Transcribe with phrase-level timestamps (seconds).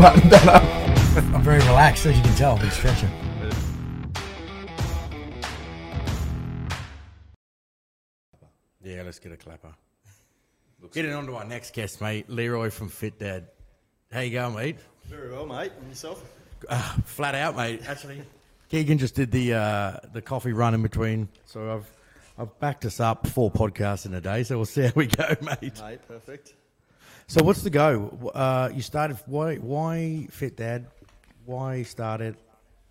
[0.00, 0.62] buttoned that up.
[1.34, 2.54] I'm very relaxed, as you can tell.
[2.54, 3.10] I've been stretching.
[8.82, 9.74] Yeah, let's get a clapper.
[10.92, 13.48] Getting on to our next guest, mate, Leroy from Fit Dad.
[14.10, 14.78] How you going, mate?
[15.04, 15.72] Very well, mate.
[15.78, 16.24] And yourself?
[16.66, 17.82] Uh, flat out, mate.
[17.86, 18.22] Actually,
[18.70, 21.90] Keegan just did the uh, the coffee run in between, so I've
[22.38, 24.44] I've backed us up four podcasts in a day.
[24.44, 25.80] So we'll see how we go, mate.
[25.80, 26.54] Mate, perfect.
[27.30, 28.32] So what's the go?
[28.34, 30.88] Uh, you started why why Fit Dad?
[31.46, 32.34] Why start it?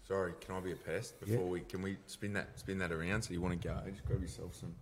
[0.08, 3.22] Sorry, can I be a pest before we can we spin that spin that around?
[3.24, 3.76] So you want to go?
[3.92, 4.74] Just grab yourself some.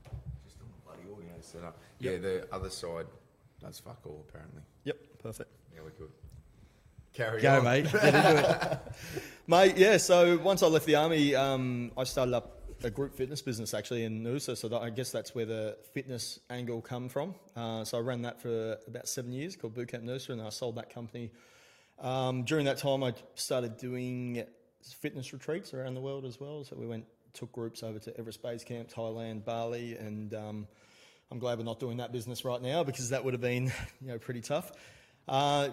[0.46, 1.76] Just on the bloody audio setup.
[1.98, 3.08] Yeah, the other side
[3.60, 4.62] does fuck all apparently.
[4.84, 5.50] Yep, perfect.
[5.74, 6.12] Yeah, we're good.
[7.14, 7.64] Carry Go, on.
[7.64, 7.92] mate.
[7.92, 8.80] Get into it.
[9.48, 13.42] Mate, yeah, so once I left the army, um, I started up a group fitness
[13.42, 14.56] business actually in Noosa.
[14.56, 17.36] So that, I guess that's where the fitness angle come from.
[17.56, 20.76] Uh, so I ran that for about seven years called Bootcamp Noosa and I sold
[20.76, 21.32] that company.
[22.00, 24.44] Um, during that time, I started doing
[24.84, 26.64] fitness retreats around the world as well.
[26.64, 30.68] So we went, took groups over to Everest Base Camp, Thailand, Bali, and um,
[31.32, 33.66] I'm glad we're not doing that business right now because that would have been,
[34.02, 34.72] you know, pretty tough.
[35.28, 35.70] Uh,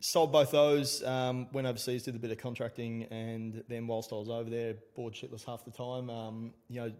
[0.00, 4.16] sold both those, um, went overseas, did a bit of contracting, and then whilst I
[4.16, 6.92] was over there, bored shitless half the time, um, you know,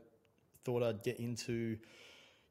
[0.64, 1.76] thought I'd get into,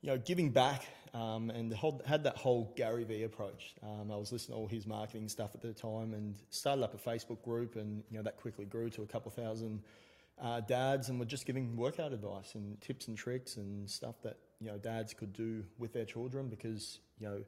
[0.01, 1.73] you know, giving back um, and
[2.05, 3.75] had that whole Gary Vee approach.
[3.83, 6.93] Um, I was listening to all his marketing stuff at the time and started up
[6.93, 9.81] a Facebook group, and, you know, that quickly grew to a couple thousand
[10.41, 14.37] uh, dads, and we're just giving workout advice and tips and tricks and stuff that,
[14.59, 17.41] you know, dads could do with their children because, you know,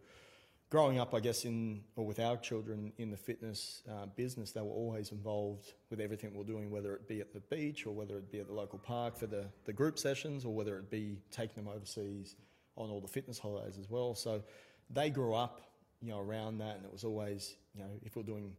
[0.69, 4.61] growing up, I guess, in or with our children in the fitness uh, business, they
[4.61, 8.17] were always involved with everything we're doing, whether it be at the beach or whether
[8.17, 11.19] it be at the local park for the, the group sessions or whether it be
[11.31, 12.35] taking them overseas
[12.75, 14.13] on all the fitness holidays as well.
[14.13, 14.43] So
[14.89, 15.61] they grew up,
[16.01, 18.55] you know, around that, and it was always, you know, if we're doing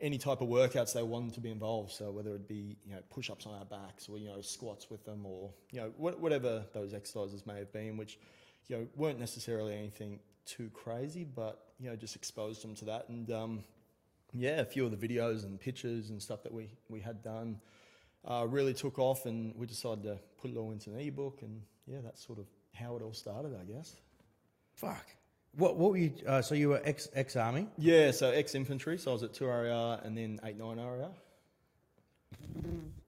[0.00, 1.92] any type of workouts, they wanted to be involved.
[1.92, 5.04] So whether it be, you know, push-ups on our backs or you know squats with
[5.04, 8.18] them, or you know wha- whatever those exercises may have been, which
[8.68, 13.08] you know weren't necessarily anything too crazy, but you know just exposed them to that.
[13.08, 13.64] And um,
[14.32, 17.60] yeah, a few of the videos and pictures and stuff that we we had done
[18.24, 21.42] uh, really took off, and we decided to put it all into an ebook.
[21.42, 23.96] And yeah, that's sort of how it all started, I guess.
[24.74, 25.06] Fuck.
[25.56, 26.12] What what were you?
[26.26, 27.66] Uh, so you were ex ex army.
[27.78, 31.10] Yeah, so ex infantry, so I was at two RAR and then eight nine RAR.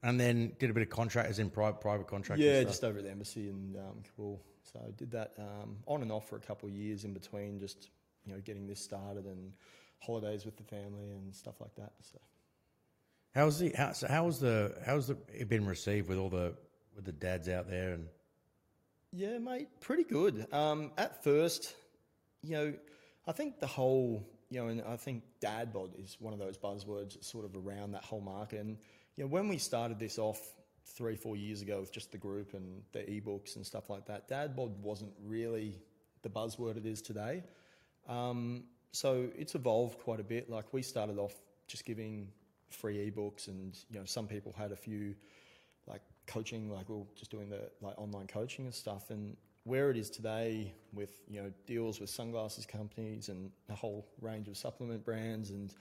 [0.03, 2.41] And then did a bit of contract, as in private private contract.
[2.41, 4.41] Yeah, just over at the embassy in um, Kabul.
[4.63, 7.59] So I did that um, on and off for a couple of years in between,
[7.59, 7.91] just
[8.25, 9.53] you know getting this started and
[10.01, 11.93] holidays with the family and stuff like that.
[12.01, 12.19] So
[13.35, 16.55] How's the how, so how was the how's the it been received with all the
[16.97, 18.09] with the dads out there and
[19.13, 20.53] yeah, mate, pretty good.
[20.53, 21.75] Um, at first,
[22.43, 22.75] you know,
[23.27, 26.59] I think the whole you know, and I think dad bod is one of those
[26.59, 28.61] buzzwords that's sort of around that whole market.
[28.61, 28.79] And
[29.19, 30.41] you know, when we started this off
[30.87, 34.29] three, four years ago with just the group and the ebooks and stuff like that,
[34.29, 35.75] dad bod wasn't really
[36.23, 37.43] the buzzword it is today.
[38.09, 38.63] Um,
[38.93, 40.49] so it's evolved quite a bit.
[40.49, 41.35] Like we started off
[41.67, 42.29] just giving
[42.71, 45.17] free ebooks, and you know, some people had a few
[45.89, 49.11] like coaching, like we are just doing the like online coaching and stuff.
[49.11, 54.07] And where it is today, with you know deals with sunglasses companies and a whole
[54.21, 55.75] range of supplement brands, and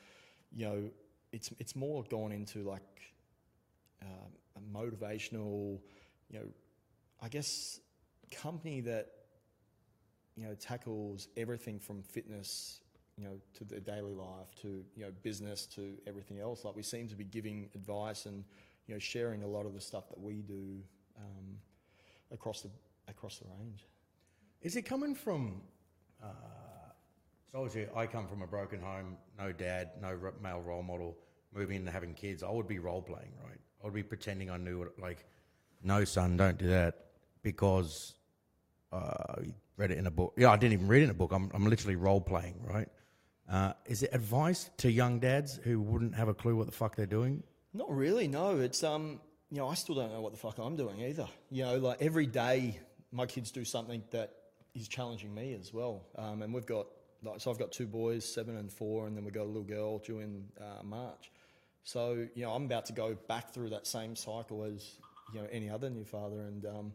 [0.55, 0.89] you know,
[1.31, 2.81] it's it's more gone into like
[4.07, 5.79] um, a motivational,
[6.29, 6.45] you know,
[7.21, 7.79] I guess
[8.31, 9.07] company that
[10.35, 12.81] you know tackles everything from fitness
[13.17, 16.83] you know to the daily life to you know business to everything else like we
[16.83, 18.43] seem to be giving advice and
[18.85, 20.77] you know sharing a lot of the stuff that we do
[21.17, 21.57] um,
[22.33, 22.69] across the
[23.07, 23.85] across the range
[24.61, 25.61] is it coming from?
[26.21, 26.27] Uh,
[27.51, 31.17] so obviously, I come from a broken home, no dad, no male role model.
[31.53, 33.59] Moving into having kids, I would be role playing, right?
[33.81, 35.25] I would be pretending I knew what, like,
[35.83, 37.05] no, son, don't do that
[37.43, 38.15] because
[38.91, 40.33] uh, you read it in a book.
[40.37, 41.31] Yeah, I didn't even read it in a book.
[41.31, 42.89] I'm, I'm literally role playing, right?
[43.49, 46.95] Uh, is it advice to young dads who wouldn't have a clue what the fuck
[46.95, 47.43] they're doing?
[47.73, 48.59] Not really, no.
[48.59, 51.27] It's um, you know, I still don't know what the fuck I'm doing either.
[51.49, 52.79] You know, like every day,
[53.11, 54.33] my kids do something that
[54.75, 56.03] is challenging me as well.
[56.17, 56.87] Um, and we've got,
[57.23, 59.63] like, so I've got two boys, seven and four, and then we've got a little
[59.63, 61.31] girl due in uh, March.
[61.87, 64.97] So you know, I'm about to go back through that same cycle as
[65.33, 66.91] you know any other new father, and um,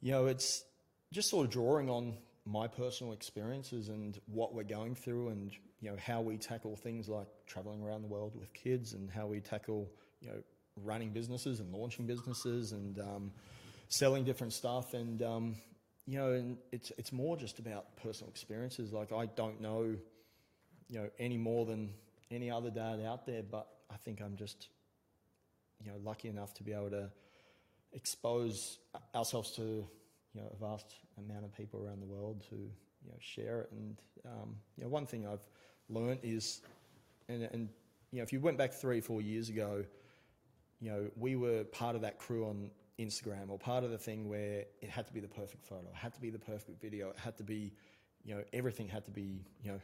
[0.00, 0.64] you know, it's
[1.12, 2.14] just sort of drawing on
[2.44, 7.08] my personal experiences and what we're going through and you know how we tackle things
[7.08, 9.88] like traveling around the world with kids and how we tackle
[10.20, 10.42] you know
[10.82, 13.30] running businesses and launching businesses and um,
[13.88, 14.94] selling different stuff.
[14.94, 15.54] And um,
[16.08, 18.92] you know and it's it's more just about personal experiences.
[18.92, 19.94] Like I don't know
[20.88, 21.90] you know any more than
[22.32, 24.68] any other dad out there, but I think I'm just,
[25.80, 27.10] you know, lucky enough to be able to
[27.92, 28.78] expose
[29.14, 33.18] ourselves to, you know, a vast amount of people around the world to, you know,
[33.20, 33.72] share it.
[33.72, 35.44] And um, you know, one thing I've
[35.88, 36.62] learned is,
[37.28, 37.68] and, and
[38.10, 39.84] you know, if you went back three, four years ago,
[40.80, 44.28] you know, we were part of that crew on Instagram or part of the thing
[44.28, 47.10] where it had to be the perfect photo, it had to be the perfect video,
[47.10, 47.72] it had to be,
[48.24, 49.80] you know, everything had to be, you know,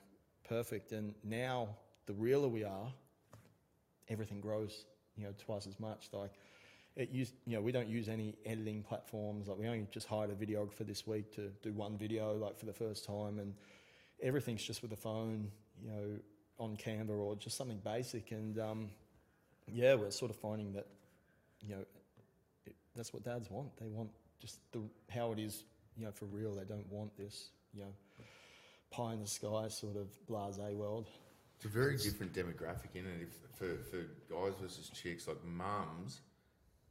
[0.48, 0.92] perfect.
[0.92, 1.68] And now
[2.06, 2.92] the realer we are,
[4.08, 4.84] everything grows,
[5.16, 6.08] you know, twice as much.
[6.12, 6.32] Like
[6.96, 9.48] it used, you know, we don't use any editing platforms.
[9.48, 12.66] Like we only just hired a videographer this week to do one video, like for
[12.66, 13.54] the first time, and
[14.22, 15.50] everything's just with the phone,
[15.82, 16.18] you know,
[16.58, 18.32] on Canva or just something basic.
[18.32, 18.90] And um,
[19.72, 20.86] yeah, we're sort of finding that,
[21.60, 21.84] you know,
[22.66, 23.76] it, that's what dads want.
[23.76, 24.10] They want
[24.40, 25.62] just the how it is,
[25.96, 26.54] you know, for real.
[26.54, 27.92] They don't want this, you know,
[28.90, 31.08] pie in the sky sort of blasé world.
[31.58, 33.22] It's a very different demographic, isn't it?
[33.22, 36.20] If, for, for guys versus chicks, like mums,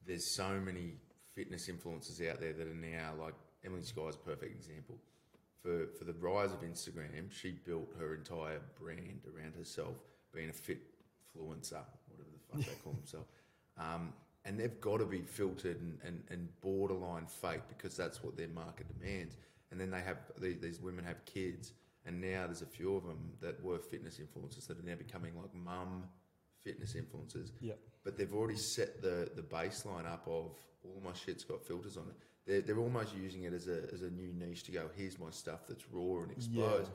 [0.05, 0.95] there's so many
[1.33, 3.33] fitness influencers out there that are now like
[3.65, 4.97] Emily Skye's a perfect example.
[5.63, 9.95] For for the rise of Instagram, she built her entire brand around herself
[10.33, 10.81] being a fit
[11.33, 13.27] influencer, whatever the fuck they call themselves.
[13.77, 14.11] Um,
[14.43, 18.49] and they've got to be filtered and, and, and borderline fake because that's what their
[18.49, 19.37] market demands.
[19.71, 21.71] And then they have these, these women have kids,
[22.07, 25.33] and now there's a few of them that were fitness influencers that are now becoming
[25.35, 26.03] like mum
[26.63, 27.51] fitness influencers.
[27.61, 27.79] Yep.
[28.03, 30.51] But they've already set the, the baseline up of
[30.83, 32.15] all my shit's got filters on it.
[32.45, 35.29] They're, they're almost using it as a, as a new niche to go, here's my
[35.29, 36.91] stuff that's raw and exposed.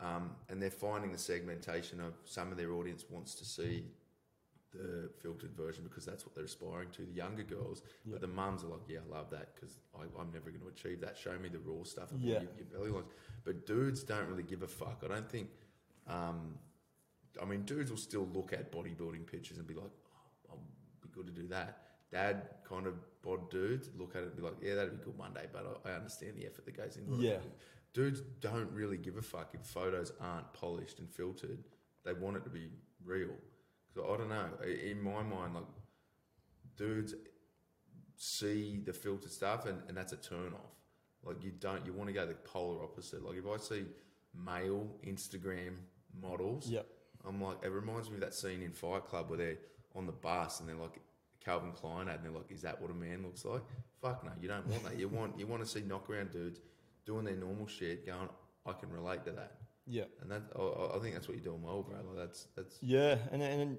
[0.00, 3.84] Um, and they're finding the segmentation of some of their audience wants to see
[4.76, 7.82] the filtered version because that's what they're aspiring to, the younger girls.
[8.06, 11.00] But the mums are like, yeah, I love that because I'm never going to achieve
[11.00, 11.16] that.
[11.16, 12.40] Show me the raw stuff of Yeah.
[12.40, 13.06] your, your belly lines.
[13.44, 15.02] But dudes don't really give a fuck.
[15.04, 15.48] I don't think.
[16.08, 16.54] Um,
[17.40, 20.60] I mean, dudes will still look at bodybuilding pictures and be like, oh, I'll
[21.02, 21.78] be good to do that.
[22.12, 25.18] Dad kind of bod dudes look at it and be like, yeah, that'd be good
[25.18, 27.20] one day, but I, I understand the effort that goes into it.
[27.20, 27.38] Yeah.
[27.92, 31.58] Dudes don't really give a fuck if photos aren't polished and filtered.
[32.04, 32.68] They want it to be
[33.04, 33.30] real.
[33.96, 34.44] So I don't know.
[34.66, 35.64] In my mind, like
[36.76, 37.14] dudes
[38.18, 40.74] see the filtered stuff and, and that's a turn off.
[41.24, 43.24] Like you don't you want to go the polar opposite.
[43.24, 43.86] Like if I see
[44.34, 45.76] male Instagram
[46.20, 46.86] models, Yep.
[47.26, 49.58] I'm like it reminds me of that scene in Fight Club where they're
[49.94, 51.00] on the bus and they're like
[51.42, 53.62] Calvin Klein ad and they're like, Is that what a man looks like?
[54.02, 54.98] Fuck no, you don't want that.
[54.98, 56.60] You want you want to see knockaround dudes
[57.06, 58.28] doing their normal shit going,
[58.66, 59.52] I can relate to that.
[59.86, 60.04] Yeah.
[60.20, 61.96] And that I- I, think that's what you're doing well, bro.
[61.96, 63.78] Like that's that's Yeah, and and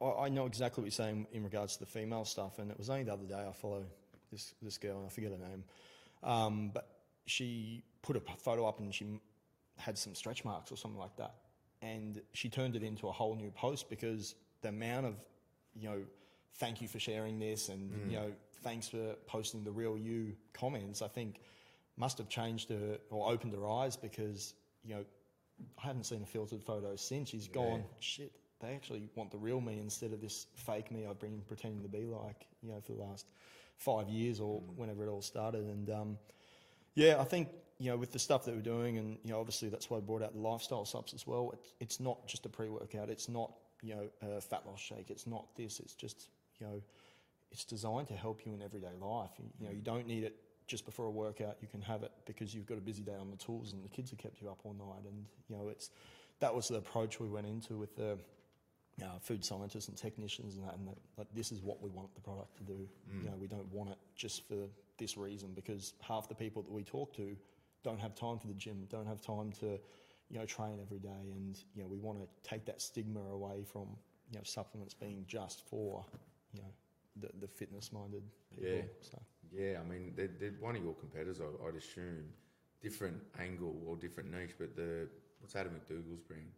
[0.00, 2.58] I, know exactly what you're saying in regards to the female stuff.
[2.58, 3.84] And it was only the other day I follow
[4.32, 5.64] this this girl, and I forget her name,
[6.22, 6.88] um, but
[7.26, 9.20] she put a photo up and she
[9.78, 11.34] had some stretch marks or something like that,
[11.82, 15.14] and she turned it into a whole new post because the amount of
[15.74, 16.02] you know
[16.56, 21.02] thank you for sharing this and you know thanks for posting the real you comments
[21.02, 21.40] i think
[21.96, 24.54] must have changed her or opened her eyes because
[24.84, 25.04] you know
[25.82, 29.60] i haven't seen a filtered photo since she's gone shit they actually want the real
[29.60, 32.92] me instead of this fake me i've been pretending to be like you know for
[32.92, 33.26] the last
[33.76, 36.18] five years or whenever it all started and um,
[36.94, 39.68] yeah, I think you know with the stuff that we're doing, and you know obviously
[39.68, 41.50] that's why I brought out the lifestyle subs as well.
[41.52, 43.10] It's, it's not just a pre-workout.
[43.10, 45.10] It's not you know a fat loss shake.
[45.10, 45.80] It's not this.
[45.80, 46.28] It's just
[46.60, 46.82] you know
[47.50, 49.30] it's designed to help you in everyday life.
[49.38, 51.56] You, you know you don't need it just before a workout.
[51.60, 53.88] You can have it because you've got a busy day on the tools, and the
[53.88, 55.04] kids have kept you up all night.
[55.06, 55.90] And you know it's
[56.40, 58.18] that was the approach we went into with the
[59.02, 62.14] uh, food scientists and technicians and that, and that like, this is what we want
[62.14, 62.88] the product to do.
[63.12, 64.68] You know, we don't want it just for
[64.98, 67.36] this reason because half the people that we talk to
[67.82, 69.78] don't have time for the gym, don't have time to,
[70.30, 73.64] you know, train every day, and you know, we want to take that stigma away
[73.64, 73.88] from
[74.30, 76.04] you know supplements being just for
[76.52, 76.68] you know
[77.20, 78.22] the, the fitness minded
[78.54, 78.70] people.
[78.70, 78.82] Yeah.
[79.00, 79.20] So
[79.54, 82.24] Yeah, I mean, they're, they're one of your competitors, I, I'd assume.
[82.82, 85.08] Different angle or different niche, but the
[85.40, 86.50] what's Adam MacDougall's brand?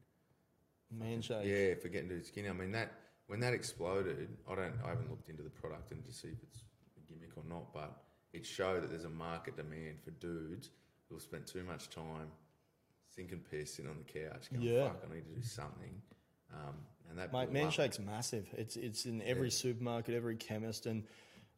[0.90, 1.44] man shake.
[1.44, 2.48] Yeah, for getting to skinny.
[2.48, 2.92] I mean, that
[3.28, 6.42] when that exploded, I don't, I haven't looked into the product and to see if
[6.42, 6.62] it's
[6.96, 10.70] a gimmick or not, but it showed that there's a market demand for dudes
[11.08, 12.28] who've spent too much time
[13.14, 14.88] sinking piss sitting on the couch, going, Yeah.
[14.88, 16.02] "Fuck, I need to do something."
[16.52, 16.74] Um,
[17.08, 18.00] and that Mate, blew Man up.
[18.00, 18.48] Massive.
[18.56, 19.54] It's it's in every Yeah.
[19.54, 21.04] supermarket, every chemist, and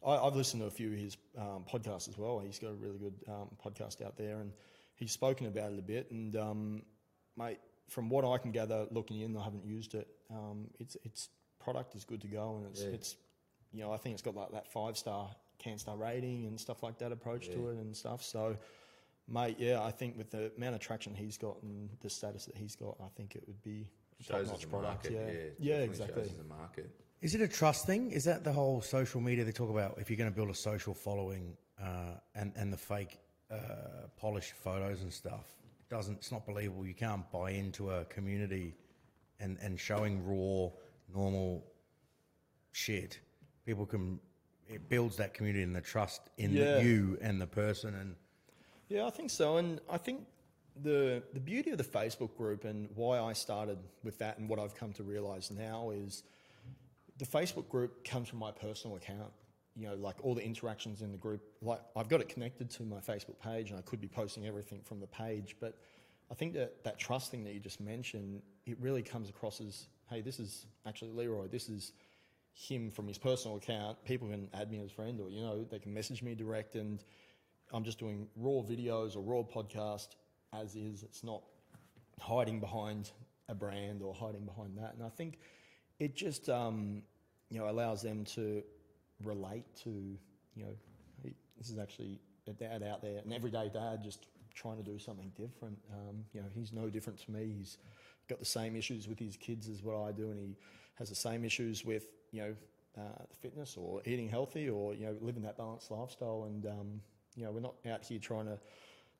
[0.06, 2.38] I, I've listened to a few of his um, podcasts as well.
[2.40, 4.52] He's got a really good um, podcast out there, and
[4.96, 6.10] he's spoken about it a bit.
[6.10, 6.82] And um,
[7.36, 10.08] mate, from what I can gather, looking in, I haven't used it.
[10.30, 11.28] Um, it's its
[11.58, 12.88] product is good to go, and it's Yeah.
[12.90, 13.16] it's
[13.72, 15.30] you know I think it's got like that five star
[15.64, 18.22] Canstar rating and stuff like that approach to it and stuff.
[18.22, 18.56] So.
[19.30, 22.56] Mate, yeah, I think with the amount of traction he's got and the status that
[22.56, 23.86] he's got, I think it would be
[24.20, 25.12] shows top-notch product, market.
[25.12, 25.32] yeah.
[25.74, 26.22] Yeah, Yeah, exactly.
[26.22, 26.90] Shows a market.
[27.20, 28.10] Is it a trust thing?
[28.12, 29.98] Is that the whole social media they talk about?
[29.98, 33.18] If you're going to build a social following uh, and and the fake
[33.50, 33.56] uh,
[34.16, 35.46] polished photos and stuff,
[35.80, 36.86] it doesn't it's not believable.
[36.86, 38.76] You can't buy into a community
[39.40, 40.70] and and showing raw,
[41.12, 41.64] normal
[42.72, 43.18] shit.
[43.66, 44.20] People can
[44.68, 48.14] it builds that community and the trust in the- you and the person and
[48.88, 50.24] Yeah, I think so, and I think
[50.80, 54.60] the the beauty of the Facebook group and why I started with that and what
[54.60, 56.22] I've come to realize now is
[57.18, 59.32] the Facebook group comes from my personal account.
[59.76, 62.82] You know, like all the interactions in the group, like I've got it connected to
[62.82, 65.56] my Facebook page, and I could be posting everything from the page.
[65.60, 65.76] But
[66.30, 69.86] I think that that trust thing that you just mentioned, it really comes across as,
[70.10, 71.46] hey, this is actually Leroy.
[71.46, 71.92] This is
[72.52, 74.04] him from his personal account.
[74.04, 77.04] People can add me as friend, or you know, they can message me direct, and
[77.72, 80.08] I'm just doing raw videos or raw podcast
[80.52, 81.04] as is.
[81.04, 81.42] It's not
[82.18, 83.12] hiding behind
[83.48, 84.94] a brand or hiding behind that.
[84.94, 85.38] And I think
[85.98, 87.02] it just um,
[87.50, 88.62] you know allows them to
[89.24, 90.74] relate to you know
[91.58, 95.30] this is actually a dad out there, an everyday dad just trying to do something
[95.36, 95.78] different.
[95.92, 97.52] Um, you know, he's no different to me.
[97.56, 97.78] He's
[98.28, 100.56] got the same issues with his kids as what I do, and he
[100.94, 102.54] has the same issues with you know
[102.96, 106.44] uh, fitness or eating healthy or you know living that balanced lifestyle.
[106.46, 107.00] And um,
[107.36, 108.58] you know, we're not out here trying to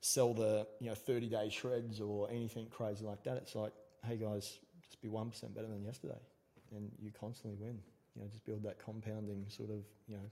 [0.01, 3.37] sell the you know 30 day shreds or anything crazy like that.
[3.37, 3.73] It's like,
[4.05, 6.19] hey guys, just be one percent better than yesterday,
[6.75, 7.79] and you constantly win.
[8.15, 10.29] You know, just build that compounding sort of you know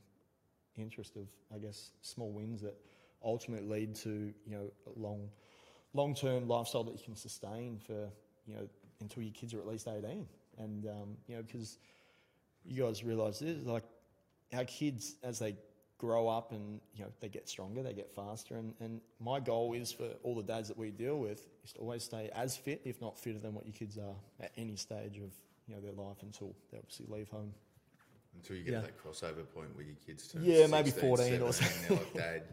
[0.78, 2.76] interest of I guess small wins that
[3.24, 5.30] ultimately lead to you know a long
[5.94, 8.10] long term lifestyle that you can sustain for
[8.46, 8.68] you know
[9.00, 10.28] until your kids are at least 18
[10.58, 11.78] and um, you know because
[12.66, 13.84] you guys realize this like
[14.54, 15.56] our kids as they
[15.98, 19.74] grow up and you know they get stronger they get faster and, and my goal
[19.74, 22.82] is for all the dads that we deal with is to always stay as fit
[22.86, 25.32] if not fitter than what your kids are at any stage of
[25.68, 27.54] you know their life until they obviously leave home
[28.36, 28.82] Until you get Yeah.
[28.82, 32.14] to that crossover point where your kids turn Yeah, maybe 14 or 17, They're like,
[32.14, 32.44] Dad,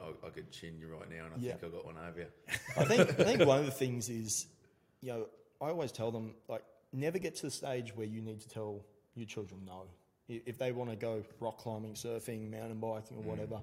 [0.00, 1.52] I, I could chin you right now, and I Yeah.
[1.56, 2.26] think I got one over you.
[2.76, 4.46] I think I think one of the things is,
[5.00, 5.26] you know,
[5.60, 6.62] I always tell them like
[6.92, 8.84] never get to the stage where you need to tell
[9.14, 9.84] your children no.
[10.28, 13.60] If they want to go rock climbing, surfing, mountain biking, or whatever,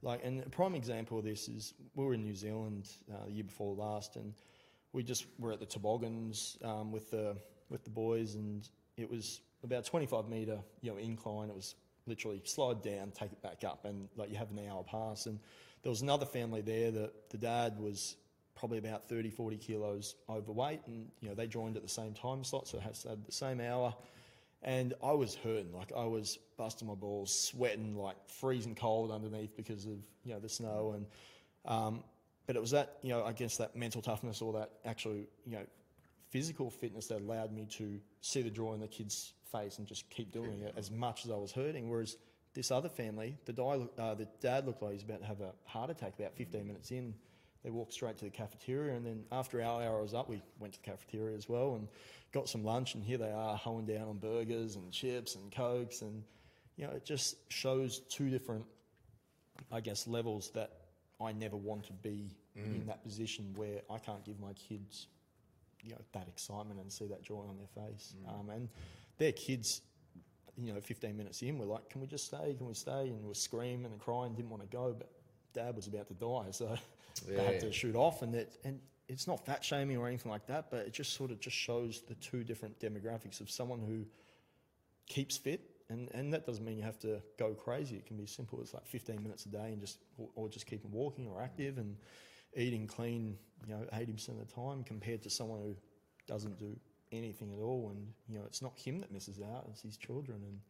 [0.00, 3.32] like, and a prime example of this is we were in New Zealand uh, the
[3.32, 4.32] year before last, and
[4.94, 7.36] we just were at the toboggans um, with the
[7.70, 11.50] with the boys, and it was about twenty five meter, you know, incline.
[11.50, 11.74] It was
[12.06, 15.26] literally slide down, take it back up, and like you have an hour pass.
[15.26, 15.38] And
[15.82, 18.16] there was another family there that the dad was
[18.54, 22.42] probably about 30, 40 kilos overweight, and you know they joined at the same time
[22.42, 23.94] slot, so it had the same hour.
[24.62, 29.54] And I was hurting, like I was busting my balls, sweating, like freezing cold underneath
[29.56, 30.94] because of you know the snow.
[30.96, 31.06] And
[31.66, 32.02] um,
[32.46, 35.26] but it was that you know I guess that mental toughness or that actual you
[35.52, 35.66] know
[36.30, 40.08] physical fitness that allowed me to see the joy in the kid's face and just
[40.10, 41.88] keep doing it as much as I was hurting.
[41.88, 42.16] Whereas
[42.54, 45.52] this other family, the, uh, the dad looked like he was about to have a
[45.64, 47.14] heart attack about 15 minutes in.
[47.62, 50.74] They walked straight to the cafeteria, and then after our hour was up, we went
[50.74, 51.88] to the cafeteria as well and
[52.32, 52.94] got some lunch.
[52.94, 56.22] And here they are, hoeing down on burgers and chips and cokes, and
[56.76, 58.64] you know, it just shows two different,
[59.72, 60.70] I guess, levels that
[61.20, 65.08] I never want to be in that position where I can't give my kids
[65.86, 68.14] you know that excitement and see that joy on their face.
[68.28, 68.68] Um, and
[69.18, 69.82] their kids,
[70.56, 72.54] you know, 15 minutes in, were like, "Can we just stay?
[72.56, 75.10] Can we stay?" And we're screaming and crying, didn't want to go, but
[75.54, 76.76] Dad was about to die, so
[77.28, 78.22] they had to shoot off.
[78.22, 81.30] And it, and it's not fat shaming or anything like that, but it just sort
[81.30, 84.04] of just shows the two different demographics of someone who
[85.06, 85.60] keeps fit.
[85.88, 87.94] And, and that doesn't mean you have to go crazy.
[87.96, 90.66] It can be simple as like 15 minutes a day and just, or, or just
[90.66, 91.96] keeping walking or active and
[92.56, 95.74] eating clean, you know, 80% of the time compared to someone who
[96.26, 96.76] doesn't do
[97.12, 97.90] anything at all.
[97.94, 100.40] And, you know, it's not him that misses out, it's his children.
[100.44, 100.60] And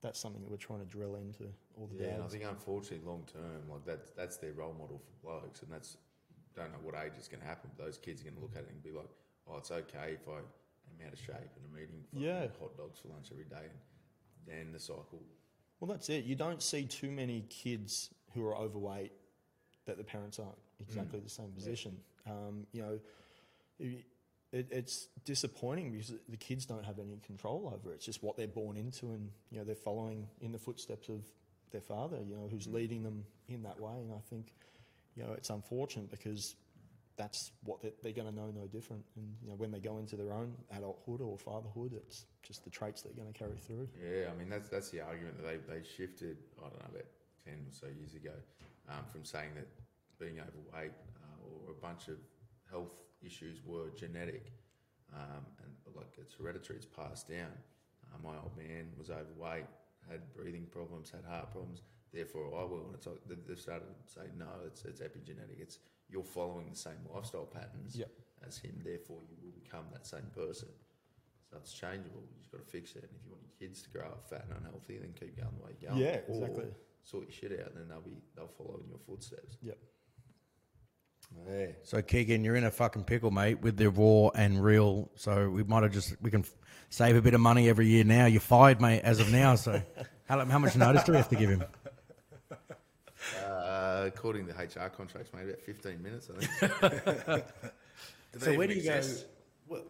[0.00, 1.44] that's something that we're trying to drill into
[1.76, 5.00] all the Yeah, and I think unfortunately, long term, like that's that's their role model
[5.00, 5.96] for blokes, and that's
[6.54, 7.70] don't know what age it's going to happen.
[7.76, 9.08] But those kids are going to look at it and be like,
[9.48, 12.46] "Oh, it's okay if I am out of shape and I'm eating Yeah.
[12.60, 15.22] hot dogs for lunch every day." And then the cycle.
[15.80, 16.24] Well, that's it.
[16.24, 19.12] You don't see too many kids who are overweight
[19.86, 21.24] that the parents aren't exactly mm.
[21.24, 21.98] the same position.
[22.26, 22.98] Um, you know,
[23.78, 24.04] it,
[24.52, 27.96] it, it's disappointing because the kids don't have any control over it.
[27.96, 31.22] It's just what they're born into, and you know they're following in the footsteps of
[31.70, 32.18] their father.
[32.26, 33.94] You know, who's leading them in that way.
[34.00, 34.54] And I think,
[35.16, 36.56] you know, it's unfortunate because
[37.16, 39.04] that's what they're, they're going to know no different.
[39.16, 42.70] And you know, when they go into their own adulthood or fatherhood, it's just the
[42.70, 43.88] traits they're going to carry through.
[44.00, 46.38] Yeah, I mean that's that's the argument that they they shifted.
[46.58, 47.06] I don't know about
[47.44, 48.32] ten or so years ago
[48.88, 49.66] um, from saying that
[50.18, 50.92] being overweight
[51.70, 52.16] a bunch of
[52.70, 54.52] health issues were genetic
[55.14, 57.50] um, and like it's hereditary, it's passed down.
[58.12, 59.66] Uh, my old man was overweight,
[60.08, 61.82] had breathing problems, had heart problems.
[62.12, 62.86] Therefore, I will.
[62.86, 65.58] And it's like they- they've started to say, no, it's it's epigenetic.
[65.60, 68.10] It's you're following the same lifestyle patterns Yep.
[68.46, 68.80] as him.
[68.84, 70.68] Therefore, you will become that same person.
[71.50, 72.20] So it's changeable.
[72.22, 73.04] You just got to fix it.
[73.04, 75.54] And if you want your kids to grow up fat and unhealthy, then keep going
[75.58, 76.02] the way you're going.
[76.02, 76.74] Yeah, Or exactly.
[77.04, 79.56] Sort your shit out, and then they'll be they'll follow in your footsteps.
[79.62, 79.78] Yep.
[81.48, 81.66] Yeah.
[81.82, 85.10] So Keegan, you're in a fucking pickle, mate, with the raw and real.
[85.14, 86.54] So we might have just we can f-
[86.90, 88.04] save a bit of money every year.
[88.04, 89.54] Now you're fired, mate, as of now.
[89.54, 89.82] So
[90.28, 91.64] how, how much notice do we have to give him?
[93.46, 97.44] Uh, according to HR contracts, maybe about 15 minutes, I think.
[98.36, 99.06] So where do even you go?
[99.68, 99.82] Well,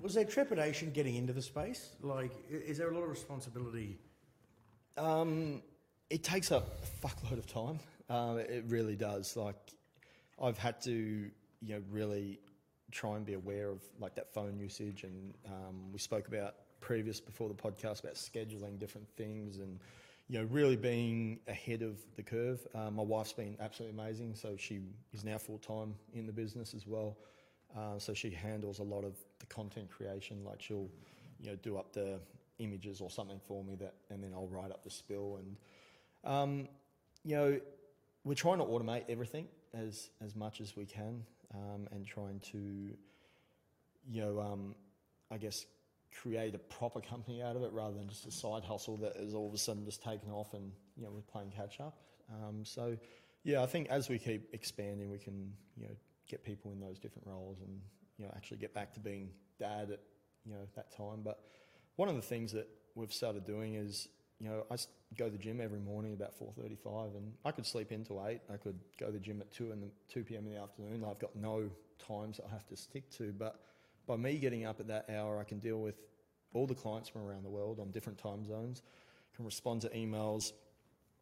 [0.00, 1.90] was there trepidation getting into the space?
[2.00, 3.98] Like, is there a lot of responsibility?
[4.96, 5.62] Um,
[6.08, 6.62] it takes a
[7.02, 7.80] fuckload of time.
[8.08, 9.36] Um, it really does.
[9.36, 9.56] Like,
[10.42, 12.40] I've had to, you know, really
[12.90, 17.20] try and be aware of like that phone usage, and um, we spoke about previous
[17.20, 19.78] before the podcast about scheduling different things, and
[20.28, 22.66] you know, really being ahead of the curve.
[22.74, 24.80] Uh, my wife's been absolutely amazing, so she
[25.12, 27.16] is now full time in the business as well.
[27.76, 30.44] Uh, so she handles a lot of the content creation.
[30.44, 30.88] Like she'll,
[31.40, 32.18] you know, do up the
[32.58, 35.38] images or something for me that, and then I'll write up the spill.
[35.38, 35.56] And
[36.24, 36.68] um,
[37.24, 37.60] you know,
[38.24, 41.22] we're trying to automate everything as as much as we can,
[41.54, 42.58] um, and trying to,
[44.08, 44.74] you know, um,
[45.30, 45.66] I guess
[46.20, 49.34] create a proper company out of it rather than just a side hustle that is
[49.34, 51.98] all of a sudden just taken off and you know we're playing catch up.
[52.30, 52.96] Um, so
[53.44, 55.94] yeah, I think as we keep expanding, we can you know
[56.28, 57.80] get people in those different roles and
[58.18, 60.00] you know actually get back to being dad at
[60.44, 61.20] you know that time.
[61.24, 61.40] But
[61.96, 64.08] one of the things that we've started doing is
[64.42, 64.76] you know I
[65.16, 68.40] go to the gym every morning about four thirty-five, and I could sleep into eight.
[68.52, 70.46] I could go to the gym at two in the two p.m.
[70.46, 71.04] in the afternoon.
[71.08, 71.70] I've got no
[72.04, 73.60] times that I have to stick to, but
[74.06, 75.94] by me getting up at that hour, I can deal with
[76.54, 78.82] all the clients from around the world on different time zones,
[79.36, 80.52] can respond to emails,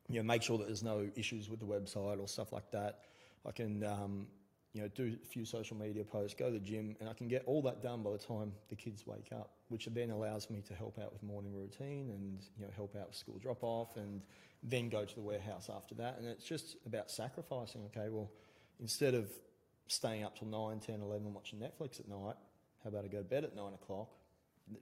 [0.09, 3.01] you know, make sure that there's no issues with the website or stuff like that.
[3.47, 4.27] I can, um,
[4.73, 7.27] you know, do a few social media posts, go to the gym, and I can
[7.27, 10.63] get all that done by the time the kids wake up, which then allows me
[10.69, 13.97] to help out with morning routine and, you know, help out with school drop off
[13.97, 14.23] and
[14.63, 16.19] then go to the warehouse after that.
[16.19, 18.31] And it's just about sacrificing, okay, well,
[18.79, 19.29] instead of
[19.89, 22.37] staying up till 9, 10, 11 watching Netflix at night,
[22.85, 24.09] how about I go to bed at 9 o'clock,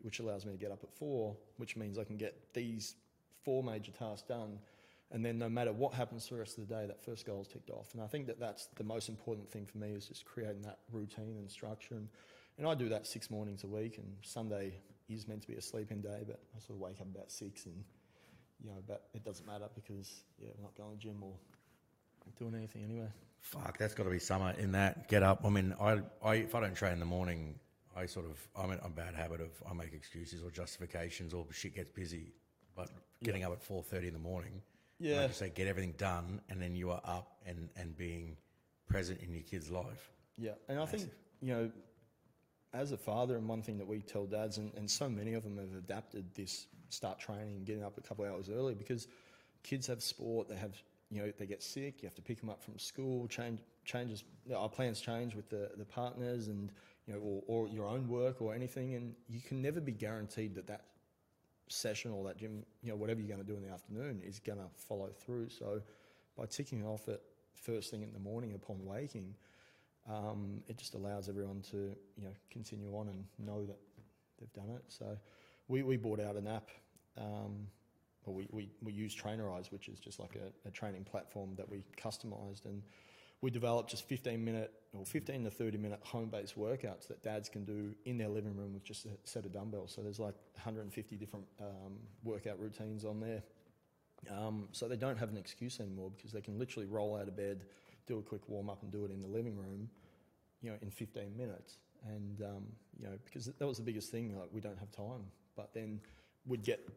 [0.03, 2.95] which allows me to get up at 4, which means I can get these
[3.43, 4.59] four major tasks done.
[5.11, 7.41] And then no matter what happens for the rest of the day, that first goal
[7.41, 7.95] is ticked off.
[7.95, 10.81] And I think that that's the most important thing for me is just creating that
[10.93, 11.95] routine and structure.
[11.95, 12.09] And,
[12.59, 13.97] and I do that six mornings a week.
[13.99, 14.75] And Sunday
[15.09, 17.65] is meant to be a sleep-in day, but I sort of wake up about six
[17.65, 17.83] and,
[18.63, 21.33] you know, but it doesn't matter because, yeah, I'm not going to the gym or
[22.39, 23.09] doing anything anyway.
[23.41, 25.09] Fuck, that's got to be summer in that.
[25.09, 25.41] Get up.
[25.45, 27.55] I mean, I, I if I don't train in the morning,
[27.97, 31.47] I sort of I'm in a bad habit of I make excuses or justifications or
[31.53, 32.35] shit gets busy.
[32.77, 32.91] But
[33.23, 34.61] getting up at four thirty in the morning,
[34.99, 35.21] Yeah.
[35.21, 38.37] like you say, get everything done, and then you are up and and being
[38.89, 40.11] present in your kid's life.
[40.37, 41.71] Yeah, and I think you know,
[42.73, 45.45] as a father, and one thing that we tell dads, and, and so many of
[45.45, 49.09] them have adapted this: start training, getting up a couple of hours early, because
[49.63, 50.75] kids have sport, they have
[51.11, 54.25] you know they get sick, you have to pick them up from school, change changes.
[54.55, 56.71] Our plans change with the the partners, and
[57.07, 60.55] you know, or, or your own work or anything, and you can never be guaranteed
[60.57, 60.85] that that
[61.69, 64.39] session or that gym, you know, whatever you're going to do in the afternoon is
[64.41, 65.49] going to follow through.
[65.49, 65.81] So,
[66.37, 67.23] by ticking off it
[67.55, 69.35] first thing in the morning upon waking
[70.09, 73.79] um, it just allows everyone to you know continue on and know that
[74.39, 74.83] they've done it.
[74.89, 75.17] So
[75.69, 76.71] we, we bought out an app,
[77.19, 77.67] um,
[78.25, 81.69] or we, we, we use Trainerize, which is just like a, a training platform that
[81.69, 82.83] we customized, and
[83.41, 87.49] we developed just 15 minute or 15 to 30 minute home based workouts that dads
[87.49, 89.93] can do in their living room with just a set of dumbbells.
[89.95, 93.43] So there's like 150 different um, workout routines on there.
[94.37, 97.37] Um, so they don't have an excuse anymore because they can literally roll out of
[97.37, 97.65] bed,
[98.07, 99.89] do a quick warm up, and do it in the living room,
[100.61, 101.79] you know, in 15 minutes.
[102.05, 102.65] And um,
[102.99, 105.25] you know, because that was the biggest thing, like we don't have time.
[105.57, 106.01] But then
[106.47, 106.89] we'd get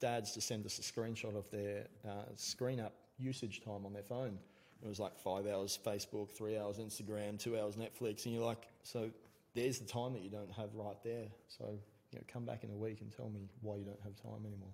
[0.00, 4.02] dads to send us a screenshot of their uh, screen up usage time on their
[4.02, 4.38] phone.
[4.82, 8.66] It was like five hours Facebook, three hours Instagram, two hours Netflix, and you're like,
[8.82, 9.10] so
[9.54, 11.26] there's the time that you don't have right there.
[11.48, 11.64] So
[12.12, 14.44] you know, come back in a week and tell me why you don't have time
[14.46, 14.72] anymore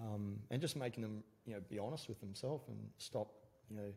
[0.00, 3.28] um, and just making them, you know, be honest with themselves and stop,
[3.70, 3.92] you know,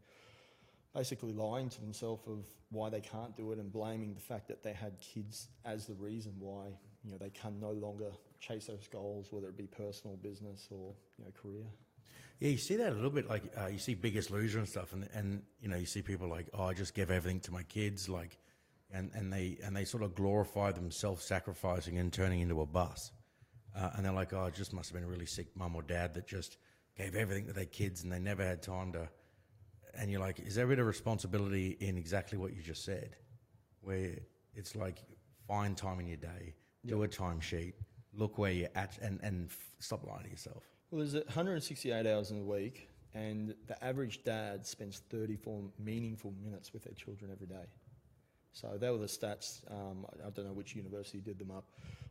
[0.94, 4.64] basically lying to themselves of why they can't do it and blaming the fact that
[4.64, 6.68] they had kids as the reason why,
[7.04, 10.94] you know, they can no longer chase those goals, whether it be personal, business, or
[11.18, 11.66] you know, career.
[12.40, 13.30] Yeah, you see that a little bit.
[13.30, 16.28] Like uh, you see Biggest Loser and stuff, and and you know you see people
[16.28, 18.10] like, oh, I just give everything to my kids.
[18.10, 18.38] Like,
[18.92, 23.12] and, and they and they sort of glorify them self-sacrificing and turning into a bus.
[23.76, 25.82] Uh, and they're like, oh, it just must have been a really sick mum or
[25.82, 26.58] dad that just
[26.98, 29.10] gave everything to their kids and they never had time to.
[29.98, 33.18] And you're like, is there a bit of responsibility in exactly what you just said?
[33.82, 34.12] Where
[34.54, 35.00] it's like,
[35.48, 37.74] find time in your day, do a timesheet,
[38.14, 40.64] look where you're at, and, and f- stop lying to yourself.
[40.92, 46.74] Well, there's 168 hours in a week, and the average dad spends 34 meaningful minutes
[46.74, 47.66] with their children every day.
[48.52, 49.60] So they were the stats.
[49.72, 51.66] Um, I, don't know which university did them up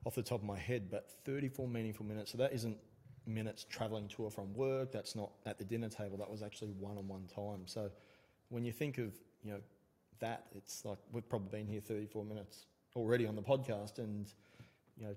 [0.05, 2.33] off the top of my head, but 34 meaningful minutes.
[2.33, 2.77] So that isn't
[3.27, 4.91] minutes travelling to or from work.
[4.91, 6.19] That's not at the dinner table.
[6.19, 7.63] That was actually one-on-one time.
[7.67, 7.91] So
[8.49, 9.61] when you think of you know
[10.19, 14.33] that, it's like we've probably been here 34 minutes already on the podcast, and
[14.99, 15.15] you know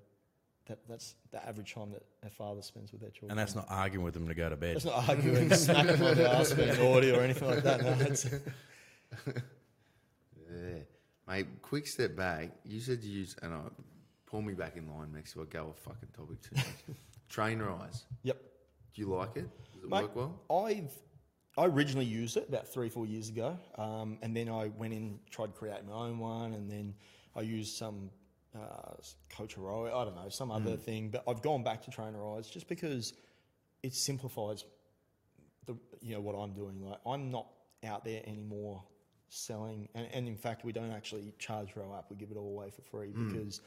[0.68, 3.30] that, that's the average time that a father spends with their children.
[3.32, 4.76] And that's not arguing with them to go to bed.
[4.76, 7.82] That's not arguing, smacking on the ass, being naughty or anything like that.
[7.82, 8.26] No, it's,
[10.50, 10.78] Yeah.
[11.26, 12.52] Mate, quick step back.
[12.64, 13.60] You said you use, and I
[14.26, 16.96] pull me back in line, Max, so I go off fucking topic too much.
[17.30, 18.04] Trainerize.
[18.22, 18.40] yep.
[18.94, 19.48] Do you like it?
[19.74, 20.66] Does it Mate, work well?
[20.66, 20.92] I've
[21.58, 25.18] I originally used it about three four years ago, um, and then I went in
[25.30, 26.94] tried to create my own one, and then
[27.36, 28.10] I used some
[28.60, 28.94] uh,
[29.36, 32.68] Coach Heroic, I don't know some other thing, but I've gone back to Trainerize just
[32.68, 33.14] because
[33.82, 34.64] it simplifies
[35.66, 36.82] the you know what I'm doing.
[36.84, 37.46] Like I'm not
[37.84, 38.82] out there anymore
[39.28, 42.06] selling, and, and in fact we don't actually charge for our app.
[42.10, 43.60] We give it all away for free because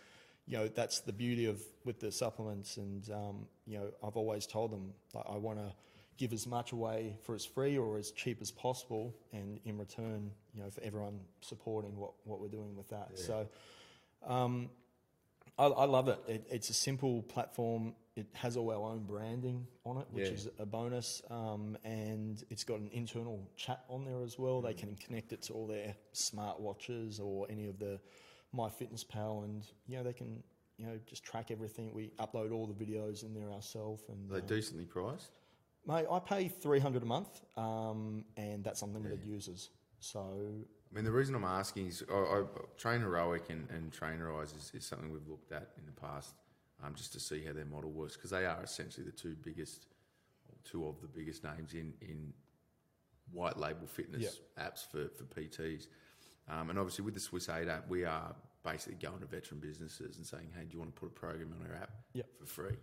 [0.47, 4.45] you know that's the beauty of with the supplements, and um, you know I've always
[4.45, 5.71] told them like, I want to
[6.17, 10.32] give as much away for as free or as cheap as possible, and in return,
[10.54, 13.17] you know, for everyone supporting what what we're doing with that.
[13.17, 13.47] So.
[14.23, 14.69] Um,
[15.57, 16.19] I, I love it.
[16.27, 16.47] it.
[16.49, 17.93] It's a simple platform.
[18.15, 20.33] It has all our own branding on it, which Yeah.
[20.33, 21.21] is a bonus.
[21.29, 24.61] Um, and it's got an internal chat on there as well.
[24.61, 27.99] They can connect it to all their smart watches or any of the
[28.55, 30.43] MyFitnessPal, and you know they can
[30.77, 31.93] you know just track everything.
[31.93, 34.03] We upload all the videos in there ourselves.
[34.09, 35.31] And Are they uh, decently priced?
[35.87, 39.69] mate, I pay three hundred a month, um, and that's unlimited users.
[39.99, 42.43] So I mean, the reason I'm asking is I, I,
[42.77, 46.34] Train Heroic and, and Trainerize is, is something we've looked at in the past
[46.84, 49.86] um, just to see how their model works because they are essentially the two biggest,
[50.65, 52.34] two of the biggest names in, in
[53.32, 55.88] white label fitness apps for, for PTs.
[56.49, 60.25] Um, and obviously, with the Swiss8 app, we are basically going to veteran businesses and
[60.25, 62.25] saying, hey, do you want to put a program on our app Yep.
[62.39, 62.75] for free?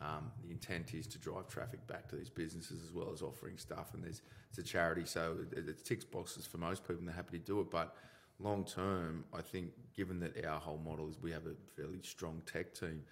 [0.00, 3.58] Um, the intent is to drive traffic back to these businesses as well as offering
[3.58, 3.94] stuff.
[3.94, 7.14] And there's it's a charity, so it, it ticks boxes for most people, and they're
[7.16, 7.70] happy to do it.
[7.70, 7.94] But
[8.38, 12.42] long term, I think, given that our whole model is we have a fairly strong
[12.46, 13.02] tech team,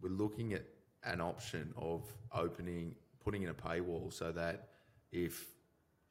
[0.00, 0.64] we're looking at
[1.04, 2.02] an option of
[2.32, 4.68] opening, putting in a paywall so that
[5.12, 5.46] if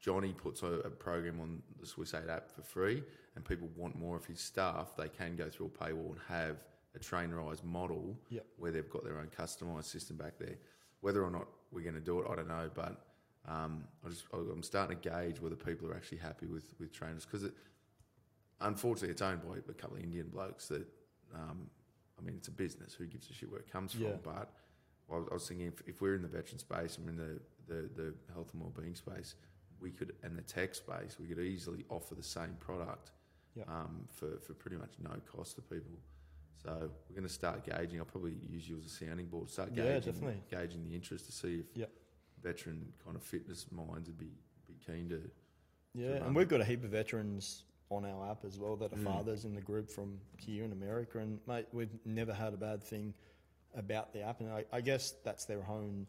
[0.00, 3.02] Johnny puts a, a program on the Swiss8 app for free
[3.36, 6.56] and people want more of his stuff, they can go through a paywall and have
[6.94, 8.46] a trainerized model Yep.
[8.58, 10.56] where they've got their own customized system back there.
[11.00, 13.04] Whether or not we're going to do it, I don't know, but
[13.46, 17.24] um, I just, I'm starting to gauge whether people are actually happy with, with trainers
[17.26, 17.52] because it,
[18.60, 20.86] unfortunately, it's owned by a couple of Indian blokes that,
[21.34, 21.68] um,
[22.18, 22.94] I mean, it's a business.
[22.94, 24.12] Who gives a shit where it comes Yeah.
[24.12, 24.20] from?
[24.22, 24.50] But
[25.10, 27.16] I was- I was thinking if, if we're in the veteran space and we're in
[27.18, 29.34] the, the, the health and wellbeing space,
[29.80, 33.10] we could, and the tech space, we could easily offer the same product
[33.54, 33.64] Yeah.
[33.68, 35.98] um, for, for pretty much no cost to people.
[36.62, 37.98] So we're going to start gauging.
[37.98, 39.50] I'll probably use you as a sounding board.
[39.50, 40.42] Start Yeah, gauging, definitely.
[40.50, 41.86] gauging the interest to see if Yeah.
[42.42, 44.30] veteran kind of fitness minds would be,
[44.66, 45.30] be keen to.
[45.94, 48.92] Yeah, Good and we've got a heap of veterans on our app as well that
[48.92, 49.04] are Mm.
[49.04, 51.18] fathers in the group from here in America.
[51.18, 53.14] And mate, we've never had a bad thing
[53.74, 56.06] about the app, and I, I guess that's their own,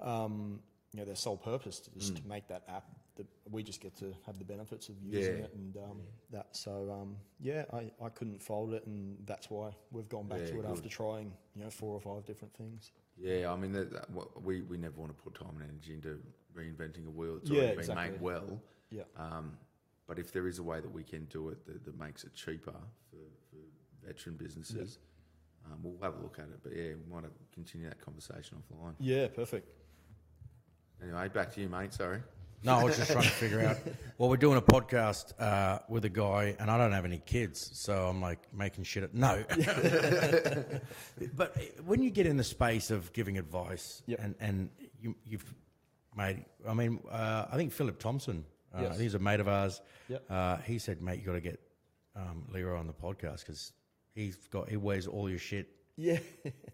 [0.00, 0.60] um,
[0.92, 2.16] you know, their sole purpose is Mm.
[2.22, 2.90] to make that app.
[3.18, 5.44] That we just get to have the benefits of using Yeah.
[5.44, 6.00] it, and um,
[6.30, 6.46] that.
[6.52, 10.46] So um, yeah, I, I couldn't fold it, and that's why we've gone back Yeah,
[10.46, 10.70] to it good.
[10.70, 12.92] after trying you know four or five different things.
[13.20, 14.06] Yeah, I mean, that, that,
[14.40, 16.20] we, we never want to put time and energy into
[16.56, 17.34] reinventing a wheel.
[17.38, 18.04] that's Yeah, already exactly.
[18.04, 18.62] been made well.
[18.90, 19.02] Yeah.
[19.16, 19.58] Um,
[20.06, 22.32] but if there is a way that we can do it that, that makes it
[22.34, 22.70] cheaper
[23.10, 23.16] for,
[23.50, 24.98] for veteran businesses,
[25.66, 26.60] um, we'll have a look at it.
[26.62, 28.94] But yeah, we might have continue that conversation offline.
[29.00, 29.68] Yeah, perfect.
[31.02, 31.92] Anyway, back to you, mate.
[31.92, 32.20] Sorry.
[32.64, 33.76] No, I was just trying to figure out.
[34.18, 37.70] Well, we're doing a podcast uh, with a guy, and I don't have any kids,
[37.74, 39.04] so I'm like making shit.
[39.04, 39.14] Up.
[39.14, 39.44] No,
[41.36, 44.20] but when you get in the space of giving advice, Yep.
[44.22, 45.44] and and you, you've
[46.16, 48.44] made, I mean, uh, I think Philip Thompson,
[48.76, 48.98] uh, Yes.
[48.98, 49.80] he's a mate of ours.
[50.08, 50.24] Yep.
[50.30, 51.60] Uh, he said, "Mate, you got to get
[52.16, 53.72] um, Leroy on the podcast because
[54.14, 56.18] he's got he wears all your shit Yeah.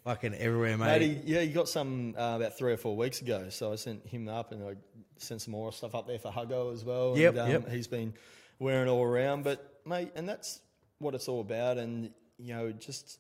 [0.05, 3.21] fucking everywhere, Mate, mate." he, yeah, he got some uh, about three or four weeks
[3.21, 3.49] ago.
[3.51, 4.75] So I sent him up and I
[5.19, 7.17] sent some more stuff up there for Huggo as well.
[7.17, 7.69] Yep, and, um, yep.
[7.71, 8.15] He's been
[8.59, 9.45] wearing all around.
[9.45, 10.61] But, mate, and that's
[10.99, 13.19] what it's all about, and you know, just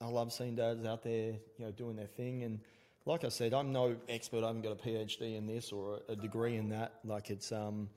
[0.00, 2.42] I love seeing dads out there, you know, doing their thing.
[2.42, 2.60] And
[3.06, 4.44] like I said, I'm no expert.
[4.44, 6.94] I haven't got a PhD in this or a degree in that.
[7.04, 7.88] Like it's, um,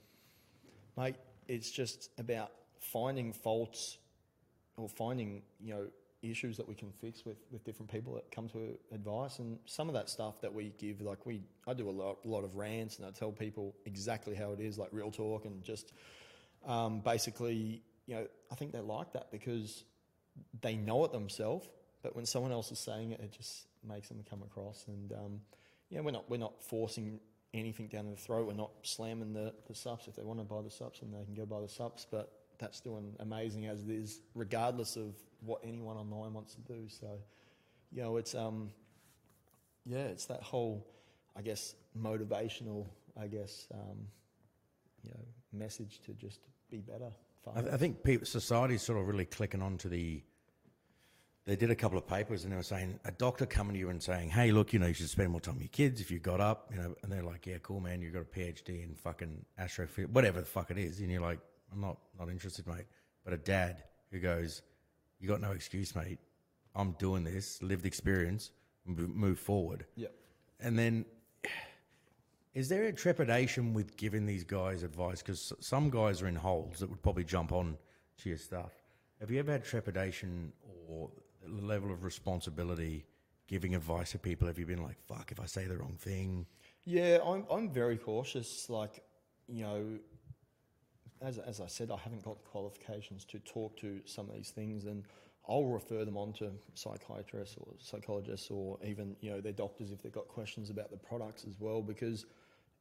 [0.98, 1.16] mate,
[1.48, 3.98] it's just about finding faults
[4.78, 5.88] or finding, you know,
[6.24, 9.88] issues that we can fix with, with different people that come to advice and some
[9.88, 12.98] of that stuff that we give like we I do a lot, lot of rants
[12.98, 15.94] and I tell people exactly how it is like real talk and just
[16.66, 19.84] um, basically you know I think they like that because
[20.62, 21.70] they know it themselves
[22.02, 25.42] but when someone else is saying it it just makes them come across and um,
[25.90, 27.20] yeah we're not we're not forcing
[27.54, 28.48] anything down their throat.
[28.48, 31.24] We're not slamming the, the subs if they want to buy the subs and they
[31.24, 35.62] can go buy the subs but that's doing amazing as it is, regardless of what
[35.64, 36.88] anyone online wants to do.
[36.88, 37.20] So,
[37.92, 38.72] you know, it's um,
[39.86, 40.86] yeah, it's that whole,
[41.36, 42.86] I guess, motivational,
[43.20, 44.08] I guess, um,
[45.04, 46.40] you know, message to just
[46.70, 47.12] be better.
[47.56, 50.22] I, I, think people, society's sort of really clicking onto the.
[51.46, 53.90] They did a couple of papers and they were saying a doctor coming to you
[53.90, 56.12] and saying, "Hey, look, you know, you should spend more time with your kids if
[56.12, 58.02] you got up, you know." And they're like, "Yeah, cool, man.
[58.02, 61.40] You got a PhD in fucking astrophysics, whatever the fuck it is," and you're like,
[61.72, 62.86] I'm not not interested, mate.
[63.24, 64.62] But a dad who goes,
[65.20, 66.20] "You got no excuse, mate.
[66.76, 67.62] I'm doing this.
[67.62, 68.52] Lived experience.
[68.86, 70.08] Move forward." Yeah.
[70.60, 71.06] And then,
[72.54, 75.22] is there a trepidation with giving these guys advice?
[75.22, 77.78] Because some guys are in holes that would probably jump on
[78.18, 78.72] to your stuff.
[79.20, 80.54] Have you ever had trepidation
[80.88, 81.10] or
[81.48, 83.06] level of responsibility
[83.48, 84.48] giving advice to people?
[84.48, 86.46] Have you been like, "Fuck, if I say the wrong thing"?
[86.86, 88.70] Yeah, I'm I'm very cautious.
[88.70, 89.04] Like,
[89.48, 90.00] you know,
[91.22, 94.86] as, as I said, I haven't got qualifications to talk to some of these things,
[94.86, 95.04] and
[95.50, 100.02] I'll refer them on to psychiatrists or psychologists or even you know their doctors if
[100.02, 102.26] they've got questions about the products as well, because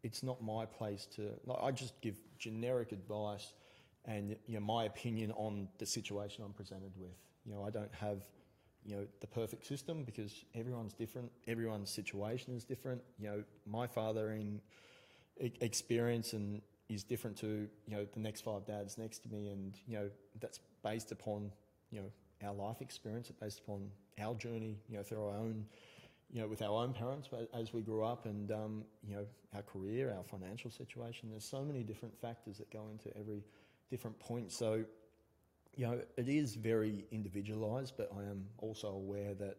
[0.03, 1.31] it's not my place to.
[1.45, 3.53] Like, I just give generic advice
[4.05, 7.17] and you know my opinion on the situation I'm presented with.
[7.45, 8.23] You know, I don't have
[8.85, 13.03] you know the perfect system because everyone's different, everyone's situation is different.
[13.19, 14.61] You know, my father in
[15.39, 19.79] experience and is different to you know the next five dads next to me, and
[19.87, 21.51] you know that's based upon
[21.91, 22.11] you know
[22.47, 25.65] our life experience, based upon our journey, you know, through our own,
[26.31, 29.63] you know, with our own parents as we grew up, and um, you know our
[29.63, 31.31] career, our financial situation.
[31.31, 33.43] There's so many different factors that go into every
[33.91, 34.53] different point.
[34.53, 34.85] So
[35.77, 39.57] you know it is very individualized, but I am also aware that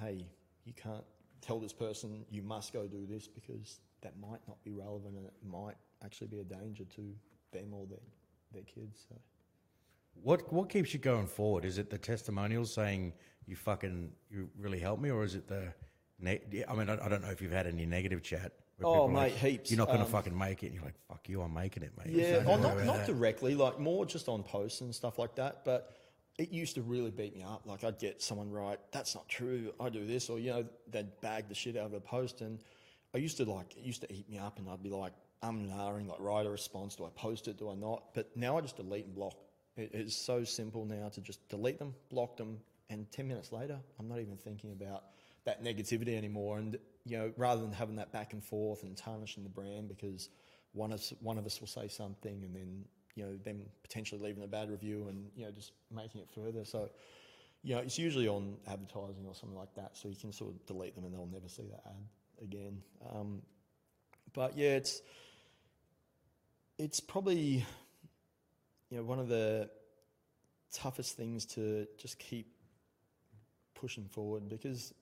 [0.00, 0.26] hey,
[0.64, 1.04] you can't
[1.40, 5.26] tell this person you must go do this because that might not be relevant and
[5.26, 7.14] it might actually be a danger to
[7.52, 7.98] them or their,
[8.52, 9.06] their kids.
[9.08, 9.16] So.
[10.22, 11.64] What what keeps you going forward?
[11.64, 13.12] Is it the testimonials saying
[13.46, 15.72] you fucking you really helped me, or is it the?
[16.18, 18.52] Ne- I mean, I, don't know if you've had any negative chat.
[18.82, 19.70] Oh, mate, like, heaps.
[19.70, 20.66] You're not going to um, fucking make it.
[20.66, 22.14] And you're like, fuck you, I'm making it, mate.
[22.14, 25.62] Yeah, oh, not, not directly, like more just on posts and stuff like that.
[25.64, 25.94] But
[26.38, 27.62] it used to really beat me up.
[27.64, 29.72] Like I'd get someone right, that's not true.
[29.80, 32.58] I do this, or you know, they'd bag the shit out of a post, and
[33.14, 35.12] I used to like it used to eat me up, and I'd be like,
[35.46, 36.96] I'm narring, like write a response.
[36.96, 37.58] Do I post it?
[37.58, 38.14] Do I not?
[38.14, 39.36] But now I just delete and block.
[39.76, 43.78] It is so simple now to just delete them, block them, and 10 minutes later,
[43.98, 45.04] I'm not even thinking about
[45.44, 46.58] that negativity anymore.
[46.58, 50.28] And, you know, rather than having that back and forth and tarnishing the brand because
[50.72, 54.44] one of, one of us will say something and then, you know, them potentially leaving
[54.44, 56.64] a bad review and, you know, just making it further.
[56.64, 56.88] So,
[57.62, 59.96] you know, it's usually on advertising or something like that.
[59.96, 62.82] So you can sort of delete them and they'll never see that ad again.
[63.12, 63.42] Um,
[64.32, 65.02] but yeah, it's,
[66.78, 67.64] it's probably
[68.90, 69.68] you know one of the
[70.72, 72.46] toughest things to just keep
[73.74, 74.92] pushing forward because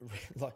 [0.38, 0.54] like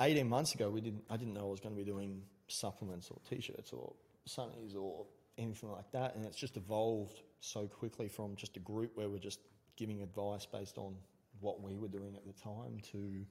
[0.00, 3.10] 18 months ago we didn't I didn't know I was going to be doing supplements
[3.10, 3.92] or t-shirts or
[4.28, 5.06] sunnies or
[5.38, 9.18] anything like that and it's just evolved so quickly from just a group where we're
[9.18, 9.40] just
[9.76, 10.94] giving advice based on
[11.40, 13.24] what we were doing at the time to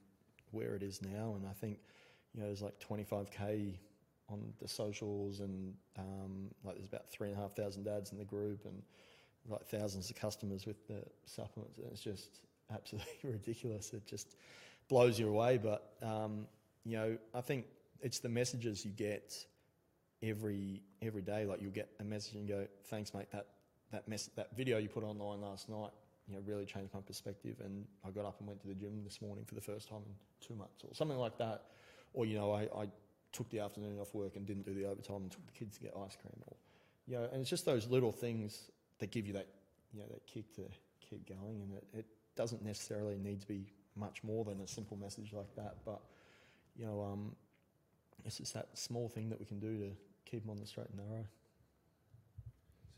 [0.52, 1.78] where it is now and I think
[2.34, 3.74] you know there's like 25k
[4.28, 8.18] on the socials and um, like there's about three and a half thousand dads in
[8.18, 8.82] the group and
[9.48, 12.40] like thousands of customers with the supplements and it's just
[12.72, 13.92] absolutely ridiculous.
[13.92, 14.36] It just
[14.88, 16.46] blows you away but um,
[16.84, 17.66] you know I think
[18.00, 19.34] it's the messages you get
[20.22, 21.44] every every day.
[21.44, 23.30] Like you'll get a message and go thanks mate.
[23.32, 23.46] That
[23.92, 25.90] that mess that video you put online last night
[26.28, 27.56] you know really changed my perspective.
[27.64, 30.02] And I got up and went to the gym this morning for the first time
[30.04, 30.12] in
[30.46, 31.64] two months or something like that.
[32.12, 32.88] Or you know I, I
[33.36, 35.82] took the afternoon off work and didn't do the overtime and took the kids to
[35.82, 36.56] get ice cream or
[37.06, 39.46] you know and it's just those little things that give you that
[39.92, 40.62] you know that kick to
[41.00, 44.96] keep going and it, it doesn't necessarily need to be much more than a simple
[44.96, 46.00] message like that but
[46.76, 47.34] you know um,
[48.24, 49.90] it's just that small thing that we can do to
[50.24, 51.24] keep them on the straight and narrow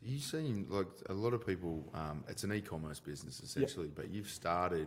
[0.00, 1.84] so you, seem like a lot of people.
[1.92, 4.86] Um, it's an e-commerce business essentially, but you've started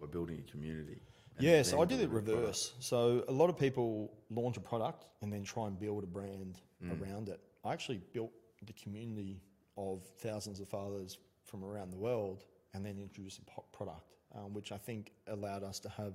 [0.00, 1.00] by building a community.
[1.38, 2.28] Yeah, so I did it a product.
[2.28, 2.72] reverse.
[2.78, 6.60] So a lot of people launch a product and then try and build a brand
[6.84, 7.40] around it.
[7.64, 8.32] I actually built
[8.64, 9.40] the community
[9.76, 12.44] of thousands of fathers from around the world
[12.74, 16.14] and then introduced a product, um, which I think allowed us to have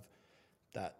[0.73, 0.97] that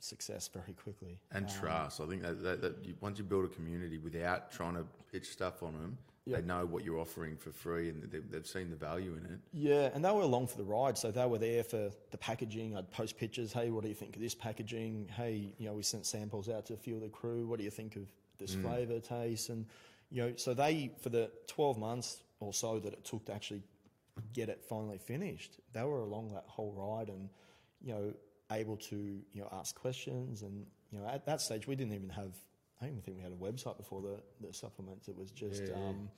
[0.00, 1.18] success very quickly.
[1.32, 2.00] And trust.
[2.00, 5.28] I think that, that, that you, once you build a community without trying to pitch
[5.30, 6.36] stuff on them, Yeah.
[6.36, 9.40] they know what you're offering for free and they, they've seen the value in it.
[9.52, 10.98] Yeah, and they were along for the ride.
[10.98, 12.76] So they were there for the packaging.
[12.76, 13.52] I'd post pictures.
[13.52, 15.08] Hey, what do you think of this packaging?
[15.16, 17.46] Hey, you know, we sent samples out to a few of the crew.
[17.46, 18.02] What do you think of
[18.38, 18.62] this mm.
[18.62, 19.48] flavour, taste?
[19.48, 19.64] And,
[20.10, 23.62] you know, so they, for the 12 months or so that it took to actually
[24.34, 27.28] get it finally finished, they were along that whole ride and,
[27.82, 28.12] you know,
[28.52, 28.96] able to,
[29.32, 30.42] you know, ask questions.
[30.42, 32.32] And, you know, at that stage, we didn't even have,
[32.80, 35.08] I don't even think we had a website before the, the supplements.
[35.08, 35.88] It was just, Yeah, yeah.
[35.88, 36.08] um,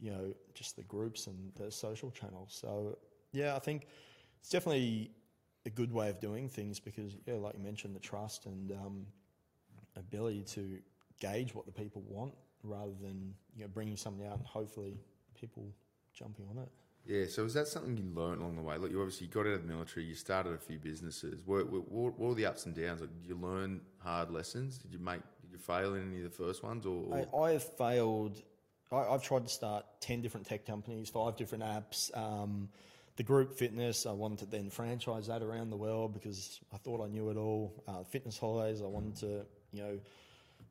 [0.00, 2.56] you know, just the groups and the social channels.
[2.60, 2.98] So,
[3.32, 3.86] yeah, I think
[4.40, 5.10] it's definitely
[5.66, 9.06] a good way of doing things because, yeah, like you mentioned, the trust and um,
[9.96, 10.78] ability to
[11.20, 12.34] gauge what the people want
[12.64, 14.96] rather than, you know, bringing something out and hopefully
[15.38, 15.72] people
[16.14, 16.68] jumping on it.
[17.04, 18.76] Yeah, so is that something you learned along the way?
[18.78, 21.42] Look, you obviously got out of the military, you started a few businesses.
[21.44, 23.00] What, what, what were the ups and downs?
[23.00, 24.78] Like, did you learn hard lessons?
[24.78, 25.20] Did you make?
[25.52, 26.86] You fail in any of the first ones?
[26.86, 28.42] Or, or I, I have failed.
[28.90, 32.16] I, I've tried to start 10 different tech companies, five different apps.
[32.16, 32.70] Um,
[33.16, 37.04] the group fitness, I wanted to then franchise that around the world because I thought
[37.04, 37.84] I knew it all.
[37.86, 39.98] Uh, fitness holidays, I wanted to, you know,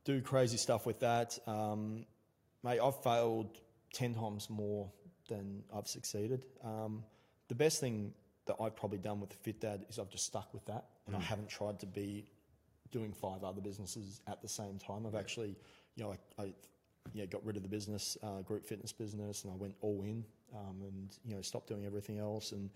[0.04, 1.38] do crazy stuff with that.
[1.46, 2.04] Um,
[2.64, 3.58] mate, I've failed
[3.94, 4.90] 10 times more
[5.28, 6.44] than I've succeeded.
[6.64, 7.04] Um,
[7.48, 8.12] the best thing
[8.46, 11.20] that I've probably done with Fit Dad is I've just stuck with that and I
[11.20, 12.26] haven't tried to be
[12.92, 15.06] doing five other businesses at the same time.
[15.06, 15.56] I've actually,
[15.96, 16.52] you know, I, I
[17.12, 20.24] yeah, got rid of the business, uh, group fitness business, and I went all in,
[20.54, 22.52] um, and you know, stopped doing everything else.
[22.52, 22.70] And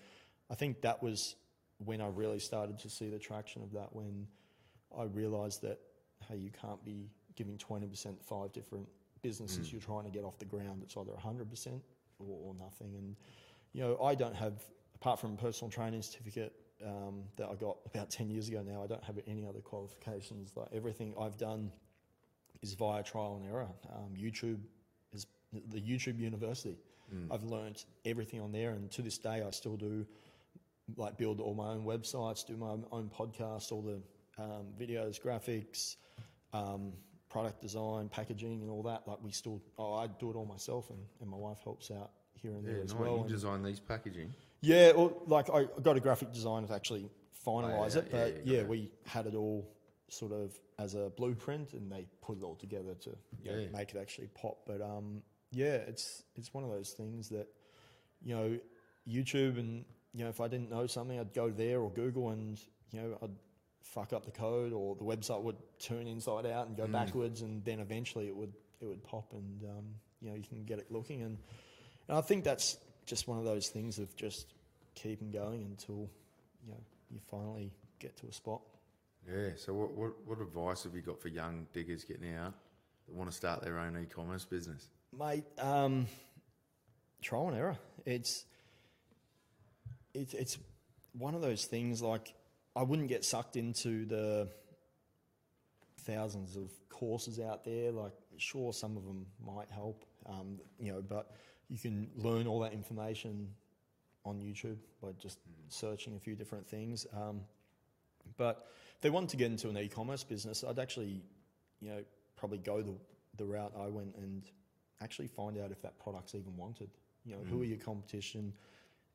[0.51, 1.37] I think that was
[1.79, 3.95] when I really started to see the traction of that.
[3.95, 4.27] When
[4.99, 5.79] I realised that
[6.29, 8.89] hey, you can't be giving twenty percent five different
[9.23, 10.83] businesses you're trying to get off the ground.
[10.83, 11.83] It's either hundred percent
[12.19, 12.95] or, or nothing.
[12.97, 13.17] And
[13.73, 14.55] you know, I don't have
[14.95, 16.53] apart from a personal training certificate
[16.85, 20.53] um, that I got about 10 years ago now, I don't have any other qualifications.
[20.57, 21.71] Like everything I've done
[22.63, 23.69] is via trial and error.
[23.95, 24.61] Um, YouTube
[25.13, 26.77] is the YouTube University.
[27.31, 30.05] I've learnt everything on there, and to this day, I still do
[30.97, 34.01] like build all my own websites, do my own podcasts, all the
[34.43, 35.97] um, videos, graphics,
[36.53, 36.93] um,
[37.29, 39.07] product design, packaging, and all that.
[39.07, 42.11] Like we still, oh, I do it all myself, and, and my wife helps out
[42.35, 43.15] here and yeah, there as no, well.
[43.15, 44.33] you and- design these packaging.
[44.61, 47.09] Yeah, well, like I got a graphic designer to actually
[47.47, 48.69] finalise yeah, it, yeah, but yeah, yeah, it.
[48.69, 49.69] we had it all
[50.09, 53.69] sort of as a blueprint, and they put it all together to know, Yeah.
[53.73, 54.59] make it actually pop.
[54.67, 57.49] But um, yeah, it's it's one of those things that
[58.23, 58.59] you know
[59.09, 62.59] YouTube, and you know if I didn't know something, I'd go there or Google, and
[62.91, 63.31] you know I'd
[63.83, 67.65] fuck up the code, or the website would turn inside out and go backwards, and
[67.65, 69.85] then eventually it would it would pop, and um,
[70.21, 71.39] you know you can get it looking, and
[72.09, 74.55] and I think that's just one of those things of just
[74.95, 76.11] keeping going until
[76.65, 78.61] you know you finally get to a spot.
[79.29, 79.51] Yeah.
[79.57, 82.55] So what, what what advice have you got for young diggers getting out
[83.07, 84.89] that want to start their own e-commerce business?
[85.17, 86.07] Mate, um,
[87.23, 87.79] trial and error.
[88.05, 88.45] It's
[90.15, 90.59] it's it's
[91.13, 92.03] one of those things.
[92.03, 92.35] Like
[92.75, 94.49] I wouldn't get sucked into the
[96.01, 97.91] thousands of courses out there.
[97.93, 101.31] Like sure, some of them might help, um, you know, but
[101.69, 103.49] you can learn all that information
[104.25, 107.07] on YouTube by just searching a few different things.
[107.17, 107.41] Um,
[108.37, 111.23] but if they want to get into an e-commerce business, I'd actually,
[111.81, 112.03] you know,
[112.37, 112.95] probably go the
[113.39, 114.43] the route I went and
[115.03, 116.89] actually find out if that product's even wanted.
[117.25, 118.53] You know, who are your competition,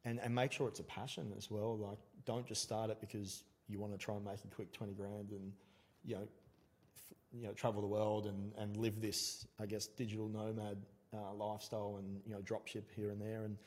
[0.05, 1.77] and and make sure it's a passion as well.
[1.77, 4.93] Like, don't just start it because you want to try and make a quick twenty
[4.93, 5.51] grand and
[6.03, 10.27] you know, f- you know, travel the world and and live this, I guess, digital
[10.27, 10.77] nomad
[11.13, 13.57] uh, lifestyle and you know, drop ship here and there and.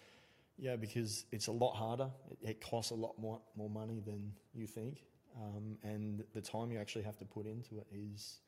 [0.56, 2.08] Yeah, because it's a lot harder.
[2.30, 5.02] It, it costs a lot more more money than you think,
[5.36, 8.38] um, and the time you actually have to put into it is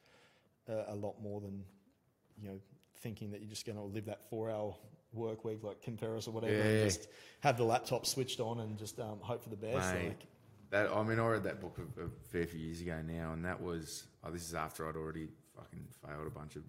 [0.69, 1.65] a, a lot more than
[2.41, 2.61] you know
[2.99, 4.77] thinking that you're just going to live that four hour
[5.13, 6.63] work week like Ferriss or whatever, Yeah.
[6.63, 7.09] and just
[7.41, 9.93] have the laptop switched on and just um, hope for the best.
[9.93, 10.27] Mate, Like,
[10.71, 13.45] that I mean, I read that book a, a fair few years ago now, and
[13.45, 15.27] that was oh, this is after I'd already
[15.57, 16.63] fucking failed a bunch of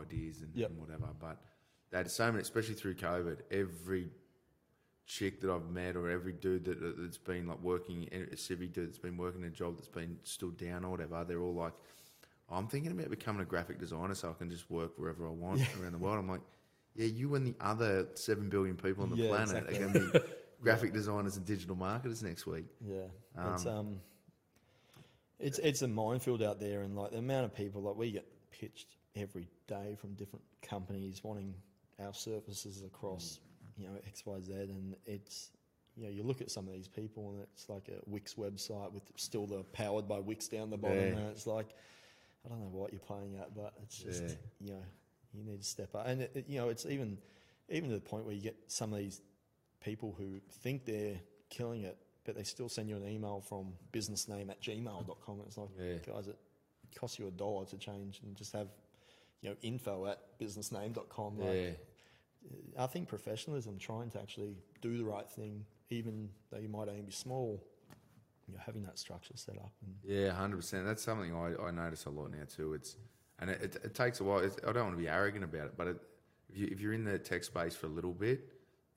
[0.00, 0.70] ideas and, Yep.
[0.70, 1.08] and whatever.
[1.20, 1.42] But
[1.90, 3.38] they had so many, especially through COVID.
[3.50, 4.10] Every
[5.06, 8.70] chick that I've met, or every dude that that- that's been like working, a civvy
[8.70, 11.72] dude that's been working a job that's been still down or whatever, they're all like,
[12.50, 15.62] I'm thinking about becoming a graphic designer so I can just work wherever I want
[15.80, 16.18] around the world.
[16.18, 16.42] I'm like,
[16.94, 19.76] Yeah, you and the other seven billion people on the Yeah, planet exactly.
[19.76, 20.26] are going to be
[20.60, 22.66] graphic designers and digital marketers next week.
[22.80, 23.04] Yeah,
[23.46, 24.00] it's Um, um,
[25.38, 28.26] it's it's a minefield out there, and like the amount of people like we get
[28.50, 31.54] pitched every day from different companies wanting
[31.98, 33.40] our surfaces across,
[33.76, 35.50] you know, X, Y, Z, and it's
[35.96, 38.92] you know you look at some of these people, and it's like a Wix website
[38.92, 41.04] with still the powered by Wix down the bottom, Yeah.
[41.18, 41.68] and it's like
[42.44, 44.34] I don't know what you're playing at, but it's just Yeah.
[44.60, 44.82] you know
[45.34, 47.18] you need to step up, and it, it- you know it's even
[47.68, 49.20] even to the point where you get some of these
[49.80, 51.20] people who think they're
[51.50, 55.38] killing it, but they still send you an email from businessname at gmail.com.
[55.38, 55.94] And it's like, Yeah.
[55.98, 56.36] guys, it
[56.94, 58.68] costs you a dollar to change and just have,
[59.42, 61.38] you know, info at businessname.com.
[61.38, 61.70] Like, Yeah,
[62.78, 67.02] I think professionalism, trying to actually do the right thing, even though you might only
[67.02, 67.62] be small,
[68.46, 69.72] you know, having that structure set up.
[69.84, 70.86] And yeah, hundred percent.
[70.86, 72.74] That's something I, I notice a lot now too.
[72.74, 72.96] It's
[73.40, 74.38] and it, it, it takes a while.
[74.38, 75.96] It's, I don't want to be arrogant about it, but it,
[76.50, 78.40] if you if you're in the tech space for a little bit,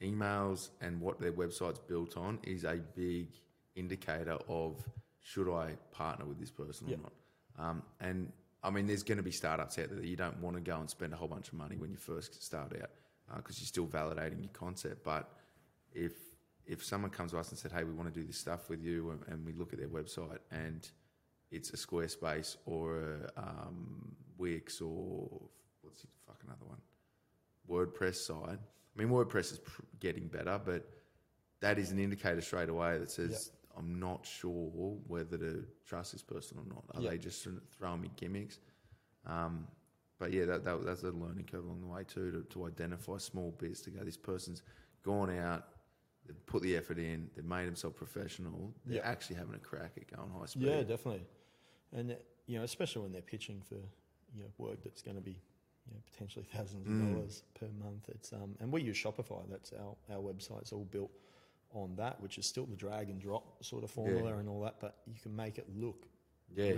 [0.02, 3.28] emails and what their website's built on is a big
[3.76, 4.84] indicator of
[5.20, 6.96] should I partner with this person Yeah.
[6.96, 7.14] or not.
[7.60, 8.32] Um, and
[8.64, 10.80] I mean, there's going to be startups out there that you don't want to go
[10.80, 12.90] and spend a whole bunch of money when you first start out
[13.38, 15.04] because you're still validating your concept.
[15.04, 15.30] But
[15.94, 16.14] if
[16.66, 18.82] if someone comes to us and said, "Hey, we want to do this stuff with
[18.82, 20.90] you," and, and we look at their website and
[21.52, 23.00] it's a Squarespace or
[23.36, 25.28] a um, Wix or
[25.82, 26.80] what's the fuck another one,
[27.70, 28.58] WordPress side.
[28.60, 30.88] I mean, WordPress is pr- getting better, but
[31.60, 36.24] that is an indicator straight away that says I'm not sure whether to trust this
[36.24, 36.84] person or not.
[36.94, 37.12] Are Yeah.
[37.12, 38.60] they just throwing me gimmicks?
[39.26, 39.68] Um,
[40.22, 43.18] but yeah, that, that, that's a learning curve along the way too to, to identify
[43.18, 44.04] small bits to go.
[44.04, 44.62] This person's
[45.04, 45.64] gone out,
[46.28, 48.72] they've put the effort in, they've made themselves professional.
[48.86, 49.02] They're Yeah.
[49.10, 50.62] actually having a crack at going high speed.
[50.68, 51.26] yeah, definitely.
[51.92, 52.16] And,
[52.46, 53.80] you know, especially when they're pitching for,
[54.36, 55.32] you know, work that's going to be,
[55.88, 57.14] you know, potentially thousands of Mm.
[57.14, 58.08] dollars per month.
[58.10, 59.42] It's, um, and we use Shopify.
[59.50, 61.10] That's our, our website's all built
[61.74, 64.76] on that, which is still the drag and drop sort of formula and all that,
[64.80, 66.06] but you can make it look
[66.56, 66.74] yeah,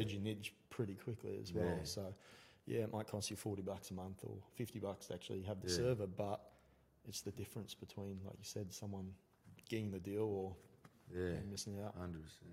[0.69, 1.65] pretty quickly as well.
[1.79, 1.83] Yeah.
[1.83, 2.13] So,
[2.65, 5.61] yeah, it might cost you 40 bucks a month or 50 bucks to actually have
[5.61, 5.75] the Yeah.
[5.77, 6.41] server, but
[7.05, 9.11] it's the difference between, like you said, someone
[9.69, 10.55] getting the deal or
[11.13, 11.95] yeah, missing out.
[11.97, 12.51] hundred percent.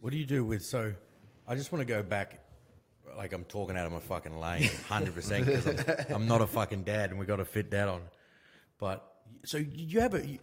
[0.00, 0.92] What do you do with so?
[1.48, 2.40] I just want to go back,
[3.16, 6.46] like I'm talking out of my fucking lane, hundred percent, because I'm, I'm not a
[6.46, 8.02] fucking dad, and we got to fit that on.
[8.78, 9.02] But
[9.44, 10.26] so you have a.
[10.26, 10.38] You,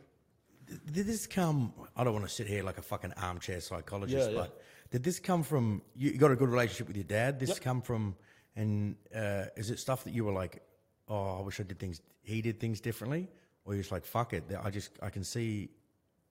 [0.92, 1.74] did this come?
[1.98, 4.48] I don't want to sit here like a fucking armchair psychologist, Yeah, yeah.
[4.92, 5.82] Did this come from?
[5.96, 7.40] You you got a good relationship with your dad.
[7.40, 7.62] This Yep.
[7.62, 8.16] come from,
[8.56, 10.62] and uh, is it stuff that you were like,
[11.08, 12.02] oh, I wish I did things.
[12.22, 13.30] He did things differently,
[13.66, 14.44] or you're just like, fuck it.
[14.62, 15.70] I just I can see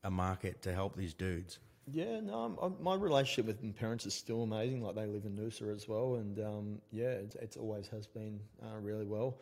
[0.04, 1.58] a market to help these dudes.
[1.92, 4.82] Yeah, no, I'm, I'm, my relationship with my parents is still amazing.
[4.82, 8.40] Like they live in Noosa as well, and um, yeah, it's, it's always has been
[8.62, 9.38] uh, really well.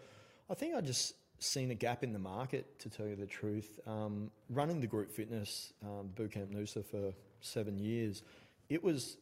[0.48, 3.78] I think I just seen a gap in the market, to tell you the truth.
[3.86, 8.22] Um, running the group fitness um, bootcamp Noosa for seven years,
[8.68, 9.16] it was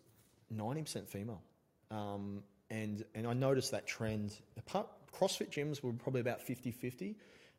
[0.51, 1.43] ninety percent female,
[1.91, 4.35] um, and and I noticed that trend.
[4.59, 7.15] Apart, CrossFit gyms were probably about 50-50,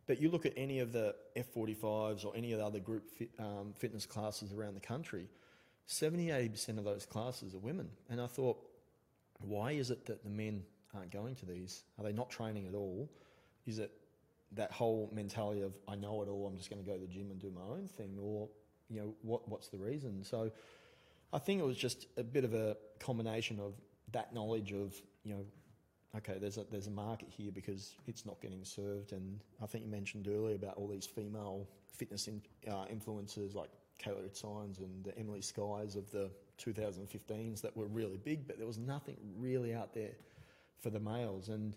[0.05, 3.31] but you look at any of the F45s or any of the other group fit,
[3.39, 5.27] um, fitness classes around the country,
[5.87, 7.89] 70 80% of those classes are women.
[8.09, 8.57] And I thought,
[9.39, 10.63] why is it that the men
[10.93, 11.83] aren't going to these?
[11.97, 13.09] Are they not training at all?
[13.65, 13.91] Is it
[14.53, 17.07] that whole mentality of, I know it all, I'm just going to go to the
[17.07, 18.17] gym and do my own thing?
[18.21, 18.47] Or,
[18.89, 20.23] you know, what, what's the reason?
[20.23, 20.51] So
[21.33, 23.73] I think it was just a bit of a combination of
[24.11, 25.45] that knowledge of, you know,
[26.15, 29.83] okay, there's a there's a market here because it's not getting served, and I think
[29.83, 33.69] you mentioned earlier about all these female fitness in, uh, influencers like
[34.01, 38.67] Kayla Itsines and the Emily Skyes of the 2015s that were really big, but there
[38.67, 40.11] was nothing really out there
[40.79, 41.49] for the males.
[41.49, 41.75] And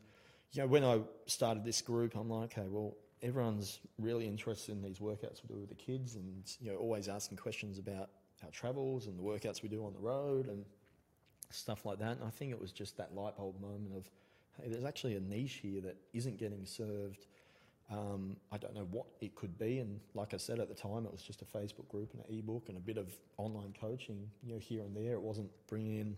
[0.53, 4.82] you know, when I started this group, I'm like, okay, well, everyone's really interested in
[4.82, 8.11] these workouts we do with the kids, and you know, always asking questions about
[8.45, 10.64] our travels and the workouts we do on the road and
[11.51, 12.16] stuff like that.
[12.16, 14.09] And I think it was just that light bulb moment of,
[14.61, 17.26] hey, there's actually a niche here that isn't getting served.
[17.91, 21.07] Um, I don't know what it could be, and like I said at the time,
[21.07, 24.30] it was just a Facebook group and an ebook and a bit of online coaching,
[24.45, 25.14] you know, here and there.
[25.14, 26.16] It wasn't bringing in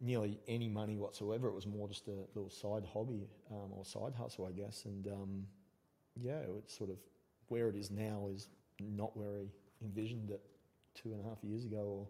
[0.00, 1.48] nearly any money whatsoever.
[1.48, 4.86] It was more just a little side hobby um, or side hustle, I guess.
[4.86, 5.46] And um,
[6.16, 6.96] yeah, it's sort of
[7.48, 8.48] where it is now is
[8.80, 10.42] not where I envisioned it
[11.02, 12.08] two and a half years ago or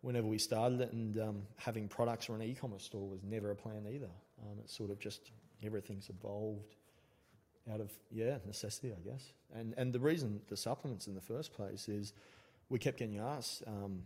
[0.00, 0.92] whenever we started it.
[0.92, 4.10] And um, having products or an e-commerce store was never a plan either.
[4.42, 5.30] Um, it's sort of just
[5.64, 6.76] everything's evolved
[7.72, 9.32] out of yeah necessity, I guess.
[9.54, 12.12] And and the reason the supplements in the first place is
[12.68, 14.02] we kept getting asked, um,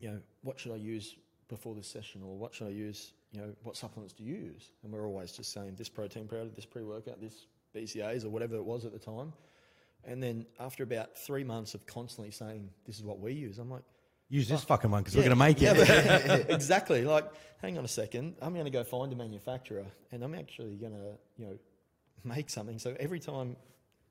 [0.00, 1.16] you know, what should I use
[1.48, 3.12] before this session, or what should I use?
[3.32, 4.72] You know, what supplements do you use?
[4.82, 8.64] And we're always just saying this protein powder, this pre-workout, this BCAAs or whatever it
[8.64, 9.32] was at the time.
[10.04, 13.70] And then after about three months of constantly saying, this is what we use, I'm
[13.70, 13.84] like,
[14.30, 15.74] Use this oh, fucking one because we're going to make it.
[15.74, 17.02] yeah, exactly.
[17.02, 17.32] Like,
[17.62, 18.34] hang on a second.
[18.42, 21.58] I'm going to go find a manufacturer, and I'm actually going to, you know,
[22.24, 22.78] make something.
[22.78, 23.56] So every time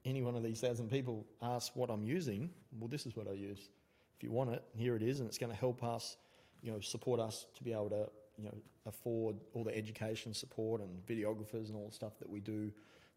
[0.06, 3.34] any one of these thousand people ask what I'm using, well, this is what I
[3.34, 3.70] use.
[4.18, 6.18] If you want it, here it is, and it's going to help us,
[6.64, 8.10] you know, support us to be able to,
[8.40, 8.56] you know,
[8.88, 12.72] afford all the education support and videographers and all the stuff that we do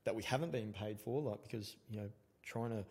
[0.04, 2.10] that we haven't been paid for, like because you know,
[2.43, 2.84] trying to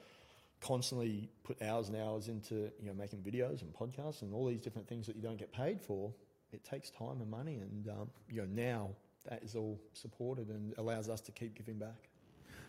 [0.61, 4.59] constantly put hours and hours into you know making videos and podcasts and all these
[4.59, 6.11] different things that you don't get paid for.
[6.51, 8.89] It takes time and money, and um, you know now
[9.29, 12.09] that is all supported and allows us to keep giving back.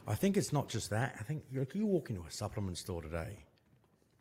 [0.07, 1.16] I think it's not just that.
[1.18, 3.45] I think like you walk into a supplement store today,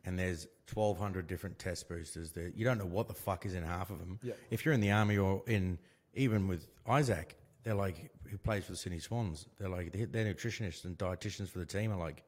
[0.04, 2.32] and there's 1,200 different test boosters.
[2.32, 4.18] That you don't know what the fuck is in half of them.
[4.22, 4.34] Yeah.
[4.50, 5.78] If you're in the army or in
[6.14, 9.46] even with Isaac, they're like who plays for the Sydney Swans.
[9.58, 12.22] They're like their nutritionists and dietitians for the team are like,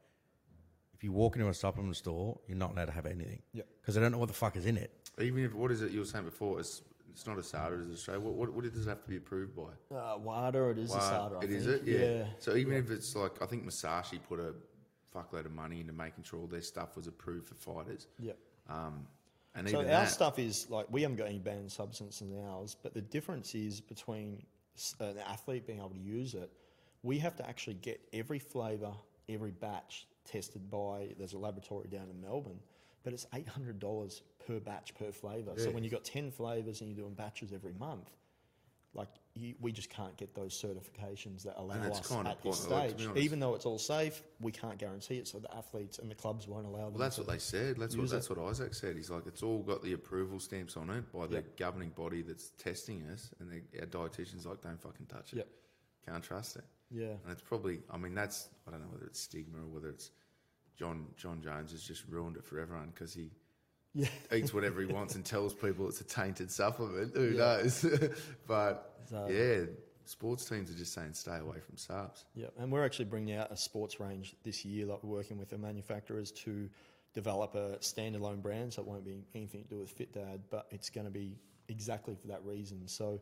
[1.03, 3.41] if you walk into a supplement store, you're not allowed to have anything.
[3.51, 3.63] Yeah.
[3.81, 4.89] Because they don't know what the fuck is in it.
[5.19, 6.61] Even if what is it you were saying before?
[6.61, 6.81] It's
[7.11, 8.21] it's not ASADA, it's Australia.
[8.25, 9.95] What, what what does it have to be approved by?
[9.95, 11.35] Uh, WADA, it is a Wow, SADA.
[11.41, 11.87] I it is think.
[11.87, 12.25] it, yeah.
[12.39, 14.53] So even if it's like, I think Musashi put a
[15.13, 18.07] fuckload of money into making sure all their stuff was approved for fighters.
[18.17, 18.31] Yeah.
[18.69, 19.05] Um,
[19.55, 22.39] and So even our that, stuff is like we haven't got any banned substances in
[22.47, 24.41] ours, but the difference is between
[25.01, 26.49] an athlete being able to use it.
[27.03, 28.93] We have to actually get every flavour,
[29.27, 31.09] every batch tested by.
[31.17, 32.59] There's a laboratory down in Melbourne,
[33.03, 35.51] but it's eight hundred dollars per batch per flavour.
[35.57, 38.09] So when you've got ten flavours and you're doing batches every month,
[38.95, 42.99] like you, we just can't get those certifications that allow us at this pointless, like,
[42.99, 43.09] stage.
[43.15, 45.27] Even though it's all safe, we can't guarantee it.
[45.27, 46.93] So the athletes and the clubs won't allow them.
[46.93, 47.77] Well, that's what they said.
[47.77, 48.95] That's what that's what Isaac said.
[48.95, 52.51] He's like, it's all got the approval stamps on it by the governing body that's
[52.59, 55.37] testing us, and the, our dietitians like, don't fucking touch it.
[55.37, 55.47] Yep.
[56.07, 56.65] Can't trust it.
[56.91, 57.13] Yeah.
[57.23, 60.11] And it's probably, I mean, that's I don't know whether it's stigma or whether it's
[60.77, 63.31] John Jon Jones has just ruined it for everyone because he
[63.93, 64.07] Yeah.
[64.33, 67.15] eats whatever he wants and tells people it's a tainted supplement.
[67.15, 67.37] Who Yeah.
[67.37, 67.85] knows?
[68.47, 69.65] but So- yeah,
[70.05, 72.25] sports teams are just saying stay away from subs.
[72.35, 74.85] Yeah, and we're actually bringing out a sports range this year.
[74.85, 76.69] Like we're working with the manufacturers to
[77.13, 80.67] develop a standalone brand, so it won't be anything to do with Fit Dad, but
[80.71, 81.37] it's going to be
[81.69, 82.87] exactly for that reason.
[82.87, 83.21] So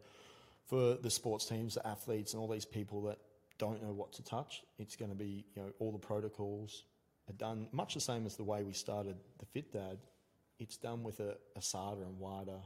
[0.68, 3.20] for the sports teams, the athletes, and all these people that
[3.62, 6.86] don't know what to touch, it's going to be you know all the protocols
[7.30, 9.99] are done much the same as the way we started the Fit Dad.
[10.59, 12.59] It's done with a, ASADA and WADA,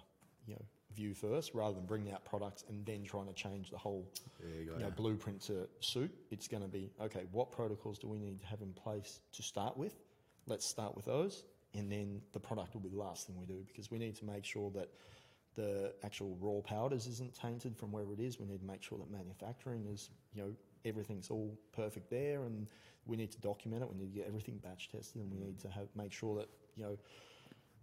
[0.47, 0.65] you know,
[0.95, 4.71] view first, rather than bringing out products and then trying to change the whole you
[4.77, 6.11] you know, blueprint to suit.
[6.31, 7.23] It's going to be okay.
[7.31, 9.95] What protocols do we need to have in place to start with?
[10.47, 11.43] Let's start with those,
[11.73, 14.25] and then the product will be the last thing we do because we need to
[14.25, 14.89] make sure that
[15.55, 18.39] the actual raw powders isn't tainted from wherever it is.
[18.39, 20.51] We need to make sure that manufacturing is, you know,
[20.85, 22.67] everything's all perfect there, and
[23.05, 23.89] we need to document it.
[23.91, 26.49] We need to get everything batch tested, and we need to have make sure that
[26.75, 26.97] you know,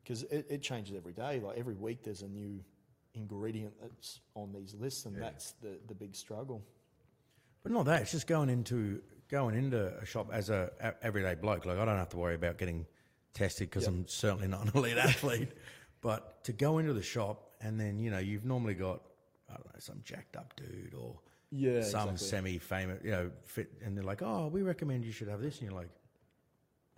[0.03, 1.41] because it, it changes every day.
[1.41, 2.61] Like every week, there's a new
[3.15, 5.23] ingredient that's on these lists, and Yeah.
[5.25, 6.63] that's the the big struggle.
[7.63, 8.03] But not that.
[8.03, 11.65] It's just going into going into a shop as a, a everyday bloke.
[11.67, 12.87] Like I don't have to worry about getting
[13.35, 13.93] tested because Yep.
[13.93, 15.49] I'm certainly not an elite athlete.
[16.01, 19.03] But to go into the shop and then you know you've normally got
[19.49, 21.21] I don't know some jacked up dude or
[21.55, 22.27] Yeah, some exactly.
[22.29, 25.61] semi famous you know fit and they're like oh we recommend you should have this
[25.61, 25.91] and you're like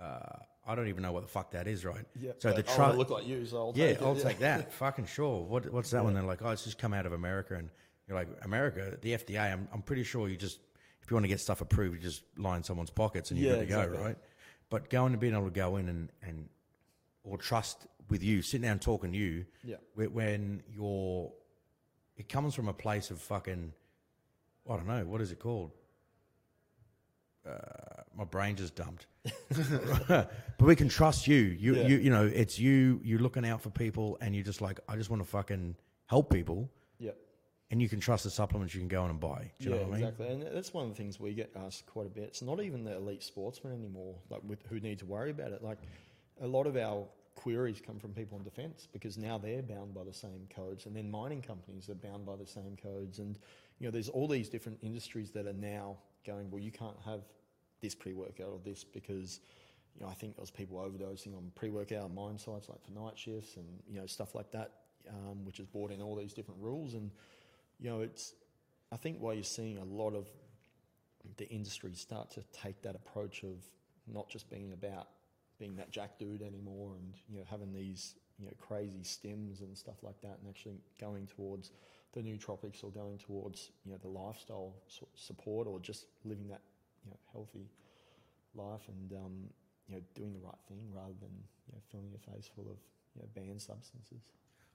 [0.01, 2.05] uh, I don't even know what the fuck that is right.
[2.21, 2.33] Yeah.
[2.39, 2.99] So the I trust.
[2.99, 4.03] look like you, so I'll Yeah, take it.
[4.03, 4.73] I'll take that.
[4.85, 5.45] Fucking sure.
[5.45, 6.15] What, what's that one?
[6.15, 7.69] They're like, oh, it's just come out of America, and
[8.09, 9.53] you're like, America, the FDA.
[9.53, 10.59] I'm, I'm pretty sure you just,
[11.03, 13.55] if you want to get stuff approved, you just line someone's pockets and you're Yeah,
[13.55, 13.99] good to exactly.
[13.99, 14.17] go, right?
[14.71, 16.49] But going and being able to go in and, and
[17.23, 19.77] or trust with you, sitting down talking to you, Yeah.
[19.95, 21.31] when you're,
[22.17, 23.73] it comes from a place of fucking,
[24.69, 25.73] I don't know, what is it called?
[27.47, 27.59] Uh,
[28.17, 29.07] my brain just dumped.
[29.51, 31.37] but we can trust you.
[31.37, 31.87] You, Yeah.
[31.89, 33.01] you, you know, it's you.
[33.05, 36.33] You're looking out for people, and you're just like, I just want to fucking help
[36.33, 37.11] people, Yeah.
[37.71, 39.53] and you can trust the supplements you can go in and buy.
[39.59, 40.09] Do you yeah, know what I mean?
[40.09, 40.29] exactly.
[40.29, 42.25] And that's one of the things we get asked quite a bit.
[42.25, 45.63] It's not even the elite sportsmen anymore, like with, who need to worry about it.
[45.63, 45.79] Like
[46.41, 50.05] a lot of our queries come from people in defence because now they're bound by
[50.05, 53.19] the same codes, and then mining companies are bound by the same codes.
[53.19, 53.39] And
[53.79, 55.97] you know, there's all these different industries that are now
[56.27, 56.51] going.
[56.51, 57.23] Well, you can't have
[57.81, 59.41] this pre-workout or this because.
[59.97, 63.17] You know, I think there was people overdosing on pre-workout mine sites like for night
[63.17, 64.73] shifts and you know stuff like that,
[65.09, 66.95] um, which has brought in all these different rules.
[66.95, 67.13] And
[67.79, 68.35] you know, it's
[68.91, 70.29] I think why you're seeing a lot of
[71.37, 73.57] the industry start to take that approach of
[74.07, 75.09] not just being about
[75.59, 79.77] being that jack dude anymore and you know having these you know crazy stims and
[79.77, 81.71] stuff like that and actually going towards
[82.15, 84.75] the nootropics or going towards you know the lifestyle
[85.15, 86.61] support or just living that
[87.05, 87.69] you know healthy
[88.55, 89.33] life and um,
[89.89, 91.31] you know doing the right thing rather than
[91.67, 92.79] you know filling your face full of
[93.15, 94.23] you know banned substances.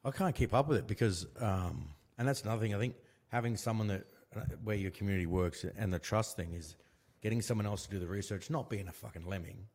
[0.06, 2.74] I can't keep up with it because, um, and that's another thing.
[2.74, 2.96] I think
[3.28, 6.76] having someone that uh, where your community works and the trust thing is
[7.22, 9.66] getting someone else to do the research, not being a fucking lemming,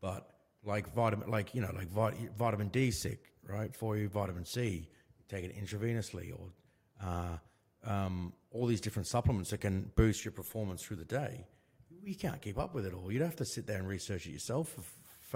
[0.00, 0.30] but
[0.64, 3.74] like vitamin, like you know, like vit- vitamin D sick, right?
[3.74, 4.88] For you, vitamin C,
[5.28, 6.50] take it intravenously, or
[7.04, 7.36] uh,
[7.84, 11.46] um, all these different supplements that can boost your performance through the day.
[12.04, 13.12] You can't keep up with it all.
[13.12, 14.82] You'd have to sit there and research it yourself for,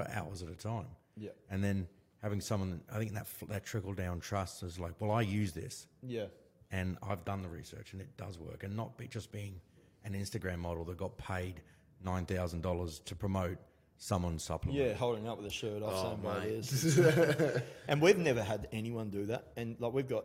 [0.02, 0.86] for hours at a time.
[1.16, 1.30] Yeah.
[1.50, 1.86] And then
[2.22, 5.86] having someone, I think that that trickle down trust is like, well, I use this
[6.02, 6.26] Yeah,
[6.70, 9.60] and I've done the research and it does work, and not be just being
[10.04, 11.60] an Instagram model that got paid
[12.04, 13.58] nine thousand dollars to promote
[13.98, 14.82] someone's supplement.
[14.82, 17.62] yeah, holding up with a shirt off, Oh, saying what it is.
[17.88, 19.48] and we've never had anyone do that.
[19.56, 20.24] And like we've got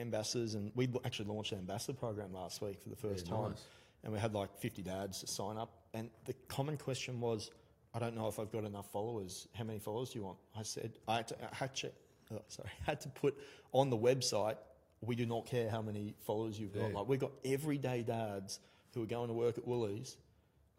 [0.00, 3.50] ambassadors, and we actually launched an ambassador program last week for the first Yeah, time.
[3.50, 3.64] nice.
[4.04, 5.70] And we had like 50 dads to sign up.
[5.94, 7.50] And the common question was,
[7.94, 9.48] I don't know if I've got enough followers.
[9.54, 10.38] How many followers do you want?
[10.56, 11.90] I said, I had to, I had to,
[12.34, 13.36] oh, sorry, had to put
[13.72, 14.56] on the website,
[15.00, 16.90] we do not care how many followers you've got.
[16.90, 16.98] Yeah.
[16.98, 18.60] Like we've got everyday dads
[18.94, 20.16] who are going to work at Woolies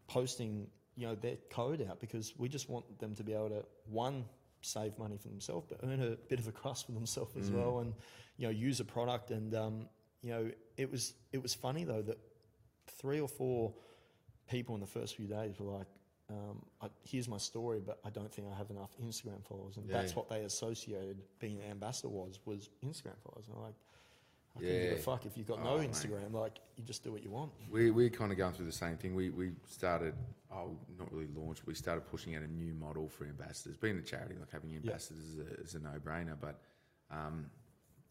[0.06, 3.64] posting, you know, their code out because we just want them to be able to
[3.90, 4.24] one
[4.60, 7.80] save money for themselves, but earn a bit of a crust for themselves as well,
[7.80, 7.94] and
[8.36, 9.30] you know, use a product.
[9.30, 9.88] And um,
[10.22, 12.18] you know, it was it was funny though that
[12.86, 13.72] three or four
[14.50, 15.86] people in the first few days were like.
[16.30, 19.88] Um, I, here's my story, but I don't think I have enough Instagram followers, and
[19.88, 19.96] Yeah.
[19.96, 23.46] that's what they associated being an ambassador was was Instagram followers.
[23.48, 23.76] And I'm like,
[24.58, 25.00] I couldn't give a Yeah.
[25.00, 25.90] fuck if you've got Oh, no mate.
[25.90, 26.32] Instagram.
[26.32, 27.52] Like, you just do what you want.
[27.70, 29.14] We we're kind of going through the same thing.
[29.14, 30.14] We we started
[30.50, 31.66] oh not really launched.
[31.66, 33.76] We started pushing out a new model for ambassadors.
[33.76, 36.60] Being a charity, like having ambassadors is, a, is a no brainer, but
[37.10, 37.50] um,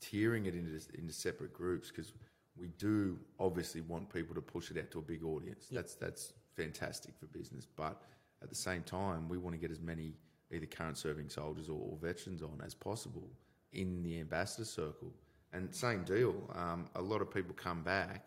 [0.01, 2.13] tiering it into into separate groups because
[2.55, 5.67] we do obviously want people to push it out to a big audience.
[5.71, 8.01] That's that's fantastic for business, but
[8.41, 10.13] at the same time, we want to get as many
[10.51, 13.29] either current serving soldiers or, or veterans on as possible
[13.73, 15.13] in the ambassador circle.
[15.53, 16.35] And same deal.
[16.53, 18.25] Um, a lot of people come back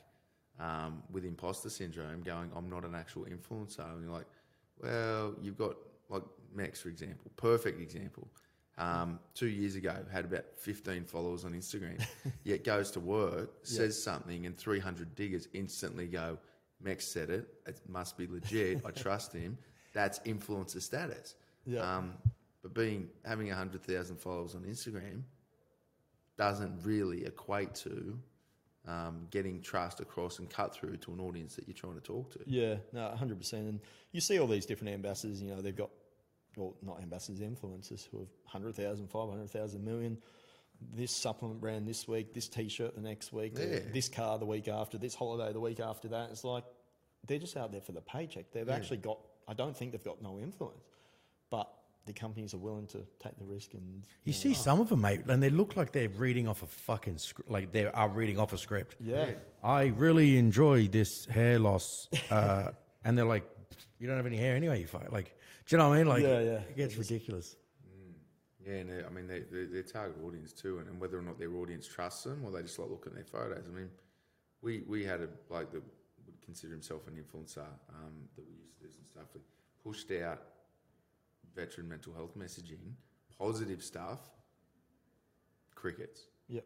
[0.58, 4.26] um, with imposter syndrome, going, "I'm not an actual influencer." And you're like,
[4.82, 5.76] "Well, you've got
[6.08, 6.22] like
[6.54, 8.28] Max, for example, perfect example.
[8.78, 12.02] Um, two years ago, had about 15 followers on Instagram,
[12.44, 16.38] yet goes to work, says something, and 300 diggers instantly go,
[16.82, 17.46] Max said it.
[17.66, 18.82] It must be legit.
[18.86, 19.58] I trust him.
[19.92, 21.34] That's influencer status.
[21.66, 21.80] Yeah.
[21.80, 22.14] Um,
[22.62, 25.22] but being having 100,000 followers on Instagram
[26.40, 28.18] doesn't really equate to
[28.88, 32.32] um, getting trust across and cut through to an audience that you're trying to talk
[32.32, 32.38] to.
[32.46, 33.68] Yeah, no, hundred percent.
[33.68, 33.80] And
[34.12, 35.42] you see all these different ambassadors.
[35.42, 35.90] You know, they've got
[36.56, 40.16] well, not ambassadors, influencers who have 100,000, 500,000 million.
[40.94, 43.80] This supplement brand this week, this T-shirt the next week, Yeah.
[43.92, 46.30] this car the week after, this holiday the week after that.
[46.30, 46.64] It's like
[47.26, 48.50] they're just out there for the paycheck.
[48.52, 49.18] They've actually got.
[49.46, 50.84] I don't think they've got no influence,
[51.50, 51.68] but
[52.06, 55.20] the companies are willing to take the risk and You see some of them, mate,
[55.28, 58.52] and they look like they're reading off a fucking script, like they are reading off
[58.52, 58.96] a script.
[59.00, 59.30] yeah,
[59.62, 62.70] I really enjoy this hair loss, uh,
[63.04, 63.44] and they're like,
[63.98, 65.12] "You don't have any hair anyway." You fuck.
[65.12, 65.36] Like,
[65.66, 66.08] do you know what I mean?
[66.08, 66.50] Like, Yeah, yeah.
[66.70, 67.56] it gets ridiculous.
[68.66, 71.22] Yeah, and they- I mean, they, they, they're target audience too, and, and whether or
[71.22, 73.64] not their audience trusts them or they just like looking at their photos.
[73.66, 73.88] I mean,
[74.62, 75.82] we, we had a bloke that
[76.26, 79.42] would consider himself an influencer um, that we used to do some stuff with,
[79.82, 80.42] pushed out
[81.54, 82.94] veteran mental health messaging,
[83.38, 84.20] positive stuff,
[85.74, 86.22] crickets.
[86.48, 86.64] yep,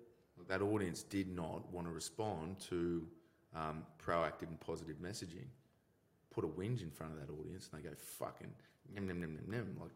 [0.48, 3.06] That audience did not want to respond to
[3.54, 5.46] um, proactive and positive messaging.
[6.30, 8.52] Put a whinge in front of that audience, and they go fucking
[8.92, 9.76] nem nem nem nem nem.
[9.80, 9.92] Like,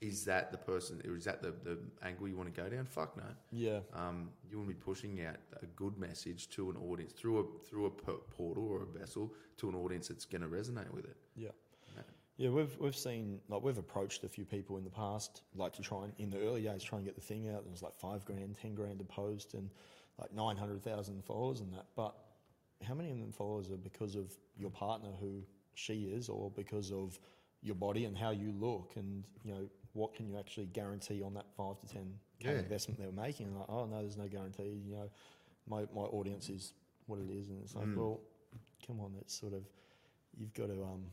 [0.00, 1.00] is that the person?
[1.06, 2.86] Or is that the, the angle you want to go down?
[2.86, 3.24] Fuck no.
[3.52, 7.38] yeah, Um, you want to be pushing out a good message to an audience through
[7.40, 11.04] a through a portal or a vessel to an audience that's going to resonate with
[11.04, 11.16] it.
[11.36, 11.50] yeah.
[12.42, 15.82] Yeah, we've we've seen like we've approached a few people in the past, like to
[15.82, 17.62] try and in the early days try and get the thing out.
[17.64, 19.70] It was like five grand, ten grand to post, and
[20.18, 21.86] like nine hundred thousand followers and that.
[21.94, 22.16] But
[22.84, 26.90] how many of them followers are because of your partner who she is, or because
[26.90, 27.16] of
[27.62, 31.34] your body and how you look, and you know what can you actually guarantee on
[31.34, 32.58] that five to ten Yeah.
[32.58, 33.46] investment they were making?
[33.46, 34.82] And like, oh no, there's no guarantee.
[34.84, 35.10] You know,
[35.68, 36.72] my my audience is
[37.06, 37.98] what it is, and it's like, Mm.
[37.98, 38.20] well,
[38.84, 39.62] come on, it's sort of
[40.36, 41.04] you've got to um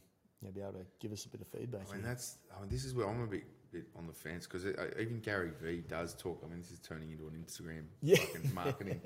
[0.41, 1.81] you know, be able to give us a bit of feedback.
[1.89, 2.09] I mean, here.
[2.09, 2.37] that's.
[2.55, 4.65] I mean, this is where I'm a bit, bit on the fence because
[4.99, 6.41] even Gary Vee does talk.
[6.45, 8.17] I mean, this is turning into an Instagram Yeah.
[8.17, 9.01] fucking marketing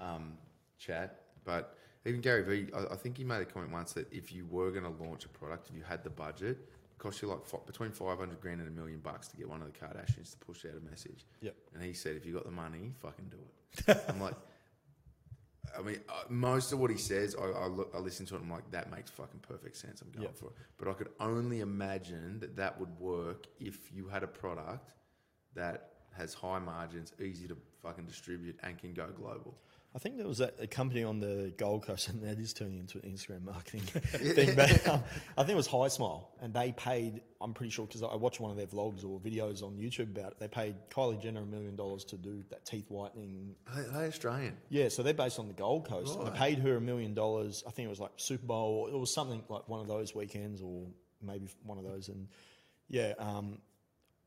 [0.00, 0.34] um,
[0.78, 1.20] chat.
[1.44, 4.46] But even Gary Vee, I, I think he made a comment once that if you
[4.46, 7.44] were going to launch a product, if you had the budget, it cost you like
[7.44, 10.36] fi- between 500 grand and a million bucks to get one of the Kardashians to
[10.44, 11.26] push out a message.
[11.42, 11.54] Yep.
[11.74, 13.36] And he said, if you got the money, fucking do
[13.92, 14.04] it.
[14.08, 14.34] I'm like,
[15.78, 18.40] I mean, uh, most of what he says, I, I, look, I listen to it.
[18.40, 20.00] and I'm like, that makes fucking perfect sense.
[20.02, 20.32] I'm going Yeah.
[20.34, 20.52] for it.
[20.78, 24.94] But I could only imagine that that would work if you had a product
[25.54, 29.58] that has high margins, easy to fucking distribute, and can go global.
[29.96, 32.80] I think there was a, a company on the Gold Coast, and that is turning
[32.80, 34.54] into an Instagram marketing thing.
[34.54, 35.02] But um,
[35.38, 37.22] I think it was HiSmile, and they paid.
[37.40, 40.32] I'm pretty sure because I watched one of their vlogs or videos on YouTube about
[40.32, 40.38] it.
[40.38, 43.54] They paid Kylie Jenner a million dollars to do that teeth whitening.
[43.74, 44.58] Hey, hey Australian.
[44.68, 46.32] Yeah, so they're based on the Gold Coast, and Right.
[46.34, 47.64] they paid her a million dollars.
[47.66, 50.14] I think it was like Super Bowl, or it was something like one of those
[50.14, 50.88] weekends, or
[51.22, 52.08] maybe one of those.
[52.08, 52.28] And
[52.88, 53.60] yeah, um,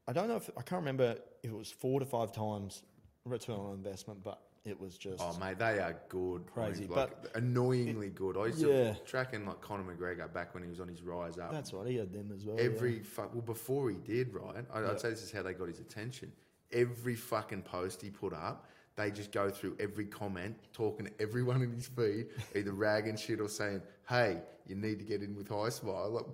[0.07, 2.81] I don't know if I can't remember if it was four to five times
[3.23, 6.45] return on investment, but it was just Oh mate, they are good.
[6.53, 8.37] Crazy, like, annoyingly good.
[8.37, 8.93] I used to Yeah.
[9.05, 11.51] tracking like Conor McGregor back when he was on his rise up.
[11.51, 11.87] that's right.
[11.87, 12.55] He had them as well.
[12.57, 12.63] yeah.
[12.63, 14.91] Every fuck well before he did right, I, Yeah.
[14.91, 16.31] I'd say this is how they got his attention.
[16.71, 21.61] Every fucking post he put up, they just go through every comment, talking to everyone
[21.61, 25.47] in his feed, either ragging shit or saying, "Hey, you need to get in with
[25.49, 26.25] HiSmile." Like,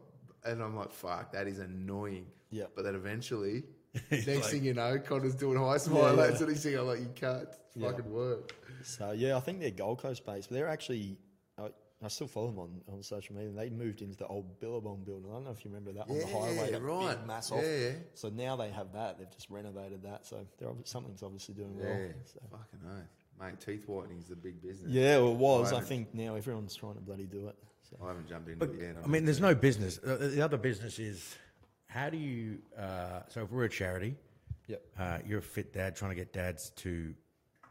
[0.44, 2.66] and I'm like, "Fuck, that is annoying." Yeah.
[2.76, 3.64] But then eventually,
[4.12, 6.16] next like- thing you know, Conor's doing HiSmile.
[6.18, 6.78] Yeah, That's what he's saying.
[6.78, 7.90] I'm like, "You can't Yeah.
[7.92, 11.18] fucking work." So yeah, I think they're Gold Coast based, but they're actually.
[11.58, 11.70] I,
[12.04, 13.52] I still follow them on, on social media.
[13.52, 15.32] They moved into the old Billabong building.
[15.32, 17.18] I don't know if you remember that on the Yeah, highway, that right.
[17.18, 17.64] big mass Yeah, off.
[17.66, 17.90] yeah.
[18.14, 19.18] So now they have that.
[19.18, 20.26] They've just renovated that.
[20.26, 21.88] So they're obvi- something's obviously doing well.
[21.88, 22.40] Yeah, So.
[22.52, 23.08] fucking oath.
[23.40, 24.92] Mate, teeth whitening is the big business.
[24.92, 25.74] Yeah, well, it was.
[25.74, 27.56] I I think now everyone's trying to bloody do it.
[27.90, 27.98] So.
[28.04, 28.98] I haven't jumped into But, it yet.
[29.04, 29.98] I mean, there's no business.
[30.06, 31.36] Uh, the other business is
[31.96, 32.58] how do you?
[32.78, 34.16] Uh, so if we're a charity,
[34.68, 34.82] Yep.
[35.00, 37.16] uh, you're a fit dad trying to get dads to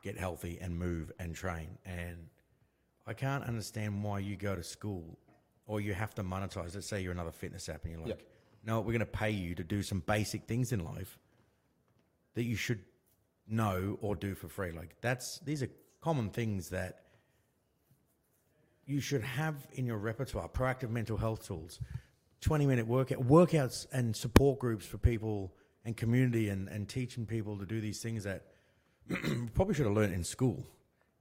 [0.03, 1.77] get healthy and move and train.
[1.85, 2.29] And
[3.07, 5.19] I can't understand why you go to school
[5.67, 6.75] or you have to monetize.
[6.75, 8.23] Let's say you're another fitness app and you're like, Yep.
[8.65, 11.19] no, we're going to pay you to do some basic things in life
[12.35, 12.81] that you should
[13.47, 14.73] know or do for free.
[14.73, 15.69] Like that's these are
[16.01, 17.01] common things that
[18.87, 20.49] you should have in your repertoire.
[20.49, 21.81] Proactive mental health tools,
[22.45, 25.55] twenty minute workout workouts and support groups for people
[25.87, 28.43] and community and, and teaching people to do these things that
[29.55, 30.67] probably should have learned in school.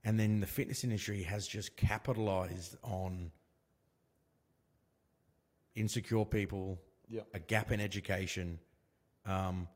[0.04, 3.30] And then the fitness industry has just capitalized on
[5.74, 7.26] insecure people, Yep.
[7.34, 8.58] a gap in education,
[9.26, 9.68] um,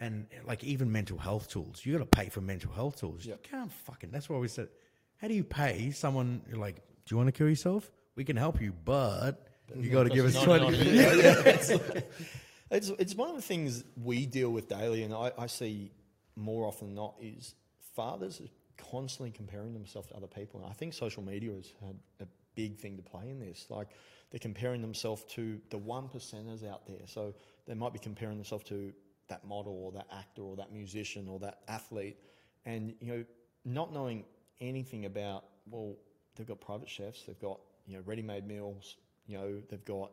[0.00, 1.84] and like even mental health tools.
[1.84, 3.24] You got to pay for mental health tools.
[3.24, 4.10] You can't fucking.
[4.10, 4.68] That's why we said,
[5.16, 6.42] how do you pay someone?
[6.48, 7.90] You're like, do you want to kill yourself?
[8.16, 9.46] We can help you, but
[9.76, 10.76] you got to give us twenty.
[10.76, 11.70] it's,
[12.70, 15.92] it's, it's one of the things we deal with daily, and I, I see
[16.36, 17.54] more often than not is
[17.94, 20.60] fathers are constantly comparing themselves to other people.
[20.60, 23.66] And I think social media has had a big thing to play in this.
[23.70, 23.88] Like
[24.30, 27.06] they're comparing themselves to the one percenters out there.
[27.06, 27.34] So
[27.66, 28.92] they might be comparing themselves to
[29.28, 32.18] that model or that actor or that musician or that athlete,
[32.66, 33.24] and you know,
[33.64, 34.24] not knowing
[34.60, 35.96] anything about well,
[36.36, 38.96] they've got private chefs, they've got you know ready-made meals,
[39.26, 40.10] you know, they've got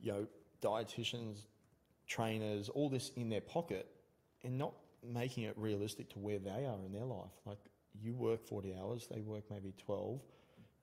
[0.00, 0.26] you know
[0.62, 1.40] dietitians,
[2.06, 3.86] trainers, all this in their pocket,
[4.44, 4.74] and not
[5.06, 7.32] making it realistic to where they are in their life.
[7.44, 7.58] Like
[8.00, 10.20] you work 40 hours, they work maybe 12.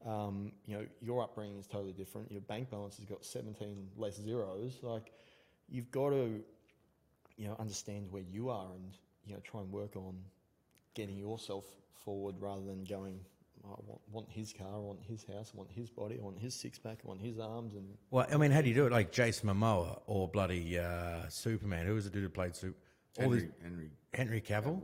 [0.06, 2.32] Um, you know, your upbringing is totally different.
[2.32, 4.80] Your bank balance has got 17 less zeros.
[4.82, 5.12] Like
[5.68, 6.44] you've got to,
[7.38, 10.16] you know, understand where you are and, you know, try and work on
[10.94, 11.66] getting yourself
[12.04, 13.35] forward rather than going, "Oh,
[13.66, 16.40] I want, want his car, I want his house, I want his body, I want
[16.40, 17.74] his six pack, I want his arms.
[17.76, 18.92] And Well, I mean, how do you do it?
[18.92, 21.86] Like Jason Momoa or bloody uh, Superman?
[21.86, 22.76] Who was the dude who played Super?
[23.18, 24.82] All Henry, these Henry Henry Cavill.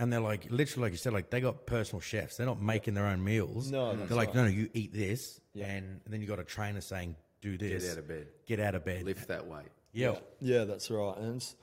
[0.00, 2.36] And they're like, literally, like you said, like they got personal chefs.
[2.36, 3.70] They're not making their own meals.
[3.72, 4.36] No, that's they're like, right.
[4.36, 5.66] no, no, you eat this, Yeah.
[5.66, 7.82] and then you got a trainer saying, do this.
[7.84, 8.26] Get out of bed.
[8.46, 9.02] Get out of bed.
[9.02, 9.66] lift that weight.
[9.92, 10.16] Yeah.
[10.40, 11.16] Yeah, that's right.
[11.16, 11.56] And it's,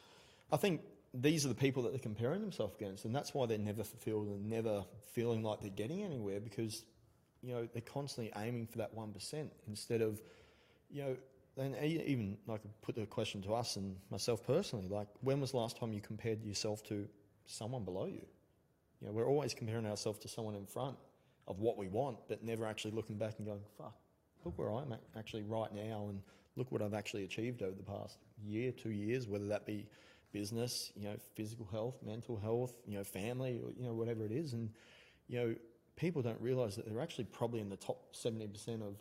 [0.52, 0.82] I think
[1.22, 4.28] these are the people that they're comparing themselves against, and that's why they're never fulfilled
[4.28, 6.84] and never feeling like they're getting anywhere because,
[7.42, 10.22] you know, they're constantly aiming for that one percent instead of,
[10.90, 11.16] you know,
[11.58, 15.58] and even like put the question to us and myself personally, like when was the
[15.58, 17.08] last time you compared yourself to
[17.46, 18.26] someone below you?
[19.00, 20.98] You know, we're always comparing ourselves to someone in front
[21.48, 23.96] of what we want, but never actually looking back and going, fuck,
[24.44, 26.22] look where I'm actually right now and
[26.58, 29.88] look what I've actually achieved over the past year, two years, whether that be
[30.32, 34.32] business, you know, physical health, mental health, you know, family, or, you know, whatever it
[34.32, 34.54] is.
[34.54, 34.70] And,
[35.28, 35.56] you know,
[35.96, 38.96] people don't realize that they're actually probably in the top 70% of,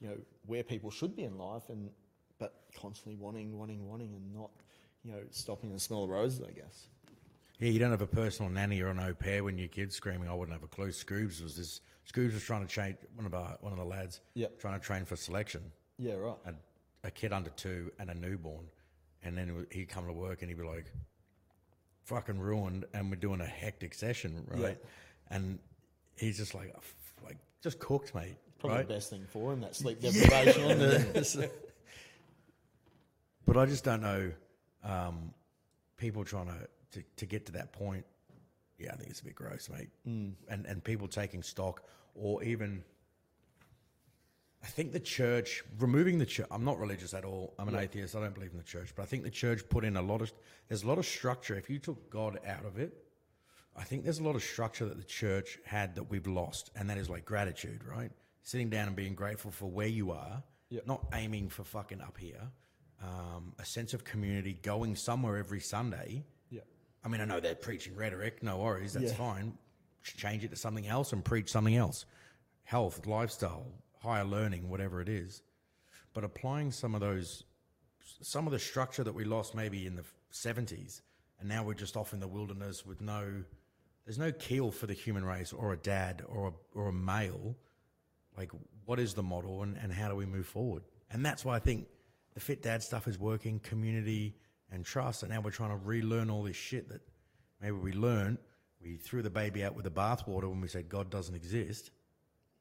[0.00, 1.90] you know, where people should be in life and,
[2.38, 4.50] but constantly wanting, wanting, wanting and not,
[5.04, 6.88] you know, stopping and smell the roses, I guess.
[7.60, 10.28] Yeah, you don't have a personal nanny or an au pair when your kid's screaming.
[10.28, 10.88] I wouldn't have a clue.
[10.88, 11.80] Scroobs was this.
[12.12, 14.20] Scroobs was trying to change one of our one of the lads.
[14.34, 14.58] Yep.
[14.58, 15.62] Trying to train for selection.
[15.98, 16.36] Yeah, right.
[16.46, 18.66] A, a kid under two and a newborn,
[19.24, 20.92] and then he'd come to work and he'd be like,
[22.04, 24.78] "Fucking ruined," and we're doing a hectic session, right?
[24.80, 25.36] Yeah.
[25.36, 25.58] And
[26.16, 26.74] he's just like,
[27.24, 28.36] like just cooked, mate.
[28.58, 28.88] Probably right?
[28.88, 30.70] the best thing for him, that sleep deprivation.
[30.70, 31.50] on the,
[33.46, 34.32] But I just don't know
[34.82, 35.34] um,
[35.96, 38.04] people trying to, to to get to that point.
[38.78, 39.88] Yeah, I think it's a bit gross, mate.
[40.06, 40.32] Mm.
[40.48, 41.82] And and people taking stock,
[42.14, 42.84] or even,
[44.64, 46.46] I think the church removing the church.
[46.50, 47.52] I'm not religious at all.
[47.58, 48.16] I'm an atheist.
[48.16, 50.22] I don't believe in the church, but I think the church put in a lot
[50.22, 50.32] of.
[50.68, 51.54] There's a lot of structure.
[51.54, 52.96] If you took God out of it,
[53.76, 56.88] I think there's a lot of structure that the church had that we've lost, and
[56.88, 58.10] that is like gratitude, right?
[58.42, 60.86] Sitting down and being grateful for where you are, Yep.
[60.86, 62.40] not aiming for fucking up here.
[63.02, 66.24] Um, a sense of community, going somewhere every Sunday.
[66.48, 66.62] yeah.
[67.04, 69.16] I mean, I know they're preaching rhetoric, no worries, that's Yeah.
[69.18, 69.58] fine.
[70.02, 72.06] Change it to something else and preach something else.
[72.62, 73.66] Health, lifestyle,
[74.04, 75.42] higher learning, whatever it is.
[76.12, 77.44] But applying some of those,
[78.22, 81.00] some of the structure that we lost maybe in the 70s,
[81.40, 83.42] and now we're just off in the wilderness with no,
[84.04, 87.56] there's no keel for the human race or a dad or a, or a male.
[88.36, 88.52] Like,
[88.84, 90.82] what is the model and, and how do we move forward?
[91.10, 91.86] And that's why I think
[92.34, 94.34] the Fit Dad stuff is working, community
[94.70, 95.22] and trust.
[95.22, 97.00] And now we're trying to relearn all this shit that
[97.60, 98.38] maybe we learned.
[98.82, 101.90] We threw the baby out with the bathwater when we said God doesn't exist.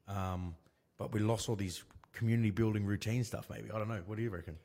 [0.07, 0.55] Um,
[0.97, 1.83] but we lost all these
[2.13, 3.71] community building routine stuff, maybe.
[3.71, 4.01] I don't know.
[4.05, 4.57] What do you reckon?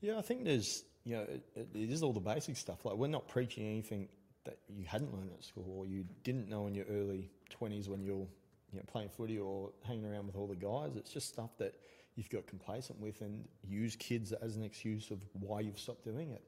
[0.00, 1.42] Yeah, I think there's, you know, it,
[1.74, 2.84] it is all the basic stuff.
[2.84, 4.08] Like, we're not preaching anything
[4.44, 8.02] that you hadn't learned at school or you didn't know in your early 20s when
[8.02, 8.26] you're,
[8.72, 10.96] you know, playing footy or hanging around with all the guys.
[10.96, 11.74] It's just stuff that
[12.14, 16.30] you've got complacent with and use kids as an excuse of why you've stopped doing
[16.30, 16.42] it.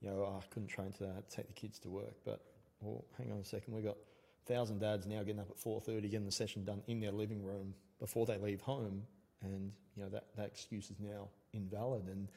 [0.00, 2.14] You know, "Oh, I couldn't train today, I had to take the kids to work.
[2.24, 2.40] But,
[2.80, 3.96] well, hang on a second, we've got
[4.46, 7.74] thousand dads now getting up at 4.30, getting the session done in their living room
[8.02, 9.04] before they leave home.
[9.42, 12.08] And, you know, that, that excuse is now invalid.
[12.08, 12.28] And,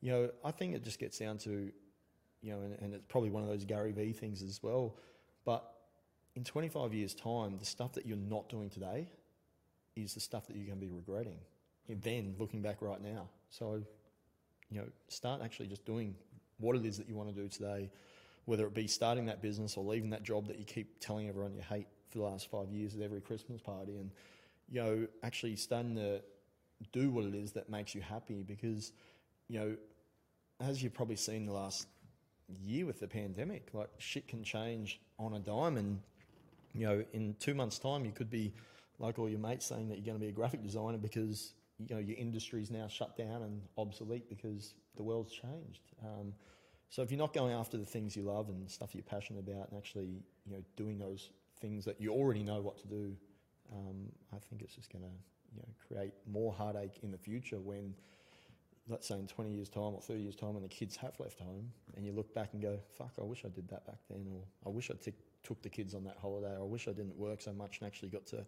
[0.00, 1.72] you know, I think it just gets down to,
[2.42, 4.94] you know, and, and it's probably one of those Gary Vee things as well.
[5.44, 5.68] But
[6.36, 9.10] in 25 years' time, the stuff that you're not doing today
[9.96, 11.38] is the stuff that you're going to be regretting.
[11.88, 13.28] And then looking back right now.
[13.48, 13.82] So,
[14.70, 16.14] you know, start actually just doing
[16.58, 17.90] what it is that you want to do today,
[18.44, 21.52] whether it be starting that business or leaving that job that you keep telling everyone
[21.52, 23.96] you hate for the last five years at every Christmas party.
[23.96, 24.12] And,
[24.70, 26.22] you know, actually starting to
[26.92, 28.92] do what it is that makes you happy because,
[29.48, 29.76] you know,
[30.60, 31.88] as you've probably seen the last
[32.62, 35.76] year with the pandemic, like shit can change on a dime.
[35.76, 36.00] And,
[36.74, 38.52] you know, in two months' time, you could be
[38.98, 41.94] like all your mates saying that you're going to be a graphic designer because, you
[41.94, 45.80] know, your industry's now shut down and obsolete because the world's changed.
[46.04, 46.32] Um,
[46.90, 49.70] so if you're not going after the things you love and stuff you're passionate about
[49.70, 53.16] and actually, you know, doing those things that you already know what to do,
[53.72, 55.10] um, I think it's just going to,
[55.54, 57.94] you know, create more heartache in the future when,
[58.88, 61.40] let's say in 20 years' time or 30 years' time when the kids have left
[61.40, 64.26] home and you look back and go, fuck, I wish I did that back then,
[64.32, 66.92] or I wish I t- took the kids on that holiday, or I wish I
[66.92, 68.44] didn't work so much and actually got to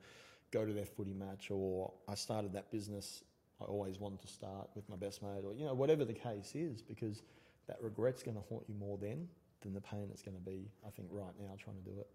[0.51, 3.25] go to their footy match, or I started that business
[3.62, 6.53] I always wanted to start with my best mate, or, you know, whatever the case
[6.55, 7.23] is, because
[7.68, 9.29] that regret's going to haunt you more then
[9.61, 12.09] than the pain that's going to be, I think, right now trying to do it.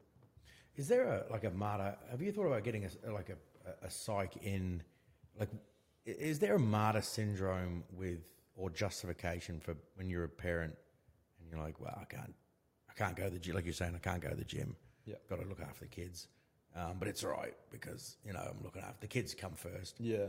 [0.77, 1.95] Is there a like a martyr?
[2.11, 4.83] Have you thought about getting a like a, a psych in?
[5.39, 5.49] Like,
[6.05, 10.75] is there a martyr syndrome with or justification for when you're a parent
[11.39, 12.33] and you're like, well, I can't,
[12.89, 13.55] I can't go to the gym.
[13.55, 14.75] Like you're saying, I can't go to the gym.
[15.05, 16.27] Yeah, Got to look after the kids.
[16.75, 19.33] Um, but it's all right because you know I'm looking after the kids.
[19.33, 19.95] Come first.
[19.99, 20.27] Yeah.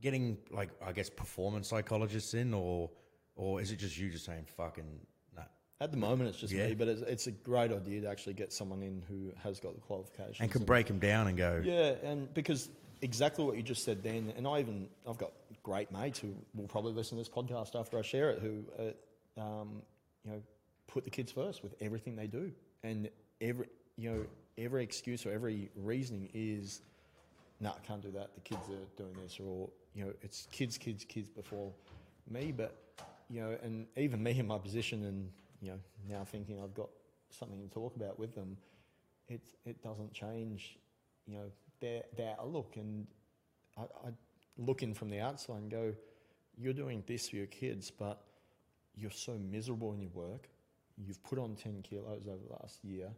[0.00, 2.90] Getting like I guess performance psychologists in, or
[3.36, 5.06] or is it just you just saying fucking?
[5.82, 6.68] At the moment, it's just Yeah.
[6.68, 9.74] me, but it's, it's a great idea to actually get someone in who has got
[9.74, 11.60] the qualifications And can break them down and go.
[11.64, 12.68] Yeah, and because
[13.00, 15.32] exactly what you just said then, and I even I've got
[15.64, 19.40] great mates who will probably listen to this podcast after I share it, who uh,
[19.42, 19.82] um,
[20.24, 20.42] you know
[20.86, 22.52] put the kids first with everything they do,
[22.84, 23.10] and
[23.40, 23.66] every
[23.96, 24.24] you know
[24.58, 26.80] every excuse or every reasoning is,
[27.58, 28.36] no, I can't do that.
[28.36, 31.72] The kids are doing this, or you know it's kids, kids, kids before
[32.30, 32.72] me, but
[33.28, 35.30] you know, and even me in my position, and
[35.62, 36.90] you know now thinking I've got
[37.30, 38.58] something to talk about with them
[39.28, 40.78] it it doesn't change,
[41.26, 41.50] you know,
[41.80, 42.76] their their outlook.
[42.76, 43.06] And
[43.76, 44.10] I, I
[44.58, 45.94] look in from the outside and go,
[46.56, 48.24] you're doing this for your kids, but
[48.94, 50.48] you're so miserable in your work.
[50.96, 53.08] You've put on ten kilos over the last year.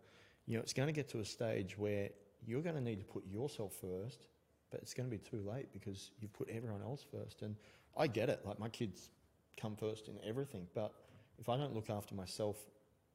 [0.47, 2.11] You know, it's going to get to a stage where
[2.47, 4.27] you're going to need to put yourself first,
[4.71, 7.41] but it's going to be too late because you've put everyone else first.
[7.43, 7.57] And
[7.97, 8.41] I get it.
[8.45, 9.09] Like my kids
[9.57, 10.93] come first in everything, but
[11.39, 12.57] if I don't look after myself,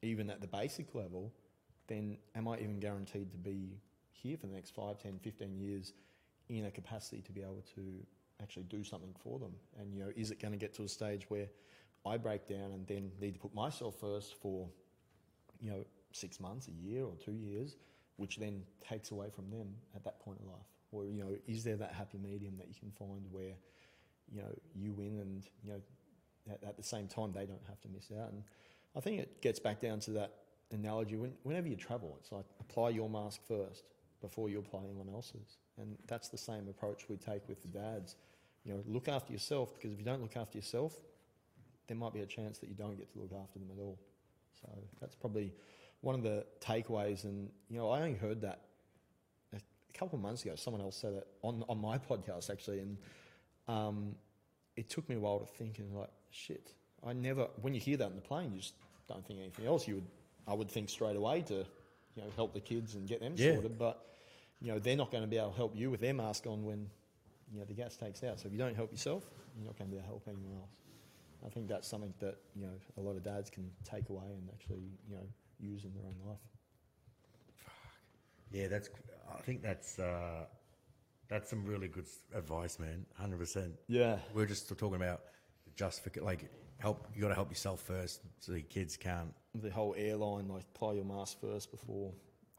[0.01, 1.31] even at the basic level,
[1.87, 3.79] then am I even guaranteed to be
[4.11, 5.93] here for the next 5, 10, 15 years
[6.49, 7.81] in a capacity to be able to
[8.41, 9.53] actually do something for them?
[9.79, 11.47] And, you know, is it going to get to a stage where
[12.05, 14.67] I break down and then need to put myself first for,
[15.59, 17.75] you know, six months, a year or two years,
[18.17, 20.67] which then takes away from them at that point in life?
[20.91, 23.53] Or you know, is there that happy medium that you can find where
[24.31, 25.81] you know you win and you know
[26.51, 28.31] at, at the same time they don't have to miss out?
[28.31, 28.43] And
[28.95, 30.33] I think it gets back down to that
[30.71, 31.15] analogy.
[31.15, 33.83] When, whenever you travel, it's like apply your mask first
[34.21, 38.15] before you apply anyone else's, and that's the same approach we take with the dads.
[38.65, 40.93] You know, look after yourself because if you don't look after yourself,
[41.87, 43.97] there might be a chance that you don't get to look after them at all.
[44.61, 44.69] So
[44.99, 45.53] that's probably
[46.01, 47.23] one of the takeaways.
[47.23, 48.61] And you know, I only heard that
[49.53, 49.59] a,
[49.97, 50.55] couple of months ago.
[50.55, 52.97] Someone else said it on on my podcast actually, and
[53.67, 54.15] um,
[54.75, 56.73] it took me a while to think and like, shit.
[57.05, 57.47] I never.
[57.61, 58.73] When you hear that in the plane, you just
[59.07, 59.87] don't think anything else.
[59.87, 60.07] You would,
[60.47, 61.53] I would think straight away to,
[62.15, 63.53] you know, help the kids and get them Yeah.
[63.53, 63.77] sorted.
[63.77, 64.05] But
[64.61, 66.65] you know, they're not going to be able to help you with their mask on
[66.65, 66.89] when
[67.53, 68.39] you know the gas takes out.
[68.39, 69.23] So if you don't help yourself,
[69.55, 70.71] you're not going to be able to help anyone else.
[71.45, 74.49] I think that's something that you know a lot of dads can take away and
[74.53, 75.23] actually you know
[75.59, 76.39] use in their own life.
[77.55, 77.73] Fuck.
[78.51, 78.89] Yeah, that's.
[79.33, 80.45] I think that's uh,
[81.29, 83.05] that's some really good advice, man.
[83.17, 83.73] Hundred percent.
[83.87, 85.21] Yeah, We're just talking about
[85.79, 87.07] the justification, like help.
[87.15, 89.33] You got to help yourself first, so your kids can't.
[89.55, 92.11] the whole airline like apply your mask first before.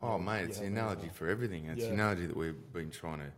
[0.02, 1.66] Oh, you mate, it's the analogy for everything.
[1.66, 1.88] It's Yeah.
[1.88, 3.32] the analogy that we've been trying to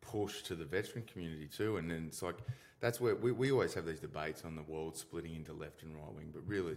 [0.00, 1.76] push to the veteran community too.
[1.76, 2.36] And then it's like,
[2.80, 5.94] that's where we, we always have these debates on the world splitting into left and
[5.94, 6.30] right wing.
[6.32, 6.76] But really,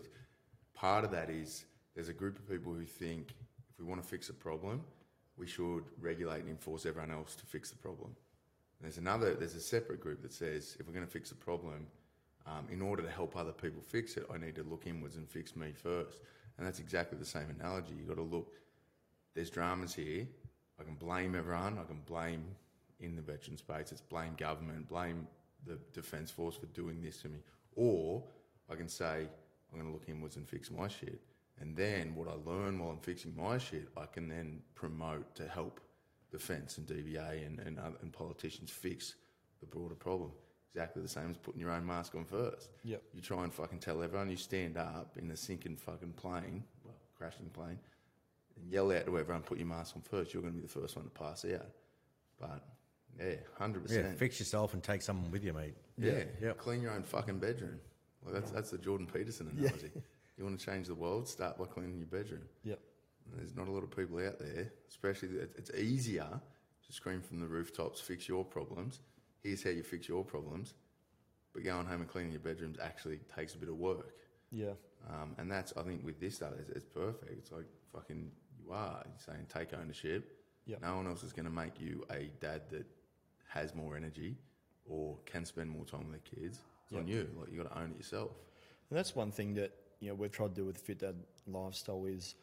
[0.73, 1.65] part of that is
[1.95, 3.33] there's a group of people who think
[3.71, 4.83] if we want to fix a problem,
[5.37, 8.15] we should regulate and enforce everyone else to fix the problem.
[8.81, 11.87] There's another, there's a separate group that says if we're going to fix a problem,
[12.47, 15.29] um, in order to help other people fix it, I need to look inwards and
[15.29, 16.21] fix me first.
[16.57, 17.93] And that's exactly the same analogy.
[17.97, 18.53] You've got to look,
[19.35, 20.25] there's dramas here.
[20.79, 21.77] I can blame everyone.
[21.77, 22.43] I can blame
[22.99, 23.91] in the veteran space.
[23.91, 25.27] It's blame government, blame
[25.65, 27.39] the Defence Force for doing this to me.
[27.75, 28.23] Or
[28.69, 29.27] I can say,
[29.71, 31.21] I'm going to look inwards and fix my shit.
[31.61, 35.47] And then what I learn while I'm fixing my shit, I can then promote to
[35.47, 35.81] help
[36.31, 39.15] defence and DVA and, and, other, and politicians fix
[39.59, 40.31] the broader problem.
[40.73, 42.69] Exactly the same as putting your own mask on first.
[42.83, 43.01] Yep.
[43.13, 46.93] You try and fucking tell everyone you stand up in a sinking fucking plane, well,
[47.17, 47.79] crashing plane,
[48.55, 50.33] and yell out to everyone, put your mask on first.
[50.33, 51.65] You're going to be the first one to pass out.
[52.39, 52.63] But
[53.19, 54.05] yeah, hundred percent.
[54.05, 55.73] Yeah, fix yourself and take someone with you, mate.
[55.97, 56.57] Yeah, Yep.
[56.59, 57.79] clean your own fucking bedroom.
[58.23, 59.89] Well, that's that's the Jordan Peterson analogy.
[59.95, 60.01] Yeah.
[60.37, 61.27] you want to change the world?
[61.27, 62.43] Start by cleaning your bedroom.
[62.63, 62.79] Yep.
[63.37, 66.27] There's not a lot of people out there, especially it's easier
[66.85, 69.01] to scream from the rooftops, fix your problems.
[69.43, 70.73] Here's how you fix your problems.
[71.53, 74.13] But going home and cleaning your bedrooms actually takes a bit of work.
[74.51, 74.73] Yeah.
[75.09, 77.31] Um, and that's, I think, with this stuff, it's, it's perfect.
[77.31, 78.31] It's like fucking,
[78.63, 80.35] you are You're saying take ownership.
[80.65, 80.81] Yep.
[80.81, 82.85] No one else is going to make you a dad that
[83.47, 84.35] has more energy
[84.87, 86.59] or can spend more time with their kids.
[86.85, 87.27] It's on you.
[87.39, 88.31] Like you got to own it yourself.
[88.89, 91.15] And that's one thing that you know we've tried to do with Fit Dad
[91.47, 92.35] lifestyle is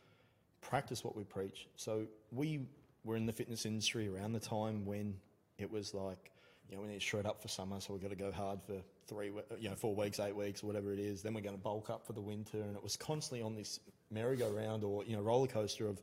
[0.68, 1.68] practice what we preach.
[1.76, 2.66] So we
[3.04, 5.14] were in the fitness industry around the time when
[5.58, 6.32] it was like,
[6.68, 8.60] you know, we need to shred up for summer, so we've got to go hard
[8.62, 11.22] for three, you know, four weeks, eight weeks, whatever it is.
[11.22, 13.78] Then we're going to bulk up for the winter, and it was constantly on this
[14.10, 16.00] merry-go-round or you know roller coaster of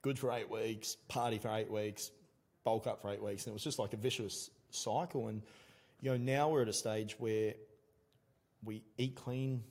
[0.00, 2.10] good for eight weeks, party for eight weeks,
[2.64, 5.28] bulk up for eight weeks, and it was just like a vicious cycle.
[5.28, 5.42] And
[6.00, 7.52] you know, now we're at a stage where
[8.64, 9.62] we eat clean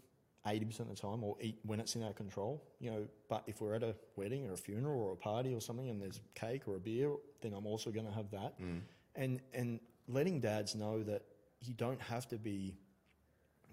[0.46, 3.62] 80% of the time or eat when it's in our control, you know, but if
[3.62, 6.68] we're at a wedding or a funeral or a party or something and there's cake
[6.68, 8.60] or a beer, then I'm also going to have that.
[8.62, 8.82] Mm.
[9.16, 11.24] And, and letting dads know that
[11.62, 12.76] you don't have to be,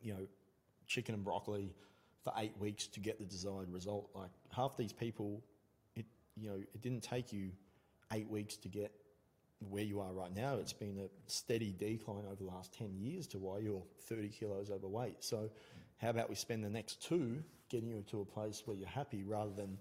[0.02, 0.26] you know,
[0.86, 1.74] chicken and broccoli
[2.24, 4.08] for eight weeks to get the desired result.
[4.14, 5.42] Like half these people,
[5.94, 6.06] it,
[6.36, 7.50] you know, it didn't take you
[8.12, 8.92] eight weeks to get
[9.70, 10.56] where you are right now.
[10.56, 14.70] It's been a steady decline over the last 10 years to why you're 30 kilos
[14.70, 15.22] overweight.
[15.22, 15.50] So,
[16.02, 19.22] how about we spend the next two getting you to a place where you're happy
[19.22, 19.78] rather than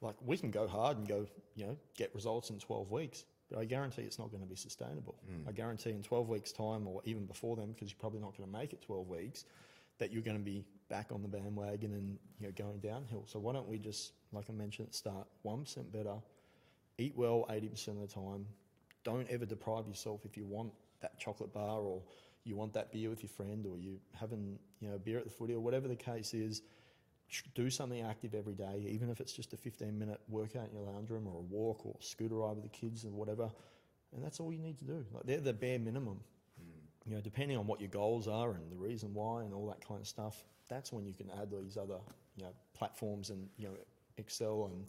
[0.00, 3.24] like we can go hard and go, you know, get results in 12 weeks.
[3.50, 5.16] But I guarantee it's not going to be sustainable.
[5.30, 5.48] Mm.
[5.48, 8.50] I guarantee in 12 weeks' time, or even before then, because you're probably not going
[8.50, 9.44] to make it 12 weeks,
[9.98, 13.24] that you're going to be back on the bandwagon and you know going downhill.
[13.26, 16.14] So why don't we just, like I mentioned, start one percent better,
[16.98, 18.46] eat well 80% of the time.
[19.04, 22.02] Don't ever deprive yourself if you want that chocolate bar or
[22.44, 25.24] you want that beer with your friend or you having you know a beer at
[25.24, 26.62] the footy or whatever the case is.
[27.54, 30.90] Do something active every day, even if it's just a 15 minute workout in your
[30.90, 33.50] lounge room or a walk or a scooter ride with the kids or whatever.
[34.14, 35.04] And that's all you need to do.
[35.12, 36.20] Like they're the bare minimum.
[36.58, 37.10] Hmm.
[37.10, 39.86] You know, depending on what your goals are and the reason why and all that
[39.86, 41.98] kind of stuff, that's when you can add these other
[42.36, 43.74] you know platforms and you know
[44.16, 44.86] excel and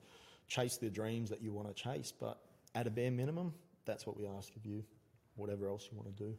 [0.48, 2.14] chase the dreams that you want to chase.
[2.18, 2.40] But
[2.76, 3.54] at a bare minimum,
[3.86, 4.84] that's what we ask of you.
[5.36, 6.36] Whatever else you want to do,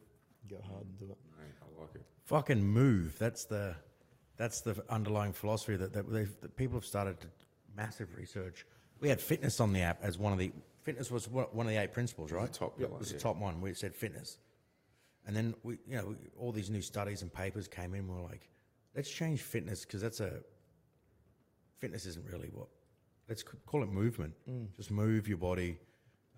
[0.49, 1.19] go hard and do it.
[1.39, 2.03] Mate, I like it.
[2.25, 3.17] Fucking move.
[3.19, 3.75] That's the
[4.37, 7.27] that's the underlying philosophy that that, they've, that people have started to
[7.77, 8.67] massive research
[9.01, 11.73] we had fitness on the app as one of the fitness was one one of
[11.73, 12.53] the eight principles, right?
[12.53, 12.89] top Yep.
[12.89, 13.17] pillar, It was yeah.
[13.17, 13.61] the top one.
[13.61, 14.39] We said fitness,
[15.27, 18.07] and then we, you know, we, all these new studies and papers came in.
[18.09, 18.49] We are like,
[18.95, 20.41] let's change fitness because that's a
[21.79, 22.69] fitness isn't really what.
[23.29, 24.35] Let's call it movement.
[24.77, 25.79] Just move your body,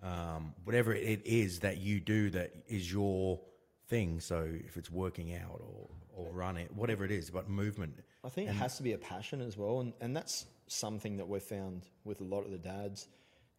[0.01, 3.41] um, whatever it is that you do that is your
[3.87, 4.19] thing.
[4.19, 7.99] So if it's working out or or running, whatever it is, but movement.
[8.23, 11.27] I think it has to be a passion as well, and, and that's something that
[11.27, 13.07] we've found with a lot of the dads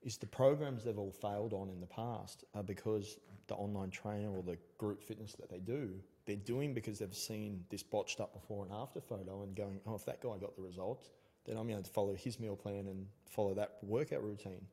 [0.02, 4.30] is the programs they've all failed on in the past are because the online trainer
[4.30, 5.90] or the group fitness that they do,
[6.26, 9.94] they're doing because they've seen this botched up before and after photo and going, oh,
[9.94, 11.10] if that guy got the results,
[11.46, 14.66] then I'm going to follow his meal plan and follow that workout routine.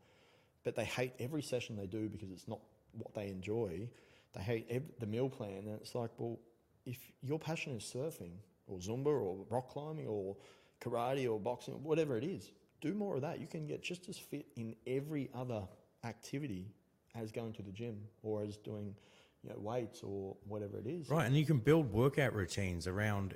[0.63, 2.59] But they hate every session they do because it's not
[2.93, 3.87] what they enjoy.
[4.33, 6.39] They hate ev- the meal plan, and it's like, well,
[6.85, 8.33] if your passion is surfing
[8.67, 10.37] or Zumba or rock climbing or
[10.81, 13.39] karate or boxing, whatever it is, do more of that.
[13.39, 15.67] You can get just as fit in every other
[16.03, 16.73] activity
[17.15, 18.95] as going to the gym or as doing
[19.43, 21.09] you know, weights or whatever it is.
[21.09, 23.35] Right, and you can build workout routines around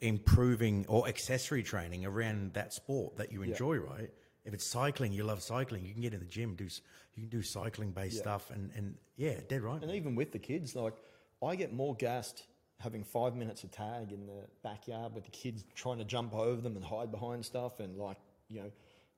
[0.00, 3.76] improving or accessory training around that sport that you enjoy.
[3.76, 4.10] Right,
[4.48, 7.28] if it's cycling, you love cycling, you can get in the gym, do you can
[7.28, 8.22] do cycling based Yeah.
[8.22, 9.82] stuff, and and yeah, dead right.
[9.82, 10.94] And even with the kids, like
[11.42, 12.46] I get more gassed
[12.80, 16.60] having five minutes of tag in the backyard with the kids trying to jump over
[16.60, 18.16] them and hide behind stuff, and like
[18.48, 18.70] you know,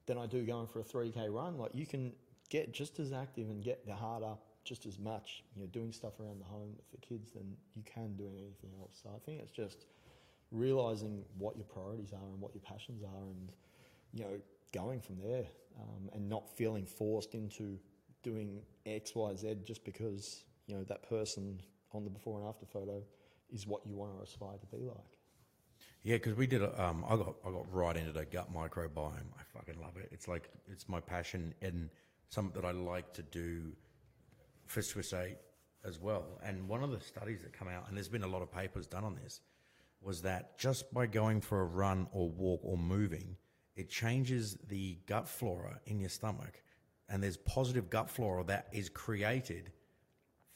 [0.07, 1.57] than I do going for a three k run.
[1.57, 2.13] Like you can
[2.49, 5.93] get just as active and get the heart up just as much, you know, doing
[5.93, 8.99] stuff around the home with the kids than you can doing anything else.
[9.03, 9.87] So I think it's just
[10.51, 13.53] realizing what your priorities are and what your passions are, and
[14.13, 14.41] you know,
[14.73, 15.47] going from there,
[15.79, 17.79] um, and not feeling forced into
[18.23, 21.61] doing X, Y, Z just because you know that person
[21.93, 23.03] on the before and after photo
[23.53, 25.19] is what you want to aspire to be like.
[26.03, 26.63] Yeah, because we did.
[26.63, 29.33] A, um, I got I got right into the gut microbiome.
[29.39, 30.09] I fucking love it.
[30.13, 31.91] It's like it's my passion and
[32.29, 33.73] something that I like to do
[34.67, 35.35] for Swiss8
[35.85, 36.41] as well.
[36.45, 38.87] And one of the studies that come out, and there's been a lot of papers
[38.87, 39.41] done on this,
[40.01, 43.37] was that just by going for a run or walk or moving,
[43.77, 46.63] it changes the gut flora in your stomach,
[47.09, 49.73] and there's positive gut flora that is created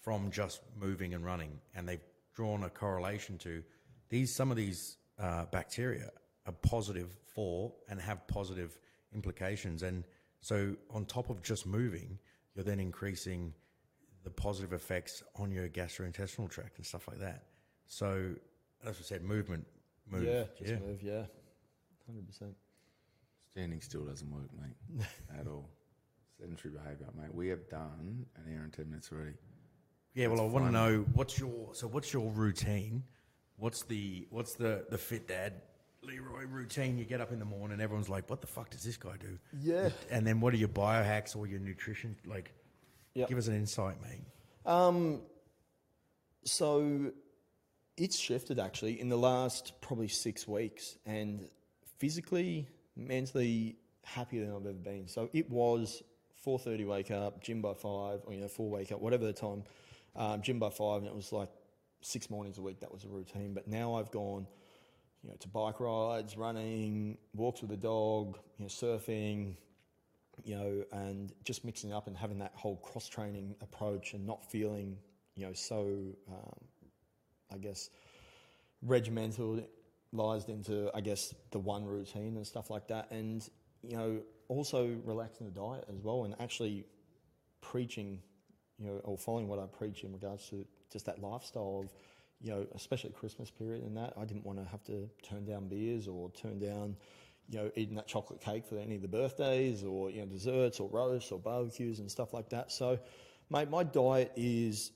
[0.01, 2.05] from just moving and running, and they've
[2.35, 3.63] drawn a correlation to
[4.09, 4.35] these.
[4.35, 6.11] Some of these uh, bacteria
[6.47, 8.79] are positive for and have positive
[9.15, 10.05] implications, and
[10.41, 12.19] so on top of just moving,
[12.55, 13.55] you're then increasing
[14.25, 17.45] the positive effects on your gastrointestinal tract and stuff like that.
[17.87, 18.35] So,
[18.85, 19.67] as I said, movement,
[20.11, 21.03] move, Yeah, just move.
[21.03, 21.25] Yeah,
[22.07, 22.55] hundred percent.
[23.55, 25.07] Standing still doesn't work, mate,
[25.39, 25.69] at all.
[26.41, 27.33] Sedentary behaviour, mate.
[27.33, 29.35] We have done an hour and ten minutes already.
[30.13, 33.05] Yeah, well, I want to know what's your so what's your routine?
[33.57, 35.53] What's the what's the the fit dad
[36.03, 36.99] Leroy routine?
[36.99, 39.39] You get up in the morning, everyone's like, "What the fuck does this guy do?"
[39.61, 39.91] Yeah.
[40.11, 42.17] And then what are your biohacks or your nutrition?
[42.27, 42.51] Like,
[43.15, 43.29] Yep.
[43.29, 44.25] give us an insight, mate.
[44.67, 45.21] Um,
[46.45, 47.13] so
[47.97, 51.49] it's shifted actually in the last probably six weeks, and
[51.99, 52.67] physically,
[52.97, 55.09] mentally happier than I've ever been.
[55.09, 56.03] So it was
[56.37, 59.33] four thirty wake up, gym by five, or you know four wake up, whatever the
[59.33, 59.65] time,
[60.17, 61.49] um, gym by five, and it was like
[62.03, 62.81] six mornings a week.
[62.81, 63.55] That was a routine.
[63.55, 64.47] But now I've gone,
[65.23, 69.57] you know, to bike rides, running, walks with the dog, you know, surfing,
[70.45, 74.45] you know, and just mixing up and having that whole cross training approach and not
[74.51, 74.97] feeling,
[75.35, 75.87] you know, so,
[76.29, 76.61] um,
[77.53, 77.91] I guess,
[80.15, 83.11] regimentalized into, I guess, the one routine and stuff like that.
[83.11, 83.49] And,
[83.83, 86.87] you know, also relaxing the diet as well and actually
[87.61, 88.21] preaching,
[88.79, 91.93] you know, or following what I preach in regards to just that lifestyle of,
[92.41, 94.13] you know, especially Christmas period and that.
[94.17, 96.97] I didn't want to have to turn down beers or turn down,
[97.49, 100.81] you know, eating that chocolate cake for any of the birthdays or, you know, desserts
[100.81, 102.71] or roasts or barbecues and stuff like that.
[102.71, 102.99] So,
[103.51, 104.93] mate, my diet is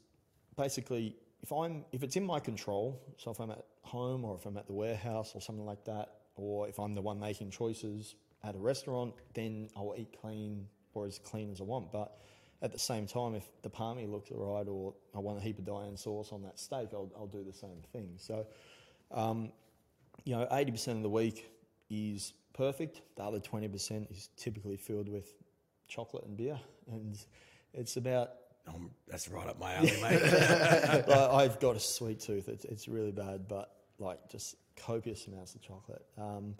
[0.57, 4.47] basically if I'm if it's in my control, so if I'm at home or if
[4.47, 8.15] I'm at the warehouse or something like that, or if I'm the one making choices
[8.45, 11.91] at a restaurant, then I'll eat clean or as clean as I want.
[11.91, 12.17] But
[12.63, 15.65] at the same time, if the palmy looks alright or I want a heap of
[15.65, 18.15] Diane sauce on that steak, I'll, I'll do the same thing.
[18.17, 18.47] So,
[19.11, 19.53] um,
[20.25, 21.51] you know, 80% of the week
[21.91, 23.01] is perfect.
[23.17, 25.27] The other 20% is typically filled with
[25.89, 26.59] chocolate and beer.
[26.91, 27.19] And
[27.73, 28.31] it's about
[28.67, 30.23] Um, that's right up my alley, mate.
[31.09, 32.49] I've got a sweet tooth.
[32.49, 36.05] It's, it's really bad, but like just copious amounts of chocolate.
[36.17, 36.55] Um,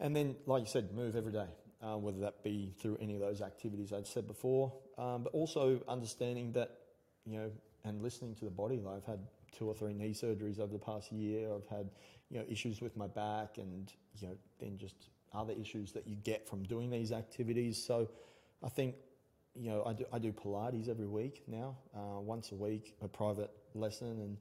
[0.00, 1.48] and then, like you said, move every day,
[1.82, 5.80] uh, whether that be through any of those activities I'd said before, um, but also
[5.88, 6.70] understanding that,
[7.24, 7.50] you know,
[7.84, 8.80] and listening to the body.
[8.80, 9.20] Like I've had
[9.56, 11.52] two or three knee surgeries over the past year.
[11.54, 11.90] I've had,
[12.30, 14.94] you know, issues with my back and, you know, then just
[15.34, 17.82] other issues that you get from doing these activities.
[17.82, 18.08] So
[18.62, 18.94] I think,
[19.54, 23.08] you know, I do, I do Pilates every week now, uh, once a week, a
[23.08, 24.36] private lesson, and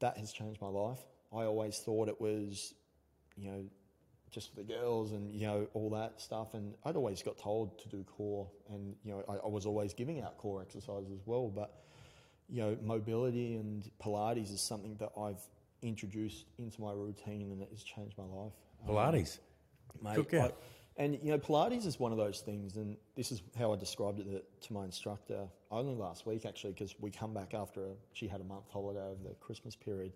[0.00, 1.00] that has changed my life.
[1.32, 2.74] I always thought it was,
[3.36, 3.64] you know,
[4.30, 6.54] just for the girls and you know all that stuff.
[6.54, 9.94] And I'd always got told to do core, and you know I, I was always
[9.94, 11.48] giving out core exercises as well.
[11.48, 11.72] But
[12.48, 15.40] you know mobility and Pilates is something that I've
[15.82, 18.52] introduced into my routine, and it has changed my life.
[18.86, 19.38] Um, Pilates.
[20.02, 20.14] mate.
[20.16, 20.50] Cook out.
[20.52, 20.54] I-
[20.98, 24.18] and you know, Pilates is one of those things, and this is how I described
[24.18, 28.26] it to my instructor only last week, actually, because we come back after a, she
[28.26, 30.14] had a month holiday over the Christmas period,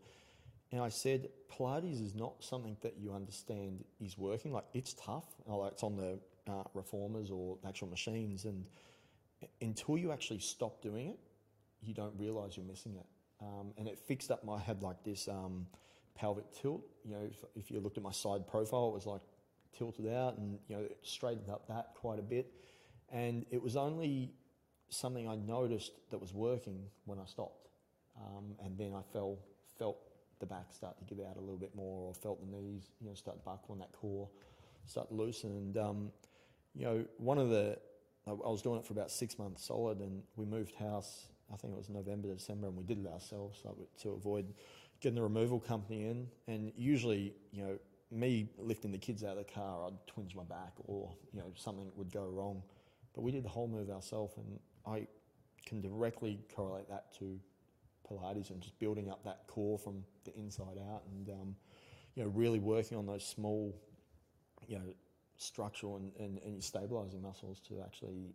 [0.73, 4.53] and I said Pilates is not something that you understand is working.
[4.53, 6.19] Like it's tough, like it's on the
[6.51, 8.65] uh, reformers or actual machines, and
[9.61, 11.19] until you actually stop doing it,
[11.83, 13.07] you don't realize you're missing it.
[13.43, 15.67] Um, and it fixed up my head like this um,
[16.15, 16.83] pelvic tilt.
[17.05, 19.23] You know, if, if you looked at my side profile, it was like
[19.77, 22.53] tilted out and, you know, it straightened up that quite a bit.
[23.11, 24.33] And it was only
[24.91, 27.69] something I noticed that was working when I stopped.
[28.19, 29.39] Um, and then I fell,
[29.79, 29.97] felt
[30.41, 33.09] the back start to give out a little bit more or felt the knees, you
[33.09, 34.29] know, start to buckle and that core
[34.87, 35.51] start to loosen.
[35.51, 36.13] And, um,
[36.75, 37.79] you know, one of the,
[38.27, 41.73] I was doing it for about six months solid and we moved house, I think
[41.75, 44.53] it was November, December, and we did it ourselves like, to avoid
[45.01, 46.29] getting the removal company in.
[46.47, 47.79] And usually, you know,
[48.11, 51.53] me lifting the kids out of the car, I'd twinge my back or, you know,
[51.57, 52.63] something would go wrong.
[53.15, 55.07] But we did the whole move ourselves and I
[55.67, 57.39] can directly correlate that to
[58.11, 61.57] Pilates and just building up that core from the inside out and, um,
[62.15, 63.75] you know, really working on those small,
[64.67, 64.85] you know,
[65.37, 68.35] structural and, and, and stabilizing muscles to actually,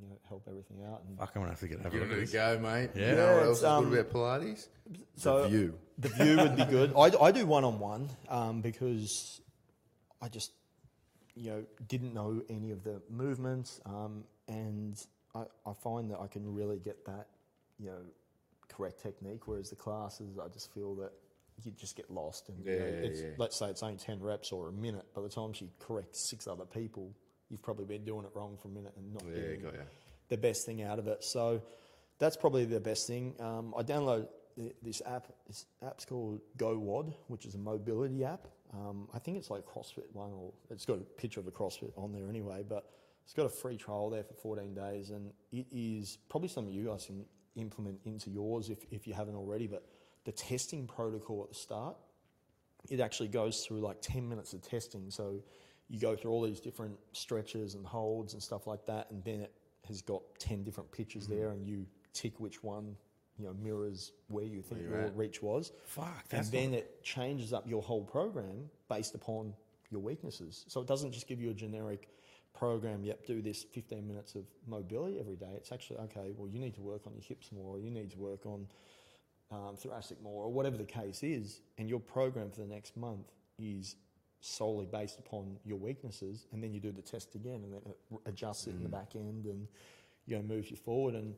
[0.00, 1.02] you know, help everything out.
[1.06, 2.90] And Fuck, I'm gonna have to get over Give it a go, mate.
[2.94, 3.10] Yeah.
[3.10, 4.68] You know what else it's, is um, good about Pilates?
[5.16, 5.78] so the view.
[5.98, 6.92] the view would be good.
[6.98, 9.40] I, I do one on one because
[10.20, 10.52] I just,
[11.34, 16.26] you know, didn't know any of the movements, um, and I, I find that I
[16.26, 17.26] can really get that,
[17.78, 17.98] you know,
[18.68, 19.46] correct technique.
[19.46, 21.12] Whereas the classes, I just feel that
[21.64, 22.48] you just get lost.
[22.48, 23.28] And you know, Yeah, it's, yeah.
[23.38, 25.04] let's say it's only ten reps or a minute.
[25.14, 27.14] By the time she corrects six other people,
[27.48, 29.62] you've probably been doing it wrong for a minute and not Yeah, getting
[30.28, 31.22] the best thing out of it.
[31.24, 31.62] So
[32.18, 33.34] that's probably the best thing.
[33.40, 34.28] Um, I download
[34.82, 35.28] this app.
[35.46, 38.48] This app's called GoWOD, which is a mobility app.
[38.74, 41.92] Um, I think it's like CrossFit one, or it's got a picture of a CrossFit
[41.96, 42.64] on there anyway.
[42.68, 42.84] But
[43.24, 46.86] it's got a free trial there for 14 days, and it is probably something you
[46.86, 47.24] guys can
[47.56, 49.66] implement into yours if, if you haven't already.
[49.66, 49.84] But
[50.24, 51.96] the testing protocol at the start
[52.88, 55.10] it actually goes through like 10 minutes of testing.
[55.10, 55.42] So
[55.88, 59.40] you go through all these different stretches and holds and stuff like that, and then
[59.40, 59.52] it
[59.88, 61.36] has got 10 different pitches Mm-hmm.
[61.36, 62.94] there, and you tick which one
[63.38, 65.16] you know mirrors where you think you're your at.
[65.16, 65.72] reach was.
[65.84, 69.52] Fuck, And then it changes up your whole program based upon
[69.90, 70.64] your weaknesses.
[70.68, 72.08] So it doesn't just give you a generic
[72.56, 75.52] program, yep, do this 15 minutes of mobility every day.
[75.56, 78.10] It's actually, okay, well, you need to work on your hips more, or you need
[78.12, 78.66] to work on
[79.50, 83.32] um, thoracic more, or whatever the case is, and your program for the next month
[83.58, 83.96] is
[84.40, 88.18] solely based upon your weaknesses, and then you do the test again, and then it
[88.26, 89.66] adjusts it in the back end, and
[90.26, 91.14] you know moves you forward.
[91.14, 91.34] And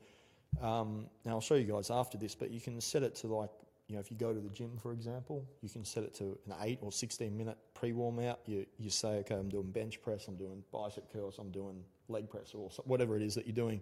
[0.63, 3.51] um, now I'll show you guys after this, but you can set it to like
[3.89, 6.39] you know if you go to the gym, for example, you can set it to
[6.47, 8.41] an eight or sixteen minute pre warm out.
[8.47, 12.29] You you say, okay, I'm doing bench press, I'm doing bicep curls, I'm doing leg
[12.29, 13.81] press, or whatever it is that you're doing,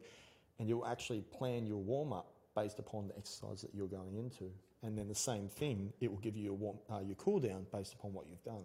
[0.59, 4.51] and you'll actually plan your warm up based upon the exercise that you're going into.
[4.83, 7.67] And then the same thing, it will give you your, warm, uh, your cool down
[7.73, 8.65] based upon what you've done.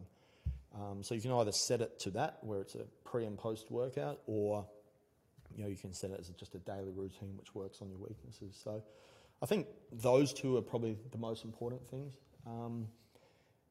[0.75, 3.71] Um, so you can either set it to that, where it's a pre and post
[3.71, 4.65] workout, or
[5.55, 7.97] you know you can set it as just a daily routine which works on your
[7.97, 8.59] weaknesses.
[8.63, 8.81] So
[9.41, 12.13] I think those two are probably the most important things.
[12.45, 12.87] Um,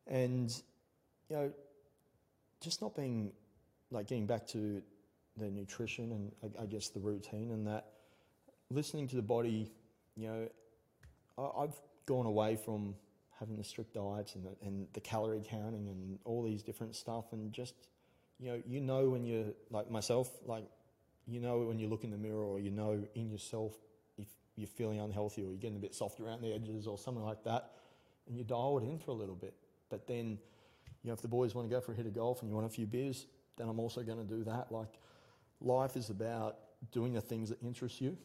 [0.07, 0.51] and
[1.29, 1.53] you know,
[2.61, 3.33] just not being
[3.91, 4.83] like getting back to
[5.37, 7.87] the nutrition and I, I guess the routine and that
[8.71, 9.71] listening to the body.
[10.17, 10.49] You know,
[11.39, 12.95] I, I've gone away from
[13.39, 17.33] having the strict diets and the, and the calorie counting and all these different stuff
[17.33, 17.75] and just
[18.39, 20.65] you know you know when you're like myself like
[21.27, 23.73] you know when you look in the mirror or you know in yourself
[24.61, 27.43] you're feeling unhealthy or you're getting a bit soft around the edges or something like
[27.45, 27.73] that
[28.29, 29.55] and you dial it in for a little bit.
[29.89, 30.39] But then
[31.03, 32.55] you know if the boys want to go for a hit of golf and you
[32.55, 33.27] want a few beers
[33.57, 34.71] then i'm also going to do that.
[34.71, 34.99] Like
[35.61, 36.57] life is about
[36.93, 38.17] doing the things that interest you.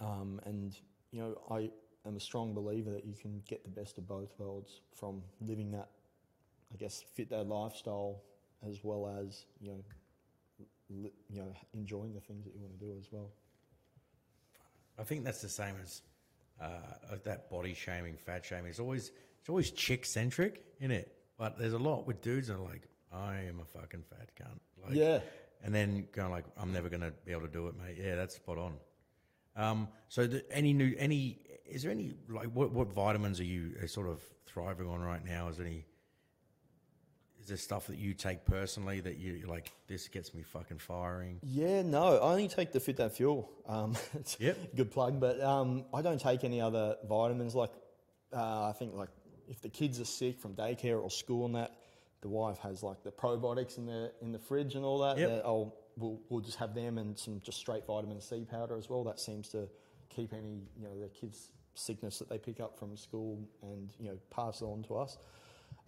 [0.00, 0.76] Um, and
[1.10, 1.70] you know i
[2.06, 5.70] am a strong believer that you can get the best of both worlds from living
[5.72, 5.88] that
[6.72, 8.22] i guess Fit Dad lifestyle
[8.68, 12.92] as well as you know you know enjoying the things that you want to do
[12.98, 13.30] as well
[14.98, 16.02] I think that's the same as
[16.60, 18.70] uh, that body shaming, fat shaming.
[18.70, 19.10] It's always
[19.40, 22.88] it's always chick centric in it, but there's a lot with dudes that are like,
[23.12, 24.58] I am a fucking fat cunt.
[24.84, 25.20] Like, Yeah.
[25.62, 27.96] And then going like, I'm never going to be able to do it, mate.
[28.00, 28.74] Yeah, that's spot on.
[29.56, 33.74] Um, so the, any new, any, is there any, like, what, what vitamins are you
[33.86, 35.48] sort of thriving on right now?
[35.48, 35.86] Is there any,
[37.46, 41.38] is there stuff that you take personally that you like, this gets me fucking firing?
[41.44, 43.48] Yeah, no, I only take the Fit Dad Fuel.
[43.68, 44.58] Um, it's Yep.
[44.72, 47.54] a good plug, but um, I don't take any other vitamins.
[47.54, 47.70] Like,
[48.32, 49.10] uh, I think like
[49.48, 51.70] if the kids are sick from daycare or school and that,
[52.20, 55.16] the wife has like the probiotics in the in the fridge and all that.
[55.16, 55.28] Yep.
[55.28, 58.90] that I'll we'll, we'll just have them and some just straight vitamin C powder as
[58.90, 59.04] well.
[59.04, 59.68] That seems to
[60.08, 64.08] keep any you know the kids sickness that they pick up from school and you
[64.08, 65.16] know pass it on to us.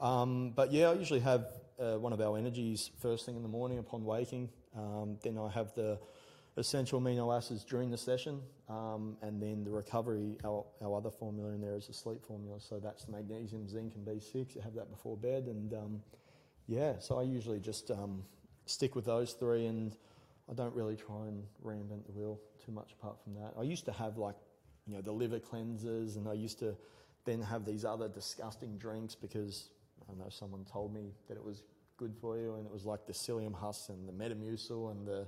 [0.00, 1.46] Um, but yeah, I usually have
[1.78, 4.48] uh, one of our energies first thing in the morning upon waking.
[4.76, 5.98] Um, then I have the
[6.56, 10.36] essential amino acids during the session, um, and then the recovery.
[10.44, 13.94] Our, our other formula in there is a sleep formula, so that's the magnesium, zinc,
[13.94, 14.54] and B6.
[14.54, 16.02] You have that before bed, and um,
[16.66, 18.22] yeah, so I usually just um,
[18.66, 19.96] stick with those three, and
[20.50, 23.54] I don't really try and reinvent the wheel too much apart from that.
[23.58, 24.36] I used to have like,
[24.86, 26.76] you know, the liver cleansers, and I used to
[27.24, 29.70] then have these other disgusting drinks because
[30.10, 31.62] I know someone told me that it was
[31.96, 35.26] good for you, and it was like the psyllium husk and the Metamucil and the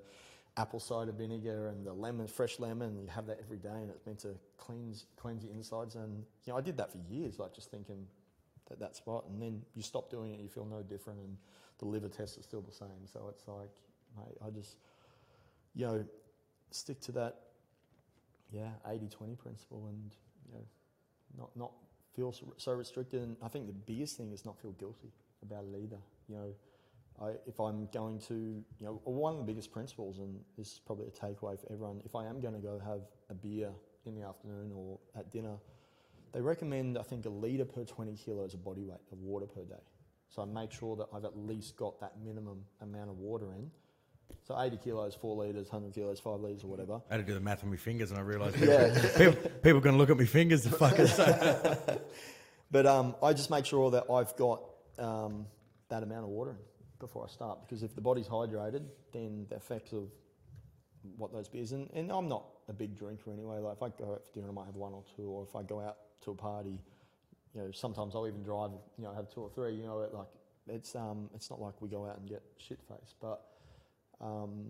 [0.57, 2.99] apple cider vinegar and the lemon, fresh lemon.
[3.01, 5.95] You have that every day, and it's meant to cleanse cleanse your insides.
[5.95, 8.07] And you know, I did that for years, like just thinking
[8.69, 11.37] that that's what, and then you stop doing it, you feel no different, and
[11.79, 13.07] the liver tests are still the same.
[13.13, 13.71] So it's like,
[14.17, 14.77] mate, I just,
[15.75, 16.05] you know,
[16.71, 17.37] stick to that,
[18.53, 20.15] yeah, 80-20 principle, and
[20.47, 20.65] you know,
[21.37, 21.73] not not
[22.15, 23.23] feel so, restricted.
[23.23, 25.13] And I think the biggest thing is not feel guilty
[25.43, 25.99] about it either.
[26.29, 26.55] You know,
[27.21, 30.81] I, if I'm going to, you know, one of the biggest principles, and this is
[30.85, 33.71] probably a takeaway for everyone, if I am going to go have a beer
[34.07, 35.57] in the afternoon or at dinner,
[36.33, 39.63] they recommend, I think, a litre per 20 kilos of body weight of water per
[39.63, 39.83] day.
[40.29, 43.71] So I make sure that I've at least got that minimum amount of water in.
[44.47, 47.01] So 80 kilos, 4 litres, 100 kilos, 5 litres, or whatever.
[47.11, 49.09] I had to do the math on my fingers, and I realised Yeah.
[49.17, 51.77] people, people are going to look at my fingers to fucking say.
[52.71, 54.63] But um, I just make sure that I've got
[54.99, 55.47] um,
[55.89, 56.57] that amount of water
[57.01, 58.83] before I start because if the body's hydrated,
[59.13, 60.09] then the effects of
[61.17, 63.59] what those beers and, and I'm not a big drinker anyway.
[63.59, 65.57] Like if I go out for dinner, I might have one or two, or if
[65.57, 66.79] I go out to a party,
[67.55, 69.75] you know, sometimes I'll even drive, you know, have two or three.
[69.75, 70.27] You know, it, like
[70.69, 73.41] it's um, it's not like we go out and get shit faced, but
[74.21, 74.67] um,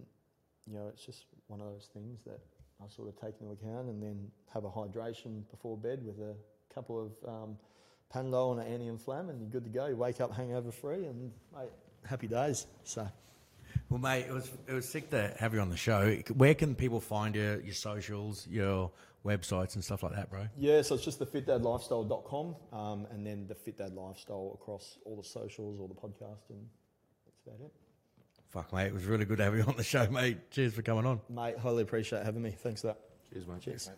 [0.66, 2.40] you know, it's just one of those things that
[2.82, 6.34] I sort of take into account, and then have a hydration before bed with a
[6.74, 7.56] couple of um,
[8.14, 9.86] Panadol and an anti-inflam, and you're good to go.
[9.86, 11.70] You wake up hangover free, and mate,
[12.04, 12.66] happy days.
[12.84, 13.08] So.
[13.88, 16.16] Well, mate, it was it was sick to have you on the show.
[16.34, 18.90] Where can people find you, your socials, your
[19.24, 20.46] websites, and stuff like that, bro?
[20.56, 25.16] Yeah, so it's just the fitdadlifestyle.com um, and then the Fit Dad Lifestyle across all
[25.16, 26.66] the socials, all the podcasts, and
[27.26, 27.72] that's about it.
[28.50, 30.50] Fuck, mate, it was really good to have you on the show, mate.
[30.50, 31.20] Cheers for coming on.
[31.28, 32.50] Mate, highly appreciate having me.
[32.50, 32.98] Thanks for that.
[33.32, 33.60] Cheers, mate.
[33.60, 33.88] Cheers.
[33.88, 33.96] mate.